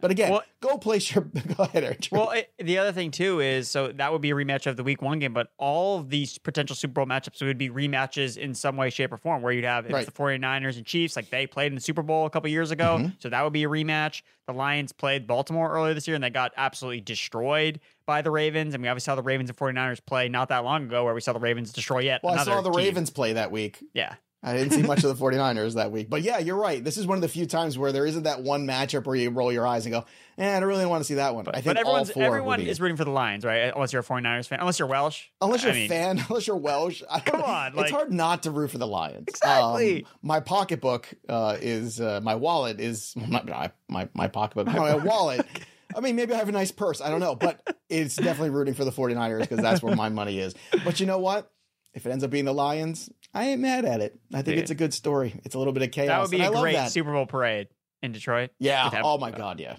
But 0.00 0.10
again, 0.10 0.32
Well- 0.32 0.42
go 0.60 0.78
place 0.78 1.08
your. 1.14 1.22
Go 1.22 1.62
ahead, 1.62 1.84
Eric. 1.84 2.08
Well, 2.10 2.30
it, 2.30 2.52
the 2.58 2.78
other 2.78 2.90
thing 2.90 3.12
too 3.12 3.38
is 3.40 3.68
so 3.70 3.92
that 3.92 4.10
would 4.12 4.20
be 4.20 4.30
a 4.30 4.34
rematch 4.34 4.66
of 4.66 4.76
the 4.76 4.82
week 4.82 5.00
one 5.00 5.20
game, 5.20 5.32
but 5.32 5.52
all 5.58 6.00
of 6.00 6.10
these 6.10 6.38
potential 6.38 6.74
Super 6.74 6.94
Bowl 6.94 7.06
matchups 7.06 7.40
would 7.46 7.56
be 7.56 7.70
rematches 7.70 8.36
in 8.36 8.52
some 8.54 8.76
way, 8.76 8.90
shape, 8.90 9.12
or 9.12 9.16
form. 9.16 9.42
Where 9.42 9.52
you'd 9.52 9.64
have 9.64 9.88
Right. 9.88 10.04
the 10.04 10.10
49ers 10.10 10.76
and 10.76 10.84
Chiefs, 10.84 11.14
like 11.14 11.30
they 11.30 11.46
played 11.46 11.68
in 11.68 11.76
the 11.76 11.80
Super 11.80 12.02
Bowl 12.02 12.26
a 12.26 12.30
couple 12.30 12.50
years 12.50 12.72
ago, 12.72 12.96
Mm-hmm. 12.98 13.08
so 13.20 13.28
that 13.28 13.44
would 13.44 13.52
be 13.52 13.62
a 13.62 13.68
rematch. 13.68 14.22
The 14.48 14.52
Lions 14.54 14.90
played 14.90 15.28
Baltimore 15.28 15.70
earlier 15.70 15.94
this 15.94 16.08
year 16.08 16.16
and 16.16 16.24
they 16.24 16.30
got 16.30 16.50
absolutely 16.56 17.00
destroyed 17.00 17.78
by 18.04 18.22
the 18.22 18.30
Ravens. 18.32 18.74
And 18.74 18.82
we 18.82 18.88
obviously 18.88 19.04
saw 19.04 19.14
the 19.14 19.22
Ravens 19.22 19.50
and 19.50 19.56
49ers 19.56 20.04
play 20.04 20.28
not 20.28 20.48
that 20.48 20.64
long 20.64 20.82
ago, 20.82 21.04
where 21.04 21.14
we 21.14 21.20
saw 21.20 21.32
the 21.32 21.38
Ravens 21.38 21.72
destroy 21.72 22.00
yet 22.00 22.22
well, 22.24 22.34
I 22.34 22.42
saw 22.42 22.60
the 22.60 22.70
team. 22.70 22.76
Ravens 22.78 23.10
play 23.10 23.34
that 23.34 23.52
week. 23.52 23.78
Yeah. 23.94 24.14
I 24.44 24.54
didn't 24.56 24.72
see 24.72 24.82
much 24.82 25.04
of 25.04 25.16
the 25.16 25.24
49ers 25.24 25.74
that 25.74 25.92
week. 25.92 26.10
But 26.10 26.22
yeah, 26.22 26.38
you're 26.38 26.56
right. 26.56 26.82
This 26.82 26.96
is 26.96 27.06
one 27.06 27.16
of 27.16 27.22
the 27.22 27.28
few 27.28 27.46
times 27.46 27.78
where 27.78 27.92
there 27.92 28.04
isn't 28.04 28.24
that 28.24 28.42
one 28.42 28.66
matchup 28.66 29.06
where 29.06 29.14
you 29.14 29.30
roll 29.30 29.52
your 29.52 29.64
eyes 29.64 29.86
and 29.86 29.92
go, 29.92 30.04
eh, 30.36 30.56
I 30.56 30.58
don't 30.58 30.68
really 30.68 30.84
want 30.84 31.00
to 31.00 31.04
see 31.04 31.14
that 31.14 31.36
one. 31.36 31.46
I 31.46 31.60
think 31.60 31.66
But 31.66 31.76
everyone's 31.76 32.10
everyone 32.10 32.60
is 32.60 32.80
rooting 32.80 32.96
for 32.96 33.04
the 33.04 33.12
Lions, 33.12 33.44
right? 33.44 33.72
Unless 33.72 33.92
you're 33.92 34.02
a 34.02 34.04
49ers 34.04 34.48
fan, 34.48 34.58
unless 34.58 34.80
you're 34.80 34.88
Welsh. 34.88 35.26
Unless 35.40 35.62
you're 35.62 35.70
I 35.70 35.74
mean, 35.76 35.84
a 35.84 35.88
fan, 35.88 36.24
unless 36.28 36.48
you're 36.48 36.56
Welsh, 36.56 37.02
Come 37.24 37.40
on, 37.42 37.74
like- 37.74 37.84
it's 37.86 37.92
hard 37.92 38.12
not 38.12 38.42
to 38.42 38.50
root 38.50 38.72
for 38.72 38.78
the 38.78 38.86
Lions. 38.86 39.26
Exactly. 39.28 40.02
Um, 40.02 40.10
my 40.22 40.40
pocketbook 40.40 41.08
uh, 41.28 41.56
is 41.60 42.00
uh, 42.00 42.20
my 42.22 42.34
wallet 42.34 42.80
is 42.80 43.14
my 43.16 43.42
my, 43.44 43.70
my, 43.88 44.08
my 44.12 44.26
pocketbook. 44.26 44.66
My 44.66 44.96
wallet. 45.04 45.46
I 45.94 46.00
mean, 46.00 46.16
maybe 46.16 46.32
I 46.34 46.38
have 46.38 46.48
a 46.48 46.52
nice 46.52 46.72
purse. 46.72 47.00
I 47.00 47.10
don't 47.10 47.20
know, 47.20 47.36
but 47.36 47.60
it's 47.88 48.16
definitely 48.16 48.50
rooting 48.50 48.74
for 48.74 48.84
the 48.84 48.90
49ers 48.90 49.40
because 49.40 49.60
that's 49.60 49.82
where 49.82 49.94
my 49.94 50.08
money 50.08 50.38
is. 50.38 50.54
But 50.84 50.98
you 51.00 51.06
know 51.06 51.18
what? 51.18 51.50
If 51.94 52.06
it 52.06 52.10
ends 52.10 52.24
up 52.24 52.30
being 52.30 52.46
the 52.46 52.54
Lions, 52.54 53.10
I 53.34 53.48
ain't 53.48 53.60
mad 53.60 53.84
at 53.84 54.00
it. 54.00 54.18
I 54.32 54.36
think 54.36 54.56
Dude. 54.56 54.58
it's 54.58 54.70
a 54.70 54.74
good 54.74 54.92
story. 54.92 55.40
It's 55.44 55.54
a 55.54 55.58
little 55.58 55.72
bit 55.72 55.82
of 55.82 55.90
chaos. 55.90 56.08
That 56.08 56.20
would 56.20 56.30
be 56.30 56.44
a 56.44 56.50
love 56.50 56.62
great 56.62 56.74
that. 56.74 56.90
Super 56.90 57.12
Bowl 57.12 57.26
parade 57.26 57.68
in 58.02 58.12
Detroit. 58.12 58.50
Yeah. 58.58 58.90
Oh 59.02 59.18
my 59.18 59.30
God. 59.30 59.58
Yeah. 59.58 59.76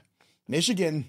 Michigan 0.48 1.06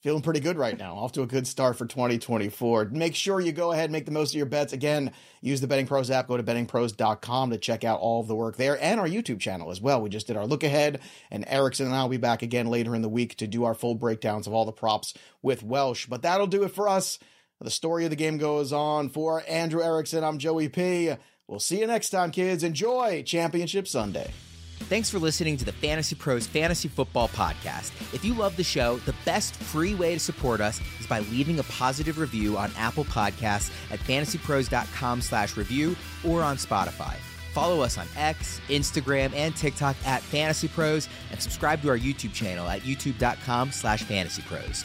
feeling 0.00 0.22
pretty 0.22 0.40
good 0.40 0.56
right 0.56 0.78
now. 0.78 0.94
Off 0.94 1.12
to 1.12 1.22
a 1.22 1.26
good 1.26 1.46
start 1.46 1.76
for 1.76 1.86
2024. 1.86 2.86
Make 2.86 3.14
sure 3.14 3.40
you 3.40 3.52
go 3.52 3.72
ahead 3.72 3.84
and 3.84 3.92
make 3.92 4.06
the 4.06 4.12
most 4.12 4.30
of 4.30 4.36
your 4.36 4.46
bets. 4.46 4.72
Again, 4.72 5.12
use 5.40 5.60
the 5.60 5.66
Betting 5.66 5.86
Pros 5.86 6.10
app. 6.10 6.28
Go 6.28 6.36
to 6.36 6.42
bettingpros.com 6.42 7.50
to 7.50 7.58
check 7.58 7.84
out 7.84 8.00
all 8.00 8.20
of 8.20 8.28
the 8.28 8.34
work 8.34 8.56
there 8.56 8.82
and 8.82 8.98
our 8.98 9.08
YouTube 9.08 9.40
channel 9.40 9.70
as 9.70 9.80
well. 9.80 10.00
We 10.00 10.08
just 10.08 10.26
did 10.26 10.36
our 10.36 10.46
look 10.46 10.62
ahead, 10.64 11.00
and 11.30 11.44
Erickson 11.46 11.86
and 11.86 11.94
I 11.94 12.02
will 12.02 12.10
be 12.10 12.16
back 12.16 12.42
again 12.42 12.66
later 12.68 12.94
in 12.94 13.02
the 13.02 13.08
week 13.08 13.36
to 13.36 13.46
do 13.46 13.64
our 13.64 13.74
full 13.74 13.94
breakdowns 13.94 14.46
of 14.46 14.52
all 14.54 14.64
the 14.64 14.72
props 14.72 15.12
with 15.42 15.62
Welsh. 15.62 16.06
But 16.06 16.22
that'll 16.22 16.46
do 16.46 16.62
it 16.62 16.70
for 16.70 16.88
us. 16.88 17.18
The 17.60 17.70
story 17.70 18.04
of 18.04 18.10
the 18.10 18.16
game 18.16 18.38
goes 18.38 18.72
on. 18.72 19.10
For 19.10 19.44
Andrew 19.46 19.82
Erickson, 19.82 20.24
I'm 20.24 20.38
Joey 20.38 20.70
P. 20.70 21.12
We'll 21.50 21.58
see 21.58 21.80
you 21.80 21.88
next 21.88 22.10
time, 22.10 22.30
kids. 22.30 22.62
Enjoy 22.62 23.24
Championship 23.24 23.88
Sunday. 23.88 24.30
Thanks 24.88 25.10
for 25.10 25.18
listening 25.18 25.56
to 25.56 25.64
the 25.64 25.72
Fantasy 25.72 26.14
Pros 26.14 26.46
Fantasy 26.46 26.86
Football 26.86 27.28
Podcast. 27.28 27.90
If 28.14 28.24
you 28.24 28.34
love 28.34 28.56
the 28.56 28.62
show, 28.62 28.98
the 28.98 29.16
best 29.24 29.56
free 29.56 29.96
way 29.96 30.14
to 30.14 30.20
support 30.20 30.60
us 30.60 30.80
is 31.00 31.08
by 31.08 31.20
leaving 31.20 31.58
a 31.58 31.64
positive 31.64 32.18
review 32.18 32.56
on 32.56 32.70
Apple 32.76 33.04
Podcasts 33.04 33.72
at 33.90 33.98
fantasypros.com 33.98 35.20
slash 35.20 35.56
review 35.56 35.96
or 36.24 36.42
on 36.42 36.56
Spotify. 36.56 37.16
Follow 37.52 37.80
us 37.80 37.98
on 37.98 38.06
X, 38.16 38.60
Instagram, 38.68 39.34
and 39.34 39.56
TikTok 39.56 39.96
at 40.06 40.22
Fantasy 40.22 40.68
Pros 40.68 41.08
and 41.32 41.42
subscribe 41.42 41.82
to 41.82 41.88
our 41.88 41.98
YouTube 41.98 42.32
channel 42.32 42.68
at 42.68 42.82
youtube.com 42.82 43.72
slash 43.72 44.04
fantasypros. 44.04 44.84